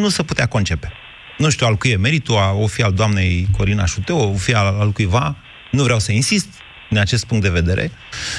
nu 0.00 0.08
se 0.08 0.22
putea 0.22 0.46
concepe. 0.46 0.92
Nu 1.38 1.50
știu 1.50 1.66
al 1.66 1.76
cui 1.76 1.90
e 1.90 1.96
meritul, 1.96 2.36
a- 2.36 2.52
o 2.52 2.66
fi 2.66 2.82
al 2.82 2.92
doamnei 2.92 3.48
Corina 3.56 3.84
Șuteu, 3.84 4.18
o 4.32 4.36
fi 4.36 4.54
al, 4.54 4.80
al 4.80 4.92
cuiva, 4.92 5.36
nu 5.70 5.82
vreau 5.82 5.98
să 5.98 6.12
insist 6.12 6.46
din 6.88 6.98
acest 6.98 7.24
punct 7.24 7.42
de 7.42 7.50
vedere. 7.50 7.90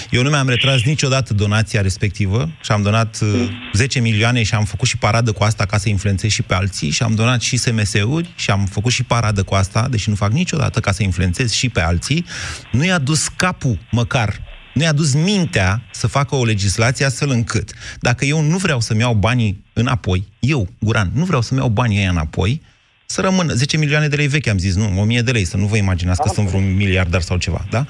Eu 0.10 0.22
nu 0.22 0.30
mi-am 0.30 0.50
retras 0.50 0.84
niciodată 0.84 1.34
donația 1.34 1.82
respectivă 1.82 2.50
și 2.62 2.72
am 2.72 2.82
donat 2.82 3.20
uh, 3.22 3.50
10 3.74 4.00
milioane 4.00 4.43
și 4.43 4.54
am 4.54 4.66
făcut 4.66 4.88
și 4.88 4.98
paradă 4.98 5.32
cu 5.32 5.43
asta 5.43 5.66
ca 5.66 5.78
să 5.78 5.89
influențez 5.89 6.30
și 6.30 6.41
pe 6.41 6.54
alții 6.54 6.89
și 6.89 7.04
am 7.04 7.16
donat 7.16 7.41
și 7.41 7.58
SMS-uri 7.58 8.34
și 8.36 8.52
am 8.52 8.66
făcut 8.66 8.91
și 8.91 9.04
paradă 9.04 9.43
cu 9.43 9.54
asta, 9.54 9.88
deși 9.89 10.10
nu 10.10 10.16
fac 10.16 10.32
niciodată 10.32 10.80
ca 10.80 10.91
să 10.91 11.04
influențez 11.04 11.52
și 11.52 11.70
pe 11.70 11.82
alții. 11.82 12.26
Nu 12.72 12.86
i-a 12.86 13.00
dus 13.00 13.28
capul 13.28 13.80
măcar 13.91 14.41
Nu 14.74 14.82
i-a 14.82 14.93
dus 14.93 15.14
mintea 15.14 15.84
să 15.91 16.08
facă 16.08 16.36
o 16.36 16.46
legislație 16.46 17.06
astfel 17.06 17.30
încât, 17.30 17.72
dacă 18.00 18.26
eu 18.26 18.41
nu 18.41 18.58
vreau 18.58 18.80
să-mi 18.80 19.00
iau 19.00 19.14
banii 19.14 19.64
înapoi, 19.74 20.28
eu, 20.39 20.68
Guran, 20.80 21.12
nu 21.14 21.26
vreau 21.26 21.41
să-mi 21.41 21.60
iau 21.60 21.70
banii 21.70 21.98
ăia 21.98 22.10
înapoi, 22.10 22.62
să 23.06 23.22
rămână 23.22 23.53
10 23.53 23.78
milioane 23.78 24.08
de 24.08 24.16
lei 24.16 24.28
vechi, 24.28 24.47
am 24.47 24.58
zis, 24.58 24.76
nu, 24.76 24.99
1000 24.99 25.22
de 25.22 25.32
lei, 25.32 25.45
să 25.45 25.58
nu 25.58 25.66
vă 25.66 25.78
imaginați 25.78 26.22
că 26.22 26.32
sunt 26.34 26.47
vreun 26.47 26.76
miliardar 26.76 27.22
sau 27.22 27.38
ceva, 27.38 27.66
da? 27.70 27.86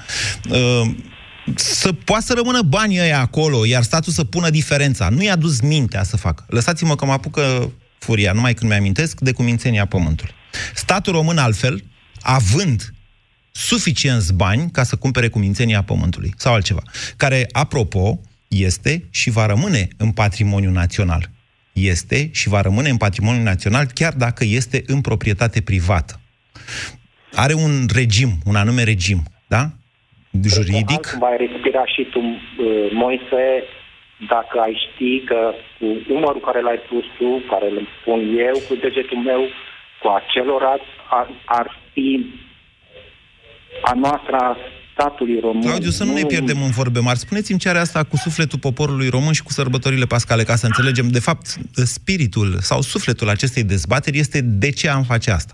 Uh, 0.49 0.95
să 1.55 1.93
poată 1.93 2.23
să 2.25 2.33
rămână 2.33 2.61
banii 2.61 2.99
ăia 2.99 3.19
acolo, 3.19 3.65
iar 3.65 3.83
statul 3.83 4.13
să 4.13 4.23
pună 4.23 4.49
diferența. 4.49 5.09
Nu 5.09 5.23
i-a 5.23 5.35
dus 5.35 5.59
mintea 5.59 6.03
să 6.03 6.17
facă. 6.17 6.45
Lăsați-mă 6.47 6.95
că 6.95 7.05
mă 7.05 7.11
apucă 7.11 7.71
furia, 7.99 8.31
numai 8.31 8.53
când 8.53 8.71
mi-amintesc 8.71 9.19
de 9.19 9.31
cumințenia 9.31 9.85
pământului. 9.85 10.33
Statul 10.75 11.13
român 11.13 11.37
altfel, 11.37 11.83
având 12.21 12.93
suficienți 13.51 14.33
bani 14.33 14.71
ca 14.71 14.83
să 14.83 14.95
cumpere 14.95 15.27
cumințenia 15.27 15.83
pământului 15.83 16.33
sau 16.37 16.53
altceva, 16.53 16.81
care, 17.17 17.47
apropo, 17.51 18.19
este 18.47 19.07
și 19.09 19.29
va 19.29 19.45
rămâne 19.45 19.87
în 19.97 20.11
patrimoniu 20.11 20.71
național. 20.71 21.29
Este 21.75 22.29
și 22.33 22.49
va 22.49 22.61
rămâne 22.61 22.89
în 22.89 22.97
patrimoniu 22.97 23.43
național 23.43 23.85
chiar 23.93 24.13
dacă 24.13 24.43
este 24.47 24.83
în 24.87 25.01
proprietate 25.01 25.61
privată. 25.61 26.13
Are 27.33 27.53
un 27.53 27.73
regim, 27.93 28.29
un 28.45 28.55
anume 28.55 28.83
regim, 28.83 29.19
da? 29.47 29.63
Juridic. 30.43 31.05
Cum 31.11 31.23
ai 31.23 31.37
respira 31.37 31.85
și 31.85 32.03
tu, 32.03 32.19
uh, 32.19 32.91
Moise, 32.91 33.63
dacă 34.29 34.59
ai 34.59 34.75
ști 34.85 35.23
că 35.25 35.53
cu 35.79 35.85
umărul 36.13 36.41
care 36.41 36.61
l-ai 36.61 36.79
pus 36.89 37.05
tu, 37.17 37.43
care 37.49 37.67
îl 37.69 37.87
pun 38.03 38.19
eu, 38.37 38.55
cu 38.67 38.75
degetul 38.75 39.17
meu, 39.17 39.41
cu 40.01 40.07
acelora 40.07 40.75
ar, 41.09 41.27
ar 41.45 41.67
fi 41.91 42.25
a 43.81 43.93
noastră 43.93 44.35
a 44.35 44.57
statului 44.95 45.39
român. 45.39 45.61
Claudiu, 45.61 45.89
să 45.99 46.03
nu 46.03 46.13
ne 46.13 46.25
pierdem 46.33 46.59
în 46.67 46.71
vorbe 46.79 46.99
mari. 46.99 47.23
Spuneți-mi 47.25 47.59
ce 47.59 47.69
are 47.69 47.81
asta 47.85 48.03
cu 48.11 48.15
sufletul 48.25 48.59
poporului 48.67 49.09
român 49.15 49.33
și 49.39 49.43
cu 49.47 49.51
sărbătorile 49.59 50.05
pascale, 50.05 50.43
ca 50.43 50.55
să 50.55 50.65
înțelegem, 50.65 51.07
de 51.17 51.19
fapt, 51.27 51.45
spiritul 51.95 52.49
sau 52.69 52.79
sufletul 52.81 53.29
acestei 53.29 53.63
dezbateri 53.63 54.17
este 54.17 54.39
de 54.41 54.69
ce 54.79 54.87
am 54.89 55.03
face 55.03 55.31
asta. 55.31 55.53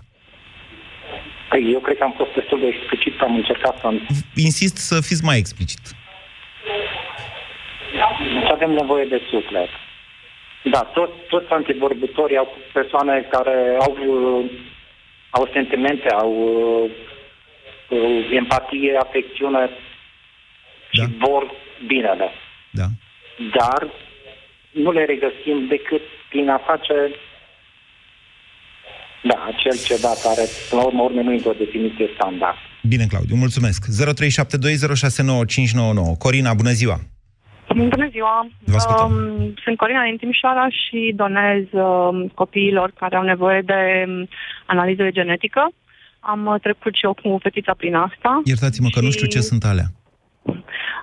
Păi, 1.50 1.62
eu 1.72 1.80
cred 1.80 1.96
că 1.98 2.04
am 2.04 2.14
fost 2.16 2.32
destul 2.38 2.58
de 2.60 2.68
explicit, 2.74 3.14
am 3.20 3.34
încercat 3.34 3.74
să... 3.80 3.88
Insist 4.34 4.76
să 4.76 4.96
fiți 5.08 5.24
mai 5.24 5.38
explicit. 5.38 5.82
Deci 8.34 8.50
avem 8.56 8.70
nevoie 8.70 9.04
de 9.14 9.20
suflet. 9.30 9.70
Da, 10.74 10.80
tot, 10.96 11.10
toți 11.28 11.50
antivorbitorii 11.50 12.36
au 12.36 12.48
persoane 12.72 13.26
care 13.30 13.56
au, 13.86 13.92
au 15.30 15.50
sentimente, 15.52 16.08
au 16.08 16.32
uh, 16.84 16.90
empatie, 18.30 18.96
afecțiune 18.96 19.70
și 20.90 21.06
vor 21.18 21.50
binele. 21.86 22.30
Da. 22.70 22.86
Dar 23.58 23.90
nu 24.70 24.92
le 24.92 25.04
regăsim 25.04 25.66
decât 25.68 26.02
prin 26.28 26.48
a 26.48 26.58
face 26.58 26.94
da, 29.22 29.44
acel 29.52 29.76
ceva 29.84 30.12
care, 30.22 30.42
până 30.68 30.80
la 30.80 30.86
urmă, 30.86 31.02
urmă 31.02 31.20
nu 31.20 31.32
e 31.32 31.40
o 31.44 31.62
definiție 31.64 32.08
standard. 32.14 32.56
Bine, 32.88 33.06
Claudiu, 33.06 33.36
mulțumesc. 33.36 33.86
0372069599. 33.86 33.90
Corina, 36.18 36.54
bună 36.54 36.70
ziua! 36.70 37.00
Bună 37.74 38.08
ziua! 38.10 38.48
Um, 39.04 39.14
sunt 39.64 39.76
Corina 39.76 40.04
din 40.04 40.16
Timișoara 40.16 40.68
și 40.68 41.12
donez 41.16 41.64
um, 41.70 42.28
copiilor 42.34 42.92
care 42.98 43.16
au 43.16 43.22
nevoie 43.22 43.60
de 43.60 44.04
um, 44.06 44.28
analiză 44.66 45.02
de 45.02 45.10
genetică. 45.10 45.72
Am 46.24 46.46
uh, 46.46 46.60
trecut 46.60 46.94
și 46.94 47.04
eu 47.04 47.14
cu 47.14 47.38
fetița 47.42 47.74
prin 47.74 47.94
asta. 47.94 48.40
Iertați-mă 48.44 48.88
că 48.94 49.00
nu 49.00 49.10
știu 49.10 49.26
ce 49.26 49.40
sunt 49.40 49.64
alea. 49.64 49.88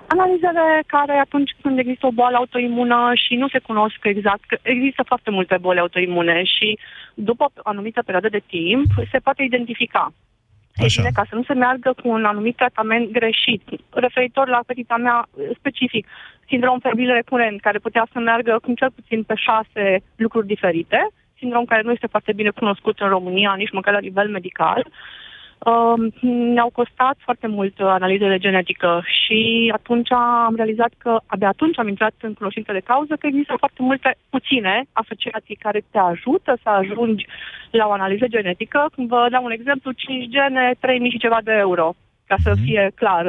Analizele 0.06 0.82
care 0.86 1.16
atunci 1.18 1.50
când 1.62 1.78
există 1.78 2.06
o 2.06 2.16
boală 2.18 2.36
autoimună 2.36 3.10
și 3.14 3.34
nu 3.34 3.48
se 3.48 3.58
cunosc 3.58 3.98
exact, 4.02 4.44
că 4.46 4.58
există 4.62 5.02
foarte 5.06 5.30
multe 5.30 5.56
boli 5.60 5.78
autoimune 5.78 6.42
și 6.44 6.78
după 7.14 7.44
o 7.44 7.60
anumită 7.62 8.02
perioadă 8.02 8.28
de 8.28 8.42
timp 8.46 8.86
se 9.10 9.18
poate 9.18 9.42
identifica. 9.42 10.12
E 10.74 10.86
bine 10.96 11.10
ca 11.14 11.24
să 11.28 11.34
nu 11.34 11.42
se 11.42 11.54
meargă 11.54 11.94
cu 12.02 12.08
un 12.08 12.24
anumit 12.24 12.56
tratament 12.56 13.10
greșit. 13.10 13.62
Referitor 13.90 14.48
la 14.48 14.60
fetița 14.66 14.96
mea 14.96 15.28
specific, 15.58 16.06
sindrom 16.48 16.78
febril 16.78 17.12
recurent, 17.12 17.60
care 17.60 17.78
putea 17.78 18.06
să 18.12 18.18
meargă 18.18 18.58
cu 18.62 18.72
cel 18.72 18.90
puțin 18.90 19.22
pe 19.22 19.34
șase 19.34 20.02
lucruri 20.16 20.46
diferite, 20.46 21.08
sindrom 21.40 21.64
care 21.64 21.82
nu 21.82 21.92
este 21.92 22.12
foarte 22.14 22.32
bine 22.32 22.50
cunoscut 22.50 22.98
în 22.98 23.08
România, 23.08 23.54
nici 23.56 23.76
măcar 23.78 23.92
la 23.92 24.06
nivel 24.08 24.28
medical. 24.28 24.86
Uh, 25.70 26.12
ne-au 26.54 26.70
costat 26.72 27.16
foarte 27.18 27.46
mult 27.46 27.74
analizele 27.80 28.38
genetică 28.38 29.02
și 29.04 29.70
atunci 29.74 30.12
am 30.12 30.54
realizat 30.56 30.92
că, 30.98 31.20
abia 31.26 31.48
atunci 31.48 31.78
am 31.78 31.88
intrat 31.88 32.14
în 32.20 32.34
cunoștință 32.34 32.72
de 32.72 32.86
cauză, 32.90 33.16
că 33.16 33.26
există 33.26 33.54
foarte 33.58 33.82
multe, 33.82 34.16
puține 34.30 34.84
asociații 34.92 35.54
care 35.54 35.80
te 35.90 35.98
ajută 35.98 36.58
să 36.62 36.68
ajungi 36.68 37.26
la 37.70 37.86
o 37.86 37.92
analiză 37.92 38.26
genetică. 38.26 38.90
Vă 38.96 39.26
dau 39.30 39.44
un 39.44 39.50
exemplu, 39.50 39.92
5 39.92 40.28
gene, 40.28 40.72
3.000 40.74 40.78
și 41.10 41.18
ceva 41.18 41.38
de 41.44 41.52
euro 41.52 41.94
ca 42.30 42.36
să 42.44 42.50
mm-hmm. 42.52 42.64
fie 42.64 42.92
clar 42.94 43.24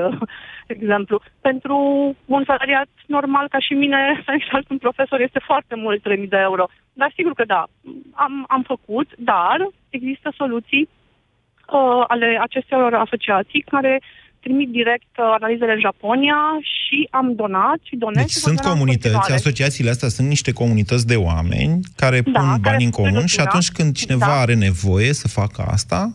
exemplu. 0.76 1.22
Pentru 1.42 1.78
un 2.26 2.44
salariat 2.46 2.90
normal 3.06 3.48
ca 3.48 3.60
și 3.60 3.74
mine, 3.74 4.24
sau 4.52 4.60
un 4.74 4.78
profesor, 4.78 5.20
este 5.20 5.40
foarte 5.50 5.76
mult 5.76 6.00
3.000 6.10 6.28
de 6.28 6.38
euro. 6.38 6.66
Dar 6.94 7.12
sigur 7.16 7.34
că 7.34 7.44
da, 7.46 7.66
am, 8.14 8.46
am 8.48 8.64
făcut, 8.68 9.10
dar 9.18 9.70
există 9.90 10.34
soluții 10.38 10.90
uh, 10.90 12.04
ale 12.08 12.38
acestor 12.42 12.94
asociații 12.94 13.62
care 13.62 14.02
trimit 14.40 14.70
direct 14.70 15.12
uh, 15.18 15.26
analizele 15.40 15.72
în 15.74 15.80
Japonia 15.80 16.40
și 16.62 17.08
am 17.12 17.36
donat 17.36 17.80
și 17.84 17.96
donez. 17.96 18.22
Deci 18.24 18.32
sunt 18.32 18.60
comunități, 18.60 19.32
asociațiile 19.34 19.90
astea 19.90 20.08
sunt 20.08 20.28
niște 20.28 20.52
comunități 20.52 21.08
de 21.08 21.16
oameni 21.16 21.80
care 21.96 22.22
Da, 22.22 22.40
pun 22.40 22.50
care 22.50 22.60
bani 22.62 22.84
în 22.84 22.92
sunt 22.92 22.94
comun 22.94 23.26
și 23.26 23.38
legătura. 23.38 23.44
atunci 23.44 23.70
când 23.72 23.96
cineva 23.96 24.26
Da. 24.26 24.40
are 24.40 24.56
nevoie 24.56 25.14
să 25.14 25.28
facă 25.28 25.62
asta, 25.72 26.12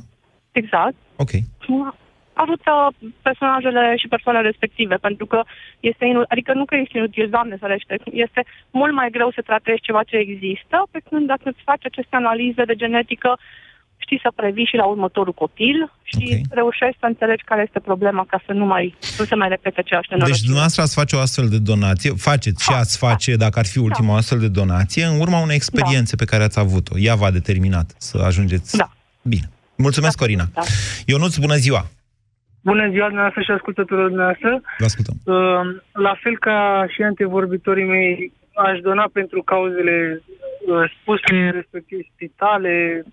Exact. 0.52 0.94
ok. 1.16 1.30
Ajută 2.44 2.72
personajele 3.26 3.82
și 4.00 4.08
persoanele 4.14 4.46
respective, 4.50 4.96
pentru 5.06 5.26
că 5.32 5.40
este 5.90 6.04
inu- 6.12 6.28
adică 6.32 6.52
nu 6.52 6.64
că 6.64 6.74
este 6.76 6.98
inutil, 6.98 7.28
doamne 7.36 7.56
ferește, 7.64 7.94
este 8.24 8.40
mult 8.70 8.92
mai 9.00 9.08
greu 9.16 9.30
să 9.36 9.42
tratezi 9.50 9.80
ceva 9.88 10.02
ce 10.10 10.16
există, 10.16 10.76
pe 10.92 11.00
când 11.08 11.26
dacă 11.32 11.42
îți 11.52 11.62
faci 11.68 11.84
aceste 11.90 12.16
analize 12.16 12.62
de 12.70 12.74
genetică, 12.82 13.30
știi 14.04 14.20
să 14.22 14.30
previi 14.40 14.70
și 14.70 14.76
la 14.76 14.86
următorul 14.86 15.32
copil 15.32 15.92
și 16.02 16.16
okay. 16.26 16.42
reușești 16.50 16.96
să 17.00 17.06
înțelegi 17.06 17.44
care 17.44 17.62
este 17.66 17.80
problema 17.80 18.24
ca 18.30 18.38
să 18.46 18.52
nu 18.52 18.64
mai 18.64 18.94
nu 19.18 19.24
se 19.24 19.34
mai 19.34 19.48
repete 19.48 19.80
aceeași 19.80 20.08
Deci 20.08 20.12
nenorocire. 20.18 20.44
dumneavoastră 20.50 20.82
ați 20.82 20.94
face 21.00 21.16
o 21.16 21.18
astfel 21.18 21.48
de 21.48 21.58
donație, 21.58 22.10
faceți 22.16 22.62
și 22.64 22.70
ați 22.72 22.98
face, 22.98 23.36
dacă 23.36 23.58
ar 23.58 23.66
fi 23.66 23.78
ultima 23.78 24.12
Da. 24.12 24.18
astfel 24.18 24.38
de 24.38 24.48
donație, 24.48 25.04
în 25.04 25.20
urma 25.20 25.38
unei 25.40 25.56
experiențe 25.56 26.16
pe 26.16 26.24
care 26.24 26.42
ați 26.42 26.58
avut-o. 26.58 26.98
Ea 26.98 27.14
v-a 27.14 27.30
determinat 27.30 27.94
să 27.98 28.22
ajungeți... 28.24 28.76
Da. 28.76 28.88
Bine. 29.22 29.50
Mulțumesc, 29.76 30.18
Corina. 30.18 30.44
Da. 30.54 30.62
Ionuț, 31.06 31.36
bună 31.36 31.54
ziua! 31.54 31.86
Bună 32.70 32.88
ziua 32.88 33.06
dumneavoastră 33.06 33.42
și 33.42 33.50
ascultătorilor 33.50 34.08
dumneavoastră. 34.08 34.60
Vă 34.78 34.84
ascultăm. 34.84 35.16
Uh, 35.24 35.60
La 35.92 36.14
fel 36.22 36.38
ca 36.38 36.86
și 36.88 37.02
antevorbitorii 37.02 37.84
mei, 37.84 38.32
aș 38.54 38.80
dona 38.80 39.06
pentru 39.12 39.42
cauzele 39.42 40.22
uh, 40.66 40.90
spuse, 41.00 41.50
respectiv 41.58 41.98
spitale, 42.14 43.04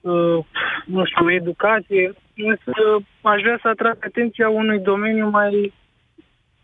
uh, 0.00 0.38
nu 0.86 1.04
știu, 1.04 1.30
educație, 1.30 2.12
însă 2.36 2.72
aș 3.20 3.40
vrea 3.42 3.58
să 3.62 3.68
atrag 3.68 3.96
atenția 4.00 4.48
unui 4.48 4.78
domeniu 4.78 5.28
mai 5.28 5.72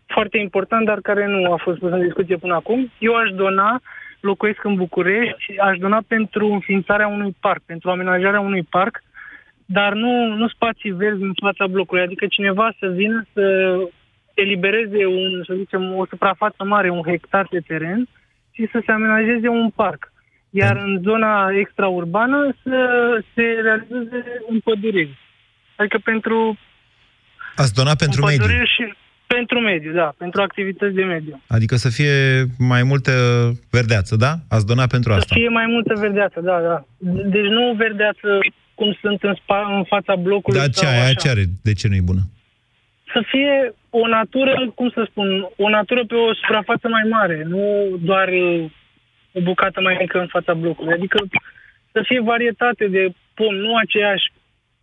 foarte 0.05 0.37
important, 0.37 0.85
dar 0.85 0.99
care 1.01 1.25
nu 1.25 1.53
a 1.53 1.59
fost 1.63 1.79
pus 1.79 1.91
în 1.91 2.01
discuție 2.01 2.37
până 2.37 2.55
acum. 2.55 2.91
Eu 2.99 3.15
aș 3.15 3.29
dona, 3.29 3.81
locuiesc 4.19 4.63
în 4.63 4.75
București, 4.75 5.35
și 5.37 5.51
aș 5.57 5.77
dona 5.77 5.99
pentru 6.07 6.51
înființarea 6.51 7.07
unui 7.07 7.35
parc, 7.39 7.61
pentru 7.65 7.89
amenajarea 7.89 8.39
unui 8.39 8.63
parc, 8.69 9.03
dar 9.71 9.93
nu, 9.93 10.33
nu 10.35 10.47
spații 10.47 10.91
verzi 10.91 11.21
în 11.21 11.33
fața 11.41 11.67
blocului, 11.67 12.03
adică 12.03 12.25
cineva 12.27 12.73
să 12.79 12.87
vină 12.87 13.25
să 13.33 13.43
elibereze 14.33 15.05
un, 15.05 15.43
să 15.47 15.53
zicem, 15.57 15.95
o 15.95 16.05
suprafață 16.05 16.63
mare, 16.63 16.89
un 16.89 17.01
hectar 17.05 17.47
de 17.51 17.59
teren 17.59 18.07
și 18.51 18.67
să 18.71 18.81
se 18.85 18.91
amenajeze 18.91 19.47
un 19.47 19.69
parc. 19.69 20.11
Iar 20.49 20.75
în 20.85 20.99
zona 21.03 21.49
extraurbană 21.59 22.53
să 22.63 22.77
se 23.33 23.41
realizeze 23.63 24.23
împăduriri. 24.49 25.17
Adică 25.75 25.97
pentru 26.03 26.57
Ați 27.55 27.73
donat 27.73 27.97
pentru 27.97 28.21
mediu. 28.25 28.35
împăduriri 28.35 28.73
și 28.75 28.93
pentru 29.27 29.59
mediu, 29.59 29.91
da, 29.93 30.13
pentru 30.17 30.41
activități 30.41 30.95
de 30.95 31.03
mediu. 31.03 31.41
Adică 31.47 31.75
să 31.75 31.89
fie 31.89 32.45
mai 32.57 32.83
multă 32.83 33.11
verdeață, 33.71 34.15
da? 34.15 34.31
Ați 34.49 34.65
donat 34.65 34.89
pentru 34.89 35.11
Să 35.11 35.17
asta. 35.17 35.35
fie 35.35 35.49
mai 35.49 35.65
multă 35.65 35.93
verdeață, 35.99 36.39
da, 36.41 36.59
da. 36.61 36.85
Deci 37.35 37.49
nu 37.57 37.73
verdeață 37.77 38.27
cum 38.79 38.97
sunt 39.01 39.19
în, 39.23 39.35
spa, 39.41 39.59
în 39.77 39.83
fața 39.83 40.15
blocului. 40.15 40.59
Dar 40.59 40.69
ce 40.69 40.85
sau 40.85 40.89
aia, 40.89 41.03
așa. 41.03 41.21
ce 41.21 41.29
are? 41.29 41.45
De 41.67 41.73
ce 41.79 41.87
nu 41.87 41.95
e 41.95 42.09
bună? 42.11 42.23
Să 43.13 43.21
fie 43.31 43.73
o 43.89 44.07
natură, 44.07 44.53
cum 44.75 44.89
să 44.89 45.01
spun, 45.09 45.27
o 45.65 45.69
natură 45.69 46.01
pe 46.05 46.15
o 46.15 46.33
suprafață 46.33 46.87
mai 46.87 47.05
mare, 47.09 47.37
nu 47.53 47.63
doar 48.09 48.27
uh, 48.27 48.71
o 49.37 49.39
bucată 49.41 49.81
mai 49.81 49.95
mică 49.99 50.19
în 50.19 50.27
fața 50.35 50.53
blocului. 50.53 50.93
Adică 50.93 51.17
să 51.91 51.99
fie 52.07 52.21
varietate 52.21 52.87
de 52.87 53.03
pom, 53.33 53.53
nu 53.55 53.75
aceiași 53.75 54.25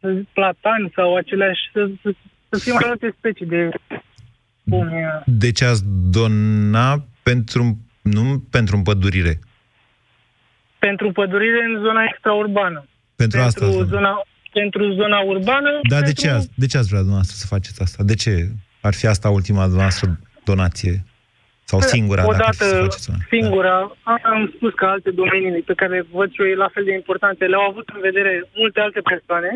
să 0.00 0.06
zic, 0.16 0.28
platani 0.38 0.92
sau 0.94 1.16
aceleași, 1.16 1.62
să, 1.72 1.80
să, 2.02 2.08
să 2.48 2.60
fie 2.62 2.72
mai 2.72 2.84
multe 2.86 3.14
specii 3.18 3.46
de 3.46 3.70
Cum 4.70 4.88
e? 4.88 5.22
De 5.24 5.52
ce 5.52 5.64
ați 5.64 5.82
dona 6.16 6.88
pentru, 7.22 7.62
nu 8.02 8.22
pentru 8.50 8.76
împădurire? 8.76 9.34
Pentru 10.78 11.12
pădurire 11.12 11.60
în 11.68 11.82
zona 11.82 12.02
extraurbană. 12.10 12.86
Pentru, 13.16 13.40
asta 13.40 13.64
ați 13.64 13.76
Pentru 13.76 13.94
dona. 13.94 14.08
zona, 14.08 14.22
pentru 14.52 14.92
zona 15.00 15.18
urbană. 15.20 15.70
Dar 15.88 15.98
de 16.00 16.04
pentru... 16.04 16.22
ce, 16.22 16.28
ați, 16.30 16.48
de 16.54 16.66
ce 16.66 16.76
ați 16.78 16.88
vrea 16.88 16.98
dumneavoastră 17.06 17.36
să 17.42 17.46
faceți 17.54 17.82
asta? 17.82 18.02
De 18.02 18.14
ce 18.14 18.32
ar 18.80 18.94
fi 18.94 19.06
asta 19.06 19.28
ultima 19.38 19.62
dumneavoastră 19.62 20.18
donație? 20.44 21.04
Sau 21.70 21.80
singura, 21.80 22.22
dacă 22.22 22.42
ar 22.44 22.54
fi 22.54 22.56
să 22.56 22.64
Odată 22.66 22.82
faceți 22.86 23.10
una? 23.10 23.18
singura, 23.34 23.76
asta 24.14 24.28
am 24.36 24.52
spus 24.56 24.72
că 24.80 24.84
alte 24.84 25.10
domenii 25.22 25.62
pe 25.70 25.74
care 25.80 26.06
văd 26.12 26.28
și 26.32 26.40
eu 26.50 26.56
la 26.64 26.70
fel 26.74 26.84
de 26.84 26.94
importante, 27.00 27.44
le-au 27.52 27.66
avut 27.70 27.86
în 27.94 28.00
vedere 28.08 28.32
multe 28.60 28.80
alte 28.80 29.00
persoane. 29.12 29.50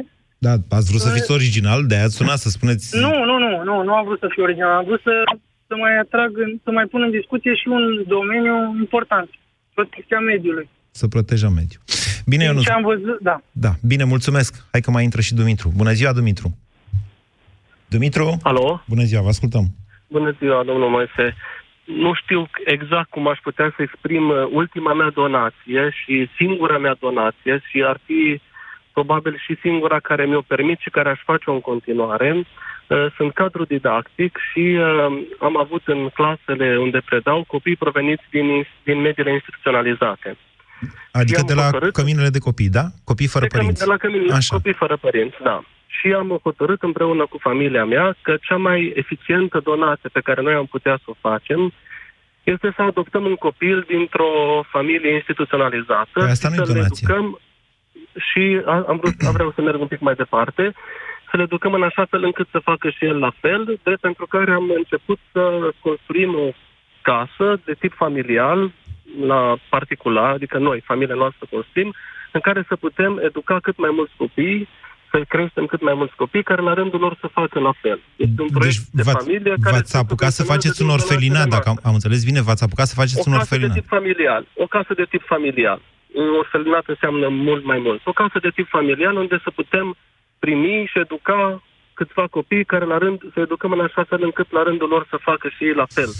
Da, 0.46 0.52
ați 0.76 0.88
vrut 0.90 1.00
să 1.06 1.10
fiți 1.16 1.30
original, 1.38 1.80
de 1.86 1.94
aia 1.96 2.04
ați 2.04 2.14
sunat 2.20 2.38
să 2.44 2.48
spuneți... 2.48 2.84
Nu, 3.04 3.12
nu, 3.30 3.36
nu, 3.44 3.50
nu, 3.68 3.74
nu 3.88 3.92
am 3.98 4.04
vrut 4.08 4.18
să 4.24 4.28
fiu 4.34 4.42
original, 4.42 4.70
am 4.80 4.84
vrut 4.90 5.00
să, 5.08 5.14
să 5.68 5.74
mai 5.84 5.94
atrag, 6.04 6.30
în- 6.44 6.58
să 6.64 6.70
mai 6.78 6.86
pun 6.92 7.02
în 7.02 7.10
discuție 7.18 7.52
și 7.60 7.66
un 7.76 7.84
domeniu 8.16 8.56
important, 8.84 9.28
protecția 9.74 10.18
mediului. 10.32 10.68
Să 11.00 11.08
protejăm 11.08 11.52
mediul. 11.52 11.82
Bine, 12.32 12.44
eu 12.44 12.52
nu... 12.52 12.62
Ce 12.62 12.72
am 12.72 12.82
văzut, 12.82 13.18
da. 13.20 13.40
Da, 13.52 13.72
bine, 13.90 14.04
mulțumesc. 14.04 14.64
Hai 14.72 14.80
că 14.80 14.90
mai 14.90 15.04
intră 15.04 15.20
și 15.20 15.34
Dumitru. 15.34 15.68
Bună 15.76 15.92
ziua, 15.92 16.12
Dumitru. 16.12 16.48
Dumitru? 17.86 18.38
Alo? 18.42 18.82
Bună 18.88 19.02
ziua, 19.02 19.22
vă 19.22 19.28
ascultăm. 19.28 19.64
Bună 20.08 20.30
ziua, 20.38 20.62
domnul 20.64 20.88
Moise. 20.88 21.36
Nu 21.84 22.14
știu 22.14 22.48
exact 22.64 23.08
cum 23.10 23.28
aș 23.28 23.38
putea 23.42 23.72
să 23.76 23.82
exprim 23.82 24.28
uh, 24.28 24.36
ultima 24.52 24.92
mea 24.94 25.10
donație 25.10 25.82
și 26.04 26.28
singura 26.36 26.78
mea 26.78 26.96
donație 27.00 27.62
și 27.68 27.82
ar 27.86 28.00
fi 28.04 28.40
probabil 28.92 29.34
și 29.44 29.58
singura 29.60 29.98
care 30.00 30.24
mi-o 30.26 30.40
permit 30.40 30.78
și 30.78 30.90
care 30.90 31.08
aș 31.08 31.20
face-o 31.24 31.52
în 31.52 31.60
continuare. 31.60 32.30
Uh, 32.36 33.06
Sunt 33.16 33.32
cadru 33.32 33.64
didactic 33.64 34.38
și 34.52 34.64
uh, 34.78 35.22
am 35.40 35.56
avut 35.58 35.82
în 35.84 36.08
clasele 36.08 36.78
unde 36.78 37.00
predau 37.04 37.44
copii 37.46 37.76
proveniți 37.76 38.24
din, 38.30 38.46
ins- 38.48 38.78
din 38.84 39.00
mediile 39.00 39.32
instituționalizate. 39.32 40.36
Adică 41.12 41.40
am 41.40 41.46
de 41.46 41.54
la 41.54 41.62
hotărât- 41.70 41.92
căminele 41.92 42.28
de 42.28 42.38
copii, 42.38 42.68
da? 42.68 42.84
Copii 43.04 43.26
fără 43.26 43.44
de, 43.46 43.50
cămin- 43.56 43.60
părinți. 43.60 43.84
de 43.84 43.90
la 43.90 43.96
cămin, 43.96 44.32
Așa. 44.32 44.54
copii 44.54 44.72
fără 44.72 44.96
părinți, 44.96 45.36
da. 45.42 45.62
Și 45.86 46.12
am 46.12 46.40
hotărât 46.42 46.82
împreună 46.82 47.26
cu 47.26 47.38
familia 47.40 47.84
mea 47.84 48.16
că 48.22 48.36
cea 48.42 48.56
mai 48.56 48.92
eficientă 48.94 49.60
donație 49.64 50.08
pe 50.12 50.20
care 50.20 50.40
noi 50.42 50.54
am 50.54 50.66
putea 50.66 50.96
să 51.04 51.06
o 51.06 51.14
facem 51.28 51.72
este 52.42 52.72
să 52.76 52.82
adoptăm 52.82 53.24
un 53.24 53.34
copil 53.34 53.84
dintr-o 53.88 54.30
familie 54.70 55.14
instituționalizată 55.14 56.08
Păi 56.12 56.30
asta 56.30 56.48
și 56.48 56.54
nu-i 56.56 56.66
să 56.66 56.72
le 56.72 56.78
donație. 56.78 57.06
educăm 57.08 57.40
și 58.30 58.60
a- 58.64 58.84
am 58.88 58.96
vrut, 58.96 59.14
am 59.26 59.32
vreau 59.32 59.52
să 59.54 59.60
merg 59.62 59.80
un 59.80 59.86
pic 59.86 60.00
mai 60.00 60.14
departe, 60.14 60.72
să 61.30 61.36
le 61.36 61.42
educăm 61.42 61.72
în 61.72 61.82
așa 61.82 62.04
fel 62.10 62.24
încât 62.24 62.48
să 62.50 62.58
facă 62.58 62.90
și 62.90 63.04
el 63.04 63.18
la 63.18 63.32
fel, 63.40 63.78
de 63.82 63.94
pentru 64.00 64.26
care 64.26 64.52
am 64.52 64.70
început 64.76 65.18
să 65.32 65.70
construim 65.80 66.34
o 66.34 66.48
casă 67.02 67.60
de 67.64 67.74
tip 67.78 67.92
familial, 67.96 68.72
la 69.26 69.56
particular, 69.68 70.32
adică 70.32 70.58
noi, 70.58 70.82
familia 70.84 71.14
noastră 71.14 71.46
construim, 71.50 71.94
în 72.32 72.40
care 72.40 72.64
să 72.68 72.76
putem 72.76 73.20
educa 73.24 73.58
cât 73.62 73.78
mai 73.78 73.90
mulți 73.92 74.12
copii, 74.16 74.68
să 75.10 75.24
creștem 75.28 75.66
cât 75.66 75.82
mai 75.82 75.94
mulți 75.94 76.14
copii, 76.14 76.42
care 76.42 76.62
la 76.62 76.74
rândul 76.74 77.00
lor 77.00 77.16
să 77.20 77.26
facă 77.26 77.58
la 77.60 77.72
fel. 77.80 78.00
Este 78.16 78.42
un 78.42 78.48
proiect 78.48 78.78
de 78.78 78.84
Deci 78.92 79.04
V-ați, 79.04 79.24
familie 79.24 79.54
care 79.62 79.76
v-ați 79.76 79.90
se 79.90 79.96
apucat 79.96 80.30
să 80.30 80.42
subvenționează 80.42 80.52
faceți 80.52 80.82
un 80.82 80.88
din 80.88 80.96
orfelinat, 80.96 81.48
donațiile 81.48 81.56
dacă 81.56 81.68
am, 81.72 81.78
am 81.88 81.94
înțeles 81.98 82.24
bine, 82.24 82.40
v-ați 82.48 82.64
apucat 82.66 82.86
să 82.86 82.94
faceți 83.00 83.20
o 83.20 83.22
un 83.26 83.32
casă 83.36 83.38
de 83.38 83.54
orfelinat. 83.54 83.76
tip 83.76 83.88
familial. 83.96 84.42
O 84.64 84.66
casă 84.76 84.92
de 85.00 85.06
tip 85.12 85.24
familial. 85.34 85.80
Un 86.22 86.28
orfelinat 86.42 86.84
înseamnă 86.94 87.26
mult 87.28 87.64
mai 87.64 87.78
mult. 87.86 88.00
O 88.04 88.12
casă 88.12 88.38
de 88.46 88.50
tip 88.56 88.68
familial 88.68 89.14
unde 89.16 89.36
să 89.44 89.50
putem 89.60 89.86
primi 90.38 90.88
și 90.90 90.98
educa 90.98 91.62
câțiva 92.00 92.26
copii 92.26 92.64
care 92.64 92.84
la 92.84 92.98
rând, 92.98 93.18
să 93.32 93.40
educăm 93.40 93.72
în 93.72 93.80
așa 93.80 94.02
fel 94.10 94.22
încât 94.22 94.48
la 94.52 94.62
rândul 94.62 94.88
lor 94.88 95.06
să 95.10 95.16
facă 95.28 95.48
și 95.48 95.64
ei 95.64 95.74
la 95.82 95.86
fel. 95.96 96.10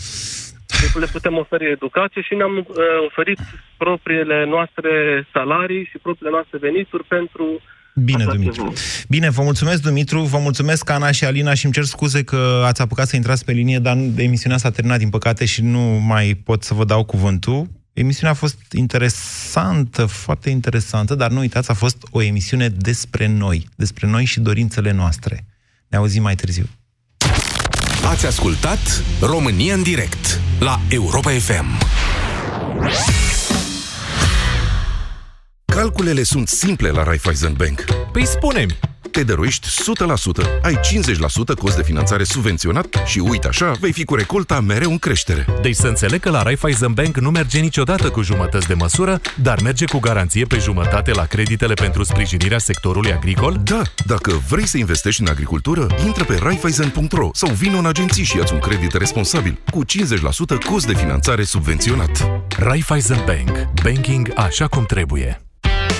Deci 0.80 0.94
le 0.94 1.08
putem 1.12 1.36
oferi 1.36 1.70
educație 1.70 2.22
și 2.22 2.34
ne-am 2.34 2.56
uh, 2.56 2.64
oferit 3.08 3.38
propriile 3.76 4.44
noastre 4.54 4.90
salarii 5.32 5.84
și 5.90 5.98
propriile 5.98 6.30
noastre 6.36 6.58
venituri 6.58 7.04
pentru 7.04 7.46
Bine, 7.94 8.22
așa 8.22 8.32
Dumitru. 8.32 8.54
ceva. 8.54 8.72
Bine, 9.08 9.30
vă 9.30 9.42
mulțumesc, 9.42 9.82
Dumitru, 9.82 10.20
vă 10.20 10.38
mulțumesc, 10.38 10.90
Ana 10.90 11.10
și 11.10 11.24
Alina, 11.24 11.54
și 11.54 11.64
îmi 11.64 11.74
cer 11.74 11.84
scuze 11.84 12.24
că 12.24 12.62
ați 12.66 12.80
apucat 12.80 13.06
să 13.06 13.16
intrați 13.16 13.44
pe 13.44 13.52
linie, 13.52 13.78
dar 13.78 13.96
emisiunea 14.16 14.58
s-a 14.58 14.70
terminat, 14.70 14.98
din 14.98 15.10
păcate, 15.10 15.44
și 15.44 15.62
nu 15.62 15.80
mai 15.80 16.40
pot 16.44 16.62
să 16.62 16.74
vă 16.74 16.84
dau 16.84 17.04
cuvântul. 17.04 17.66
Emisiunea 17.92 18.32
a 18.32 18.36
fost 18.38 18.72
interesantă, 18.72 20.06
foarte 20.06 20.50
interesantă, 20.50 21.14
dar 21.14 21.30
nu 21.30 21.38
uitați, 21.38 21.70
a 21.70 21.74
fost 21.74 21.96
o 22.10 22.22
emisiune 22.22 22.68
despre 22.68 23.26
noi, 23.26 23.68
despre 23.76 24.06
noi 24.06 24.24
și 24.24 24.40
dorințele 24.40 24.92
noastre. 24.92 25.46
Ne 25.88 25.96
auzim 25.98 26.22
mai 26.22 26.34
târziu. 26.34 26.64
Ați 28.10 28.26
ascultat 28.26 29.02
România 29.20 29.74
în 29.74 29.82
direct 29.82 30.40
la 30.60 30.80
Europa 30.88 31.30
FM. 31.30 31.66
Calculele 35.64 36.22
sunt 36.22 36.48
simple 36.48 36.90
la 36.90 37.02
Raiffeisen 37.02 37.52
Bank. 37.52 37.84
Păi 38.12 38.26
spune-mi! 38.26 38.78
Te 39.10 39.22
dăruiești 39.22 39.68
100%, 39.68 40.60
ai 40.62 40.74
50% 40.74 40.78
cost 41.58 41.76
de 41.76 41.82
finanțare 41.82 42.24
subvenționat 42.24 43.02
și 43.06 43.18
uite 43.18 43.48
așa, 43.48 43.72
vei 43.80 43.92
fi 43.92 44.04
cu 44.04 44.14
recolta 44.14 44.60
mereu 44.60 44.90
în 44.90 44.98
creștere. 44.98 45.46
Deci 45.62 45.74
să 45.74 45.86
înțeleg 45.86 46.20
că 46.20 46.30
la 46.30 46.42
Raiffeisen 46.42 46.92
Bank 46.92 47.16
nu 47.16 47.30
merge 47.30 47.58
niciodată 47.58 48.10
cu 48.10 48.22
jumătăți 48.22 48.66
de 48.66 48.74
măsură, 48.74 49.20
dar 49.42 49.60
merge 49.62 49.84
cu 49.84 49.98
garanție 49.98 50.44
pe 50.44 50.58
jumătate 50.58 51.12
la 51.12 51.24
creditele 51.24 51.74
pentru 51.74 52.02
sprijinirea 52.02 52.58
sectorului 52.58 53.12
agricol? 53.12 53.60
Da, 53.64 53.82
dacă 54.06 54.42
vrei 54.48 54.66
să 54.66 54.78
investești 54.78 55.20
în 55.20 55.28
agricultură, 55.28 55.86
intră 56.04 56.24
pe 56.24 56.38
Raiffeisen.ro 56.42 57.30
sau 57.32 57.50
vină 57.52 57.78
în 57.78 57.86
agenții 57.86 58.24
și 58.24 58.36
ia 58.36 58.44
un 58.52 58.58
credit 58.58 58.92
responsabil 58.92 59.58
cu 59.70 59.84
50% 59.84 60.64
cost 60.68 60.86
de 60.86 60.94
finanțare 60.94 61.42
subvenționat. 61.42 62.30
Raiffeisen 62.58 63.22
Bank. 63.26 63.68
Banking 63.82 64.32
așa 64.36 64.66
cum 64.66 64.84
trebuie. 64.86 65.49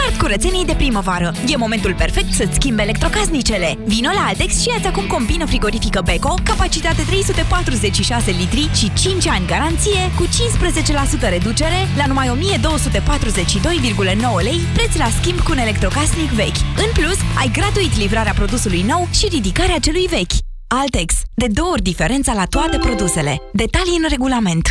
Start 0.00 0.20
curățenii 0.20 0.64
de 0.64 0.74
primăvară. 0.74 1.32
E 1.46 1.56
momentul 1.56 1.94
perfect 1.94 2.32
să-ți 2.32 2.54
schimbi 2.54 2.82
electrocasnicele. 2.82 3.78
Vino 3.84 4.10
la 4.14 4.26
Altex 4.28 4.60
și 4.60 4.68
ia 4.68 4.74
ați 4.78 4.86
acum 4.86 5.06
combină 5.06 5.46
frigorifică 5.46 6.00
Beko, 6.04 6.34
capacitate 6.42 7.02
346 7.02 8.30
litri 8.30 8.70
și 8.74 8.92
5 8.92 9.26
ani 9.26 9.46
garanție, 9.46 10.00
cu 10.16 10.26
15% 11.26 11.28
reducere 11.28 11.88
la 11.96 12.06
numai 12.06 12.28
1242,9 12.28 14.42
lei, 14.42 14.60
preț 14.72 14.96
la 14.96 15.08
schimb 15.20 15.40
cu 15.40 15.50
un 15.50 15.58
electrocasnic 15.58 16.30
vechi. 16.30 16.60
În 16.84 16.90
plus, 16.92 17.16
ai 17.38 17.50
gratuit 17.52 17.96
livrarea 17.96 18.32
produsului 18.32 18.82
nou 18.82 19.08
și 19.12 19.26
ridicarea 19.30 19.78
celui 19.78 20.06
vechi. 20.10 20.32
Altex. 20.66 21.14
De 21.34 21.46
două 21.46 21.70
ori 21.70 21.82
diferența 21.82 22.32
la 22.32 22.44
toate 22.44 22.78
produsele. 22.78 23.40
Detalii 23.52 23.98
în 24.02 24.08
regulament. 24.08 24.70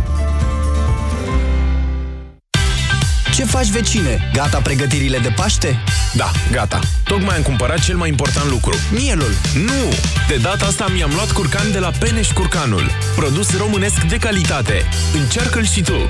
Ce 3.41 3.47
faci, 3.47 3.69
vecine? 3.69 4.29
Gata 4.33 4.59
pregătirile 4.59 5.17
de 5.17 5.29
Paște? 5.35 5.83
Da, 6.13 6.31
gata. 6.51 6.79
Tocmai 7.03 7.35
am 7.35 7.41
cumpărat 7.41 7.79
cel 7.79 7.97
mai 7.97 8.09
important 8.09 8.49
lucru. 8.49 8.73
Mielul. 8.91 9.31
Nu! 9.55 9.93
De 10.27 10.35
data 10.35 10.65
asta 10.65 10.87
mi-am 10.87 11.11
luat 11.13 11.31
curcan 11.31 11.71
de 11.71 11.79
la 11.79 11.91
Peneș 11.99 12.31
Curcanul. 12.31 12.83
Produs 13.15 13.57
românesc 13.57 14.01
de 14.03 14.17
calitate. 14.17 14.83
Încearcă-l 15.13 15.65
și 15.65 15.81
tu! 15.81 16.07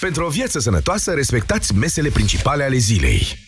Pentru 0.00 0.24
o 0.24 0.28
viață 0.28 0.58
sănătoasă, 0.58 1.12
respectați 1.12 1.74
mesele 1.74 2.08
principale 2.08 2.64
ale 2.64 2.76
zilei. 2.76 3.47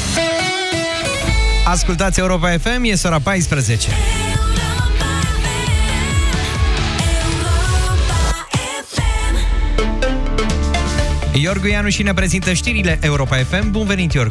Ascultați 1.71 2.19
Europa 2.19 2.49
FM, 2.49 2.83
e 2.83 2.93
ora 3.03 3.19
14. 3.19 3.89
Iorgu 11.33 11.67
Ianu 11.67 11.89
și 11.89 12.03
ne 12.03 12.13
prezintă 12.13 12.53
știrile 12.53 12.99
Europa 13.01 13.35
FM. 13.35 13.71
Bun 13.71 13.85
venit, 13.85 14.13
Iorgu! 14.13 14.29